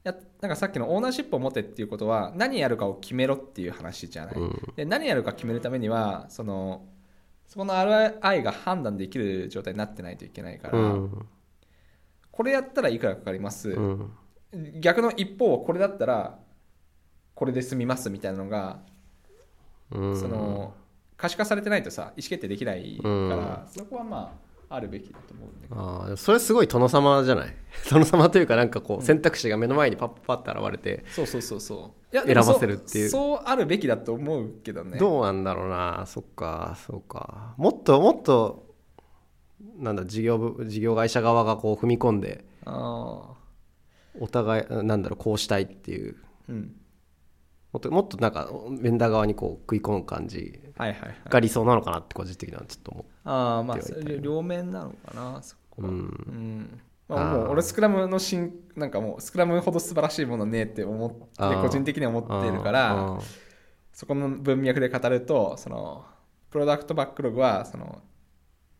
[0.03, 4.73] やなんかさっきのオーナーシップを持てっていうことは何やるかを決めろっていう話じゃない、うん。
[4.75, 6.85] で何やるか決めるためにはその
[7.47, 11.25] そこの RI が判断できる状態になってないといけないから、うん。
[12.29, 14.11] これやったらいくらかかります、うん。
[14.79, 16.37] 逆の一方これだったら
[17.35, 18.79] これで済みますみたいなのが、
[19.91, 20.19] うん。
[20.19, 20.73] その
[21.17, 23.67] 可視化されてないとさ意思決定できないから、うん。
[23.67, 24.33] そこはま
[24.69, 26.13] ああるべきだと思うんだけど。
[26.13, 27.55] あそれすごい殿様じゃない？
[27.91, 32.15] 殿様というかなんかこう選択肢が目の前にパッパッと現れて、そうそうそうそう。
[32.15, 33.09] いや選ばせるっていう。
[33.09, 34.97] そうそうあるべきだと思うけどね。
[34.97, 36.05] どうなんだろうな。
[36.07, 37.53] そっかそうか。
[37.57, 38.65] もっともっと
[39.77, 43.33] なんだ事業部事業会社側がこう踏み込んであ
[44.19, 46.15] お互いなんだろうこうしたいっていう。
[46.49, 46.75] ーうん
[47.75, 48.49] もっともっとなんか
[48.79, 50.61] ベンダー側にこう食い込む感じ
[51.27, 55.89] が理想なのかなって個人的にはちょっと思ああまあってはいたそれ両面なのかなそこは。
[55.89, 55.95] うん。
[55.95, 56.81] うん。
[57.09, 63.19] まあ、もう俺スクラムの新なんかもうスクラムほど素晴らしいものねえって思って個人的には思ってるから
[63.91, 66.05] そこの文脈で語るとその
[66.49, 68.01] プロダクトバックログはその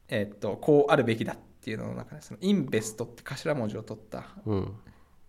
[0.07, 4.73] えっとこうあるべきだっていうのの中でそのインベストって頭文字を取ったうん、うん、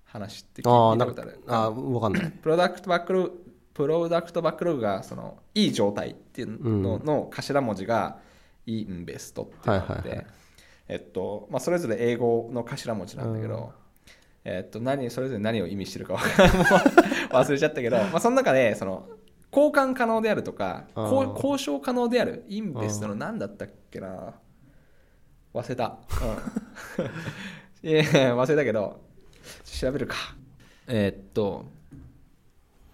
[0.05, 1.41] 話ってああ聞いたことある。
[1.47, 2.31] あーわかんない。
[2.31, 3.46] プロダクトバックログ
[3.77, 8.17] プロダクトバックログがそのいい状態っていうのの頭文字が
[8.65, 10.27] インベストってなって、
[10.89, 13.75] えっとまあ、それぞれ英語の頭文字なんだけど、
[14.45, 19.11] えっと、何それぞれ何を意味してるか忘れちゃったけど、 まあ、その中でその
[19.53, 24.33] 交換可能であるとか交渉可能であるインベストの何だったっけな
[25.53, 25.99] 忘れた、
[27.85, 29.03] うん、 いやいや忘れたけど
[29.65, 30.17] 調べるか。
[30.87, 31.67] えーっと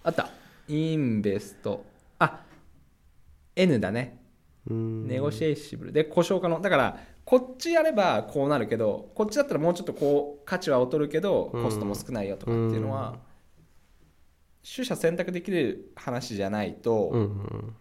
[0.04, 0.41] あった
[0.72, 1.84] インベスト。
[2.18, 2.44] あ
[3.54, 4.22] N だね。
[4.68, 5.06] うん。
[5.06, 5.92] ネゴシエーシブル。
[5.92, 6.60] で故障可能。
[6.60, 11.62] だからこっちやればこうなるけどこっちだったらもうちょっとこう価値は劣るけどうん。
[11.62, 13.18] コストも少ないよとかっていうのは、
[14.62, 17.76] 取捨選択できる話じゃないと、うんうん。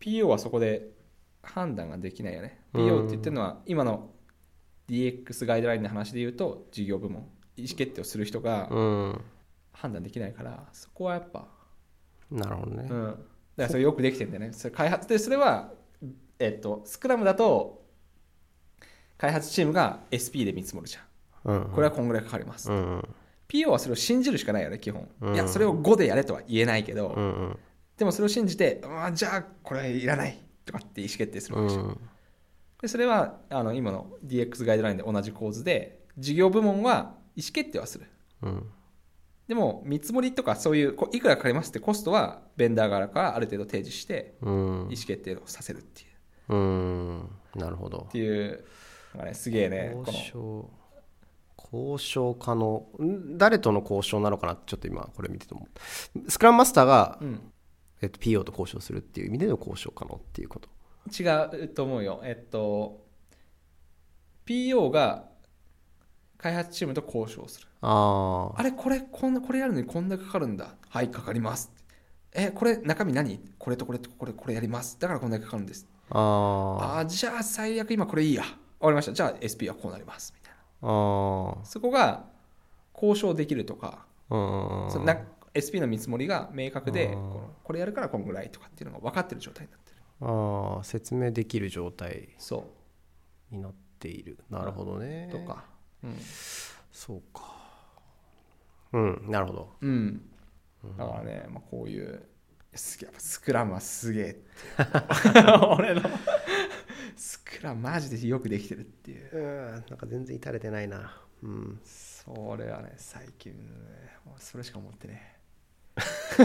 [0.00, 0.90] PO はそこで
[1.42, 2.60] 判断ができないよね。
[2.74, 4.10] うん PO って言ってるのは今の
[4.88, 7.26] DX ガイドラインの話で言うと事業部門
[7.56, 9.20] 意思決定をする人がうん。
[9.72, 11.48] 判断できないからそこはやっぱ
[12.30, 13.18] なるほどね、うん、だか
[13.56, 14.52] らそれよくできてるんだよね。
[14.52, 15.72] それ開発でそれは、
[16.38, 17.84] えっと、スクラムだと
[19.16, 21.00] 開発チームが SP で見積もるじゃ
[21.50, 21.52] ん。
[21.52, 23.08] うん、これはこんぐらいかかります、うんうん。
[23.48, 27.58] PO はそれを信じるしかないよね基本、うんいやそれを5でやれとは言えないけど、うんうん。
[27.98, 32.00] でもそれを信じてあじゃあこれいらないとかって意思決定するわけじゃん、うん
[32.82, 38.06] でそれはあの今の DX ガイドラインで同じ構図で事業部門は意思決定はする。
[38.42, 38.66] うん
[39.48, 44.52] でも見積もりとかそういうこういくらかかりますってコストはベンダー側からある程度提示してうん。
[44.52, 46.04] 意思決定をさせるってい
[46.48, 46.54] う。
[46.54, 47.30] うん。
[47.54, 48.06] なるほど。
[48.08, 48.64] っていう
[49.22, 50.70] ねすげえねこ交の渉
[51.72, 52.86] 交渉可能。
[53.02, 55.66] ん誰との交渉なのかなってちょっと今これ見てて思
[56.24, 56.30] う。
[56.30, 57.52] スクラムマスターが、うん。
[58.00, 60.68] えっと、PO と交渉するっていう意味での交渉可能っていうこと。
[61.10, 61.24] 違
[61.64, 62.20] うと思うよ。
[62.24, 63.04] えっと
[64.46, 65.24] PO が
[66.38, 70.74] 開発チームと交渉するあああれこれこんなこれやるのにこんなかかるんだ。
[70.88, 71.70] はいかかります。
[72.32, 73.40] えこれ中身何？
[73.58, 74.98] これとこれとこれこれやります。
[74.98, 75.86] だからこんなにかかるんです。
[76.10, 78.42] あああじゃあ最悪今これいいや。
[78.42, 79.12] かりました。
[79.12, 80.32] じゃあ SP はこうなります。
[80.34, 80.58] みたいな。
[80.82, 82.24] あそこが
[82.94, 85.18] 交渉できるとか、そのな
[85.54, 89.96] SP の見積もりが明確でうんこのこれやるからこんぐらいとかっていうのが分かってる状態になってる。
[90.20, 92.72] ああ説明できる状態そ
[93.50, 94.38] になっている。
[94.50, 95.30] なるほどね。
[95.32, 95.64] うとか。
[96.02, 96.16] うん、
[96.92, 97.53] そうか
[98.94, 99.72] うんなるほど。
[99.80, 100.22] うん、
[100.96, 104.42] だからね、まあ、こういうやっぱスクラムはすげえって
[105.76, 106.02] 俺の
[107.16, 109.30] スクラムマジでよくできてるっていう。
[109.32, 111.20] うんなんか全然至れてないな。
[111.42, 111.80] うん。
[111.84, 113.58] それはね最近ね
[114.38, 115.36] それしか思ってね。
[116.36, 116.44] す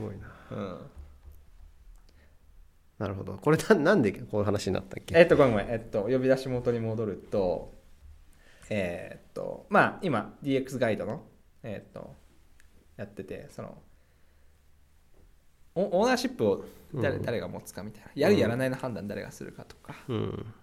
[0.00, 0.30] ごいな。
[0.50, 0.90] うん。
[2.98, 3.38] なるほど。
[3.38, 5.16] これななんでこういう話になったっけ？
[5.18, 5.68] えっとごめんごめん。
[5.70, 7.77] えっと呼び出し元に戻ると
[8.70, 11.22] えーっとまあ今 DX ガイドの
[11.62, 12.14] えーっと
[12.96, 13.78] やっててその
[15.74, 16.64] オオーナーシップを
[16.94, 17.22] 誰,、うん。
[17.22, 18.10] 誰が持つかみたいな。
[18.14, 20.54] やるやらないの判断誰がするかとか、うん。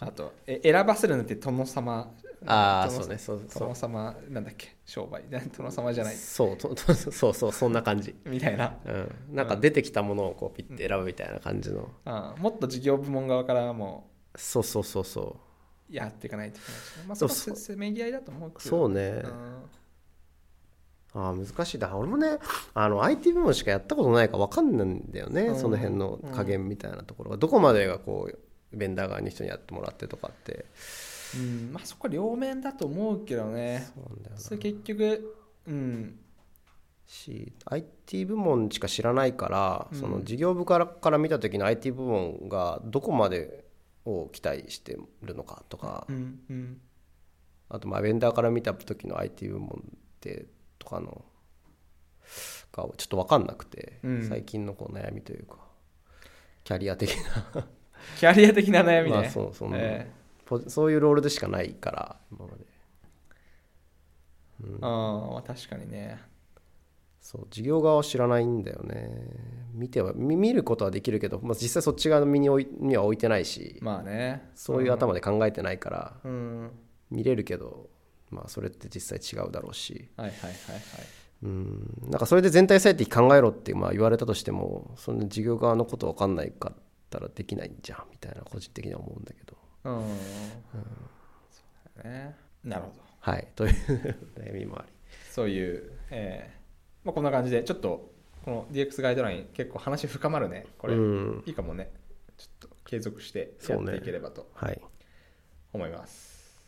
[0.00, 2.14] あとえ選ばせるのって殿様。
[2.44, 4.76] ああ殿そうねそう殿様なんだっけ？
[4.84, 5.24] 商売。
[5.56, 6.14] 殿様じゃない。
[6.14, 8.14] そうととそうそうそんな感じ。
[8.24, 8.76] みたいな。
[8.84, 9.34] うん。
[9.34, 11.90] なんか出てきたものをこうピッて選ぶみたいな感じの。
[12.04, 15.45] あもっと事業部門側からもそうそうそうそう
[15.90, 18.60] やっていかないといけないしね、まあ、そそうこはせせめぎ合いだと思うけど。
[18.60, 19.22] そうね。
[19.24, 19.30] うん。
[21.14, 22.38] ああ難しいだ俺もね
[22.74, 25.58] あの IT 部門しかやったことないから分かんないんだよね、うん。
[25.58, 27.36] その辺の加減みたいなところが。
[27.38, 30.66] どこまでがこうベンダー側に人にやってもらってとかって。
[31.36, 31.70] うん。
[31.72, 33.88] まあそこは両面だと思うけどね。
[33.94, 34.40] そうだよな。
[34.40, 35.36] それ結局
[35.66, 36.18] うん。
[37.06, 39.98] し IT 部門しか知らないから、うん。
[39.98, 43.65] その事業部からから見た時の IT 部門がどこまで
[44.06, 46.80] を期待してるのかとか、うんうん。
[47.68, 50.46] あとまあベンダーから見た時の IT 部門って
[50.78, 51.24] とかの
[52.72, 54.28] がちょっと分かんなくて、うん。
[54.28, 55.58] 最近のこう悩みというか
[56.64, 57.10] キャリア的
[57.54, 57.66] な。
[58.18, 60.10] キャリア的な悩みね、まあそうそのえ
[60.44, 62.64] ポジそういうロールでしかないから今まで。
[64.64, 66.18] えああまあ確かにね
[67.26, 69.10] そう事業側は知らないんだよね。
[69.74, 74.48] 見ては見見ることはできるけど、まあ、実際そっち側の身に置いには置いてないしまあね。
[74.54, 76.70] そういう頭で考えてないからうん。
[77.10, 77.90] 見れるけど、
[78.30, 80.08] まあ、それって実際違うだろうし。
[80.16, 80.82] はいはいはいはい。
[81.42, 82.08] うん。
[82.10, 89.56] なんかそれで全体最適考えろってまあ言われたとしてもその事業側のこと分かんないかったらできないんじゃんみたいな個人的には思うんだけど。
[89.82, 90.02] うん、
[91.50, 91.62] そ
[92.00, 92.36] うだね。
[92.62, 93.02] なるほど。
[93.18, 93.48] はい。
[93.56, 93.74] という
[94.38, 94.92] 悩みもあり。
[95.32, 96.65] そういう、えー
[97.06, 98.10] まあ、こんな感じでちょっと
[98.44, 100.66] この DX ガイドライン結構話深まるね。
[100.76, 101.42] これ、うん。
[101.46, 101.92] いいかもね。
[102.36, 104.80] ちょっと継続してやっていければとはい。
[105.72, 106.60] 思います、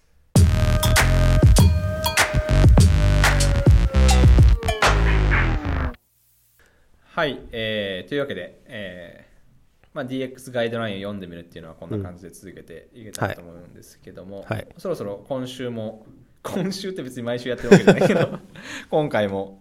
[7.15, 14.69] はい、えーというわけで、えーまあ、DX ガイドラインを読んでみるっていうのはこんな感じで続けていけたらと思うんですけども、はい。
[14.77, 16.07] そろそろ今週も
[16.45, 18.39] 今週って別に毎週やってるわけじゃないけど
[18.91, 19.61] 今回も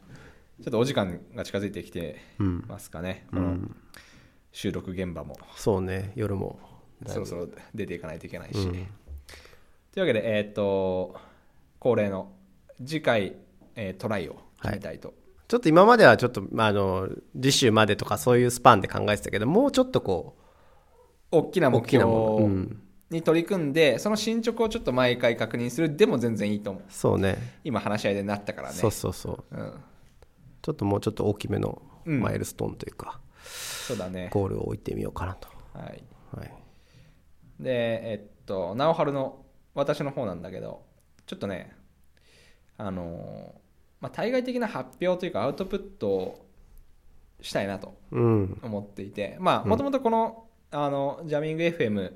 [0.63, 2.65] ちょっとお時間が近づいてきてうん。
[2.67, 3.75] ますかね、このうん
[4.51, 5.37] 収録現場も。
[5.55, 6.13] そうね。
[6.15, 6.59] 夜も。
[7.05, 8.71] そろそろ出ていかないといけないし、うん。
[8.71, 8.81] とい
[9.97, 11.15] うわけで、えーっと
[11.79, 12.31] 恒例の
[12.83, 13.35] 次回、
[13.75, 15.13] えートライを決めたいと、
[15.47, 20.35] ちょっと今まではちょっと、まあ、あの次週までとかそういうスパンで考えてたけどもうちょっとこ
[21.31, 22.03] う大目きなもの、標。
[22.05, 26.83] うん、に取り組んで、その進捗をちょっと毎回確認するでも全然いいと思う。
[26.89, 27.37] そうね。
[27.63, 28.75] 今話し合いでなったからね。
[28.75, 29.55] そうそうそう。
[29.55, 29.73] うん、
[30.61, 32.21] ちょっともうちょっと大きめのうん。
[32.21, 36.03] マイルストーンというか、そうだね、ゴールを置いてみようかなと、はい、
[36.35, 36.51] はい、
[37.59, 39.43] でえっと直春の
[39.73, 40.85] 私の方なんだけど
[41.25, 41.75] ちょっとね
[42.77, 43.67] あのー
[43.99, 46.45] まあ、対外的な発表というかアウトプットを
[47.41, 48.59] したいなとうん。
[48.61, 52.13] 思っていてまあもともとこの,、あのジャミング FM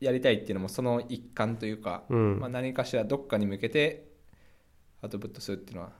[0.00, 2.40] やりたいっていうのもその一環というか、うん。
[2.40, 4.08] まあ、何かしらどっかに向けて
[5.02, 5.92] アウトプットするっていうのは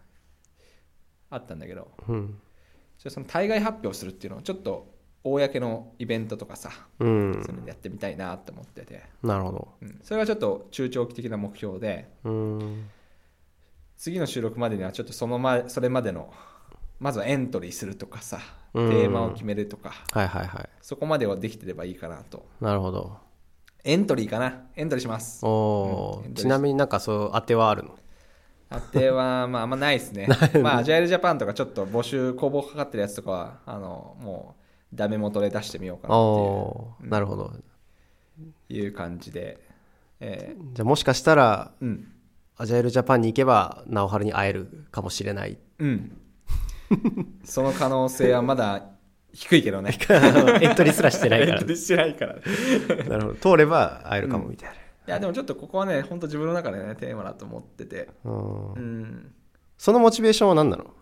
[1.35, 1.91] あったんだけど。
[2.09, 2.39] うん。
[2.99, 4.95] じゃあその対外発表するっていうのをちょっと
[5.25, 7.33] 公のイベントとかさ、うん。
[7.35, 9.69] そういうのでやってみたいなって思ってて、なるほど。
[9.83, 12.91] うん、それがちょっと中長期的な目標でうん。
[13.97, 16.33] 次の収録までにはちょっとその前それまでの
[17.01, 18.39] まずはエントリーするとかさ
[18.75, 18.91] テうん。
[18.91, 19.95] ーマを決めるとか。
[20.13, 20.69] はいはいはい。
[20.83, 22.47] そこまではできてればいいかなと。
[22.61, 23.17] なるほど。
[23.85, 24.63] エントリーかな。
[24.77, 25.45] エントリーします。
[25.45, 26.27] おー。
[26.27, 26.35] うん。
[26.35, 27.99] ちなみになんかそう当てはあるの？
[28.93, 30.27] 当てはまああんまないです ね。
[30.63, 34.57] まあアジャイルジャパンとかちょっと募集公募かかってるやつとかはあのも
[34.93, 37.51] うダメ元で出してみようかなっおーなるほど。
[38.69, 39.61] ていういう感じで
[40.21, 42.09] えじゃあもしかしたらーうん。
[42.57, 45.59] アジャイルジャパンに行けば直春に会えるかもしれない。
[45.81, 46.17] うん。
[47.43, 48.91] その可能性はまだ
[49.33, 49.99] 低いけどね。
[50.63, 51.59] エントリーすらしてないから。
[51.59, 53.35] エントリーしてないからいなるほど。
[53.35, 54.71] 通れば会えるかもみたい
[55.07, 58.09] やでもちょっとここはね本当自分の中でねテーマだと思ってて。
[58.25, 58.73] な、うん。
[58.73, 59.35] うん。
[59.77, 60.95] そのモチベーションは何なの？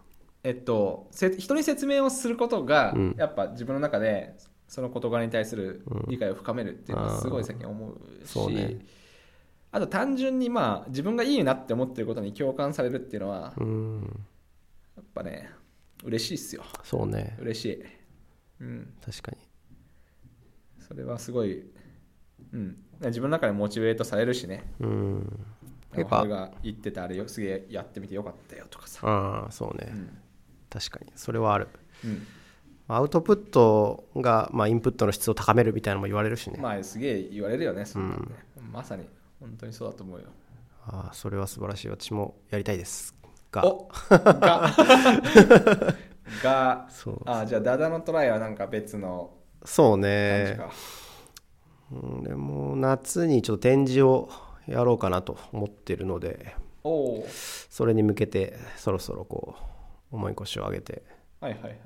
[0.44, 3.14] えっとせ人に説明をすることが、うん。
[3.16, 4.34] やっぱ自分の中で
[4.66, 8.84] その事柄に対する理解を深めるっていうのはすごい最近思うし、そうね。
[9.70, 14.24] あと単純にまあ自分がいいなって思ってることに共感されるっていうのはうん。
[14.96, 15.48] やっぱね
[16.04, 16.64] 嬉しいっすよ。
[16.82, 17.36] そうね。
[17.40, 17.84] 嬉しい。
[18.60, 18.94] うん。
[19.04, 19.38] 確かに。
[20.80, 21.64] それはすごい
[22.52, 24.64] うん自分の中でモチベートされるしね。
[24.80, 25.46] うん。
[25.94, 30.18] 俺が言ってたあれよすげえやってみてよかったよとかさ、ああそうね、うん。
[30.70, 31.12] 確かに。
[31.16, 31.68] それはある。
[32.04, 32.26] うん、
[32.88, 38.32] アウトプットが、まあ、インプットの質を高めるみたいなのも言われるしね、まあすげえ言われるよねそんなのね、
[38.72, 39.04] まさに
[39.38, 40.26] 本当にそうだと思うよ。
[40.86, 41.88] ああそれは素晴らしい。
[41.88, 43.14] 私もやりたいです。
[43.50, 43.66] が。
[43.66, 44.70] おが。
[46.42, 46.86] が。
[46.90, 49.30] そうあじゃあダダのトライはなんか別の
[49.64, 50.58] そう感じね
[52.22, 54.28] でも夏にちょっと展示を
[54.66, 56.54] やろうかなと思ってるので
[57.70, 59.54] それに向けてそろそろこ
[60.12, 61.02] う重い腰を上げて
[61.40, 61.76] はいはいはい。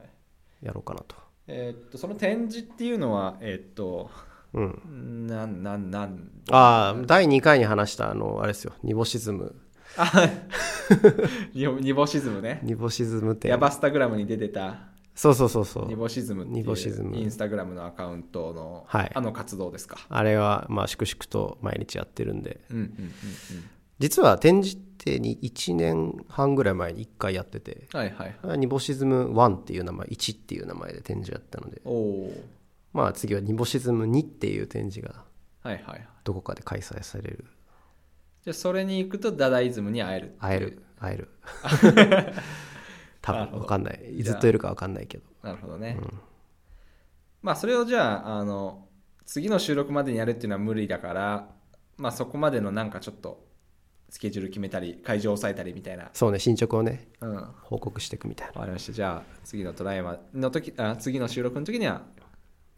[0.63, 1.17] やろうかなと。
[1.49, 4.11] えーっとその展示っていうのはえーっと
[4.53, 5.27] うん。
[5.27, 6.31] なんなんなん？
[6.51, 9.55] ああ第2回に話したあのあれですよニボシズム。
[9.97, 10.11] あ
[11.55, 12.61] ニボニボシズムね。
[12.63, 13.51] ニボシズム展。
[13.51, 14.79] ヤバスタグラムに出てた
[15.17, 15.89] そうそうそうそう。
[15.89, 17.17] ニボシズムってニボシズム。
[17.17, 19.11] いうインスタグラムのアカウントの、はい。
[19.15, 19.99] あの活動ですか？
[20.09, 22.61] あれはまあ粛々と毎日やってるんで。
[22.71, 23.11] うんうんうんうん。
[23.99, 27.89] 実は展示ってに1年半ぐらい前に1回やってて。
[27.93, 28.59] はいはいはい。
[28.59, 31.81] ニボシズム1っていう名前1っていう名前で展示やったので。
[31.85, 32.45] おお
[32.93, 35.25] まあ次はニボシズム2っていう展示が
[35.63, 36.09] はいはいはい。
[36.25, 37.47] どこかで開催される。
[38.45, 41.29] じゃあそれに行くとダダイズムに会える会える会える
[43.27, 44.23] 多分分かんない。
[44.23, 45.25] ずっといるか分かんないけど。
[45.43, 45.99] なるほどね、
[47.43, 48.87] まあそれをじゃああの
[49.25, 51.49] 次の収録までにやるっていうのは無理だから
[51.97, 53.45] まあそこまでのなんかちょっと
[54.09, 56.11] スケジュール決めたり会場を抑えたりみたいな。
[56.13, 57.35] そうね進捗をねうん。
[57.35, 58.53] わ報告していくみたいな。
[58.55, 58.93] かりました。
[58.93, 62.03] じゃあ次のトライマの時あ次の収録の時には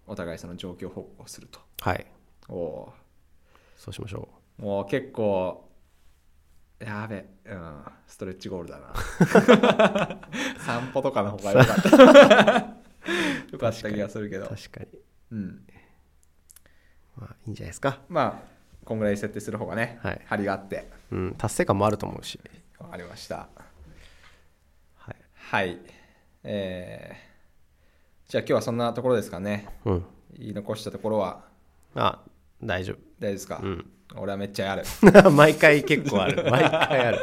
[0.07, 1.61] お互いその状況報告をすると。
[1.83, 2.07] はい。
[2.49, 2.93] おお
[3.77, 5.68] そうしましょーもう結構
[6.81, 8.95] やべうんストレッチゴールだな。
[10.65, 11.91] 散歩とかの方が良かった。
[13.51, 14.47] よかった気がするけど。
[14.47, 14.87] う確かに。
[15.33, 15.67] うん。
[17.17, 18.01] まあいいんじゃないですか。
[18.09, 20.21] まあこんぐらい設定する方がね、はい。
[20.27, 20.89] 張りがあって。
[21.11, 22.41] うん達成感もあると思うし。
[22.79, 23.49] わかりました。
[24.97, 25.17] はい。
[25.35, 25.79] はい。
[26.45, 29.69] えー、じゃあ今日はそんなところですかね。
[29.85, 30.07] うん。
[30.35, 31.45] 言い残したところは。
[31.97, 32.23] あ
[32.63, 33.91] 大丈大丈夫ですか、うん。
[34.17, 34.83] 俺はめっちゃある。
[35.03, 36.45] 夫 毎回結構ある。
[36.51, 37.19] 毎回ある。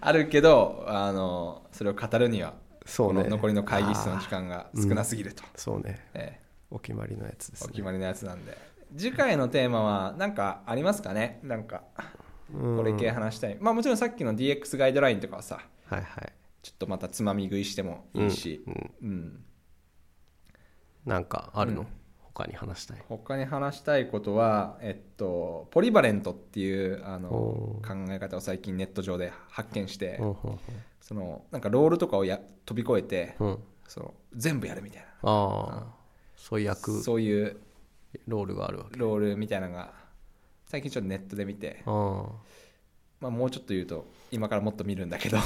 [0.00, 2.54] あるけどあのそれを語るには
[2.86, 3.24] そうね。
[3.24, 6.08] 残りの会議室の時間が少なすぎると、そうね。
[6.14, 7.66] えお決まりのやつですね。
[7.66, 8.56] ーお決まりのやつなんで。
[8.96, 11.40] 次回のテーマは何かありますかね？
[11.42, 11.82] なんか
[12.52, 13.56] これ系話したい。
[13.60, 16.32] まあもちろんさっきの DX ガイドラインとかはさはいはい。
[16.62, 19.44] ちょっとまたつまみ食いしてもいいし、うんうん。
[21.04, 21.86] なんかあるの、うん
[22.38, 23.02] 他に話したい。
[23.08, 30.36] 他に話したいことは、えっと、ポリバレントっていうあのお考え方を最近ネット上で発見して、うんうん
[31.00, 33.46] そのなんかロールとかをや飛び越えて、うん。
[33.48, 33.58] うん
[33.88, 35.86] その全部やるみたいああ。
[36.36, 37.00] そういうな役。
[37.00, 37.56] そういう
[38.26, 38.98] ロールがあるわけ。
[38.98, 39.94] ロールみたいなのが
[40.66, 42.26] 最近ちょっとネットで見て、あ。
[43.20, 45.38] まあ、もうちょっと言うと今からもっと見るんだけど。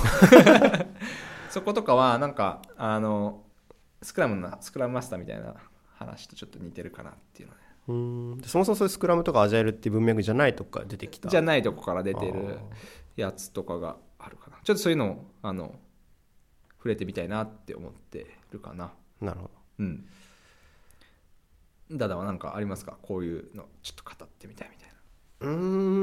[1.48, 3.44] そことかはなんかあの
[4.02, 5.54] スクラムなスクラムマスターみたいな
[6.04, 7.60] 話とちょっと似てるかなっていうのね。
[7.62, 8.38] あうん。
[8.38, 12.58] でそもそもそういうスクラムとかアジャイルっていう文脈じゃないとこから出てきたじゃないとこから出てる
[13.16, 14.58] やつとかがあるかな。
[14.62, 15.74] ちょっとそういうのをあの
[16.78, 18.92] 触れてみたいなって思ってるかな。
[19.20, 19.50] なるほど。
[19.80, 20.06] うん。
[21.90, 22.96] ダダは何かありますか？
[23.02, 25.48] こういうのちょっと語ってみたいみたいな。
[25.48, 25.56] うー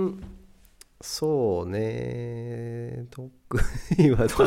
[0.07, 0.23] ん
[1.01, 3.31] そうね特
[3.97, 4.27] には。
[4.27, 4.43] 特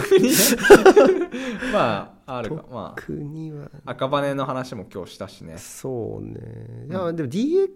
[1.73, 2.65] まああるか。
[2.71, 3.71] まには。
[3.87, 5.57] あ赤羽の話も今日したしね。
[5.57, 7.69] そうねいや、でも DX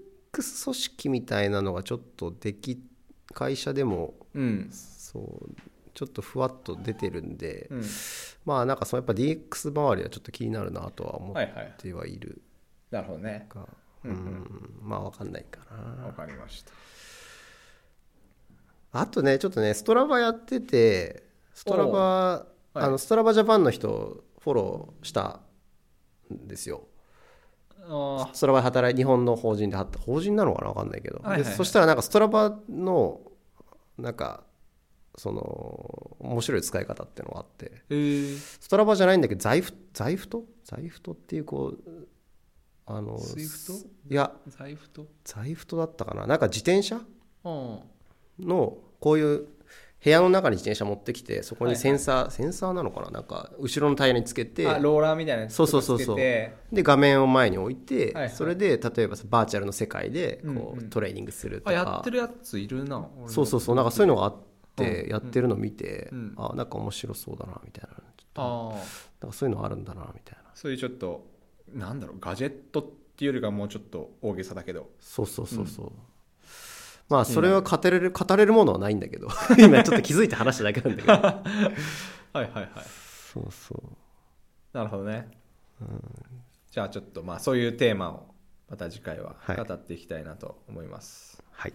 [0.64, 2.82] 組織みたいなのがちょっとでき
[3.32, 4.68] 会社でもうん。
[4.70, 5.50] そう
[5.94, 7.82] ちょっとふわっと出てるんで、うん。
[8.44, 12.18] まあなんかそのやっぱ DX 周りはちょっと気になるなとは思っはいはいてはい。
[12.18, 12.42] る
[12.90, 13.48] なるほどね。
[13.54, 13.62] が、
[14.04, 14.14] ううん。
[14.14, 14.70] ん。
[14.82, 15.60] まあわかんないか
[15.98, 16.06] な。
[16.08, 16.72] わかりました
[18.92, 22.78] あとねちょっとねストラバやっててストラバ、はい。
[22.84, 25.40] あのストラバジャパンの人フォローした
[26.32, 26.86] んですよ。
[27.88, 31.50] あストラバで働い日本の法人で働法人なのかな分かんないけど、はいはいはい。
[31.50, 33.20] でそしたらなんかストラバの
[33.96, 34.44] なんか
[35.16, 37.82] その面白い使い方っていうのがあって。
[38.60, 42.06] Strava じゃないんだけどザイフ Zwift Zwift っていうこう
[42.86, 43.18] あの
[44.10, 45.06] いや財布と？
[45.24, 46.26] Zwift だったかな。
[46.26, 47.00] なんか自転車？
[47.44, 47.80] うん
[48.40, 49.46] のこういう
[50.04, 51.76] 部屋の中に自転車持ってきてそこはいはい。
[51.76, 53.10] にセンサー、センサーなのかな？
[53.10, 54.66] なんか後ろのタイヤにつけて。
[54.68, 56.16] あローラーみたいなやつそうそうそうそう。
[56.16, 58.30] で画面を前に置いて、はいはい。
[58.30, 60.90] それで例えばバーチャルの世界でこう、うんうん。
[60.90, 61.70] トレーニングするとか。
[61.70, 63.76] あやってるやついるなそうそうそう。
[63.76, 64.36] なんかそういうのがあっ
[64.76, 65.10] てうん。
[65.10, 66.34] やってるの見て、うん。
[66.36, 67.96] あなんか面白そうだなみたいな。
[68.36, 68.74] ああ
[69.22, 70.50] なんかそういうのあるんだなみたいな。
[70.54, 71.26] そういうちょっと
[71.72, 72.84] なんだろうガジェットっ
[73.16, 74.90] ていうよりかはもうちょっと大げさだけど。
[75.00, 75.92] そうそうそうそう、
[77.08, 79.28] まあそれは語れる語れるものはないんだけど。
[79.58, 81.12] 今ちょっと気づいて話しただけなんだけど。
[81.12, 81.42] は
[82.34, 82.70] いはいはい。
[83.32, 84.76] そうそう。
[84.76, 85.30] なるほどね、
[86.70, 88.34] じゃあちょっとまあそういうテーマを
[88.68, 89.56] また次回ははい。
[89.56, 91.72] 語っていきたいなと思います、はい。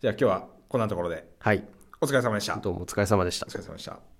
[0.00, 1.28] じゃあ今日はこんなところで。
[1.38, 1.66] はい。
[2.00, 2.56] お疲れ様でした。
[2.56, 3.46] どうもお疲れ様でした。
[3.46, 4.11] お疲れ様でした